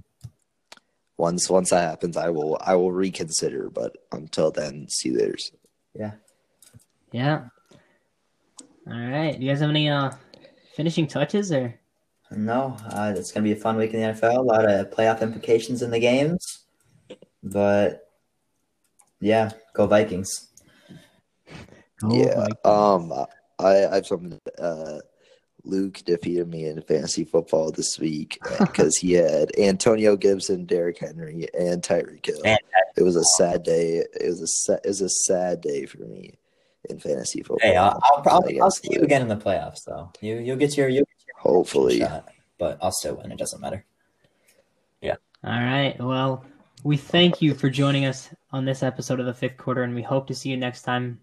Once 1.18 1.48
once 1.50 1.70
that 1.70 1.88
happens, 1.88 2.16
I 2.16 2.30
will 2.30 2.58
I 2.60 2.74
will 2.74 2.90
reconsider. 2.90 3.70
But 3.70 3.96
until 4.10 4.50
then, 4.50 4.86
Steelers. 4.86 5.52
Yeah. 5.94 6.12
Yeah. 7.12 7.44
All 8.88 8.98
right. 8.98 9.38
You 9.38 9.48
guys 9.48 9.60
have 9.60 9.70
any 9.70 9.88
uh 9.88 10.10
finishing 10.74 11.06
touches 11.06 11.52
or? 11.52 11.78
No, 12.30 12.76
uh, 12.90 13.12
it's 13.14 13.30
going 13.30 13.44
to 13.44 13.54
be 13.54 13.58
a 13.58 13.60
fun 13.60 13.76
week 13.76 13.92
in 13.92 14.00
the 14.00 14.06
NFL. 14.06 14.38
A 14.38 14.40
lot 14.40 14.68
of 14.68 14.90
playoff 14.90 15.20
implications 15.20 15.82
in 15.82 15.90
the 15.90 15.98
games. 15.98 16.64
But 17.42 18.08
yeah, 19.20 19.50
go 19.74 19.86
Vikings. 19.86 20.48
Oh, 22.02 22.14
yeah. 22.14 22.34
Vikings. 22.34 22.56
Um, 22.64 23.12
I 23.58 23.86
I 23.86 23.94
have 23.96 24.06
something. 24.06 24.38
Uh, 24.58 25.00
Luke 25.64 26.02
defeated 26.04 26.48
me 26.48 26.66
in 26.66 26.80
fantasy 26.82 27.24
football 27.24 27.70
this 27.70 27.98
week 27.98 28.38
because 28.58 28.96
he 28.96 29.12
had 29.12 29.50
Antonio 29.58 30.16
Gibson, 30.16 30.64
Derrick 30.64 30.98
Henry, 30.98 31.46
and 31.56 31.82
Tyreek 31.82 32.26
Hill. 32.26 32.40
Man, 32.42 32.58
It 32.96 33.02
was 33.02 33.16
a 33.16 33.24
sad 33.36 33.62
day. 33.62 33.98
It 33.98 34.26
was 34.26 34.40
a 34.40 34.46
sa- 34.46 34.80
it 34.82 34.88
was 34.88 35.02
a 35.02 35.08
sad 35.08 35.60
day 35.60 35.84
for 35.86 35.98
me 35.98 36.34
in 36.88 36.98
fantasy 36.98 37.42
football. 37.42 37.58
Hey, 37.60 37.76
I'll, 37.76 38.00
I'll, 38.02 38.22
I'll, 38.26 38.62
I'll 38.62 38.70
see 38.70 38.88
you 38.90 39.00
again 39.00 39.22
in 39.22 39.28
the 39.28 39.36
playoffs, 39.36 39.84
though. 39.84 40.10
You 40.20 40.36
you'll 40.36 40.56
get 40.56 40.76
your 40.76 40.88
you 40.88 41.04
Hopefully. 41.36 41.98
shot, 41.98 42.28
but 42.58 42.78
I'll 42.80 42.92
still 42.92 43.16
win. 43.16 43.32
It 43.32 43.38
doesn't 43.38 43.60
matter. 43.60 43.84
Yeah. 45.00 45.16
All 45.44 45.60
right. 45.60 45.96
Well, 45.98 46.44
we 46.84 46.96
thank 46.96 47.42
you 47.42 47.54
for 47.54 47.70
joining 47.70 48.06
us 48.06 48.30
on 48.52 48.64
this 48.64 48.82
episode 48.82 49.20
of 49.20 49.26
the 49.26 49.34
fifth 49.34 49.56
quarter, 49.56 49.82
and 49.82 49.94
we 49.94 50.02
hope 50.02 50.26
to 50.28 50.34
see 50.34 50.50
you 50.50 50.56
next 50.56 50.82
time. 50.82 51.20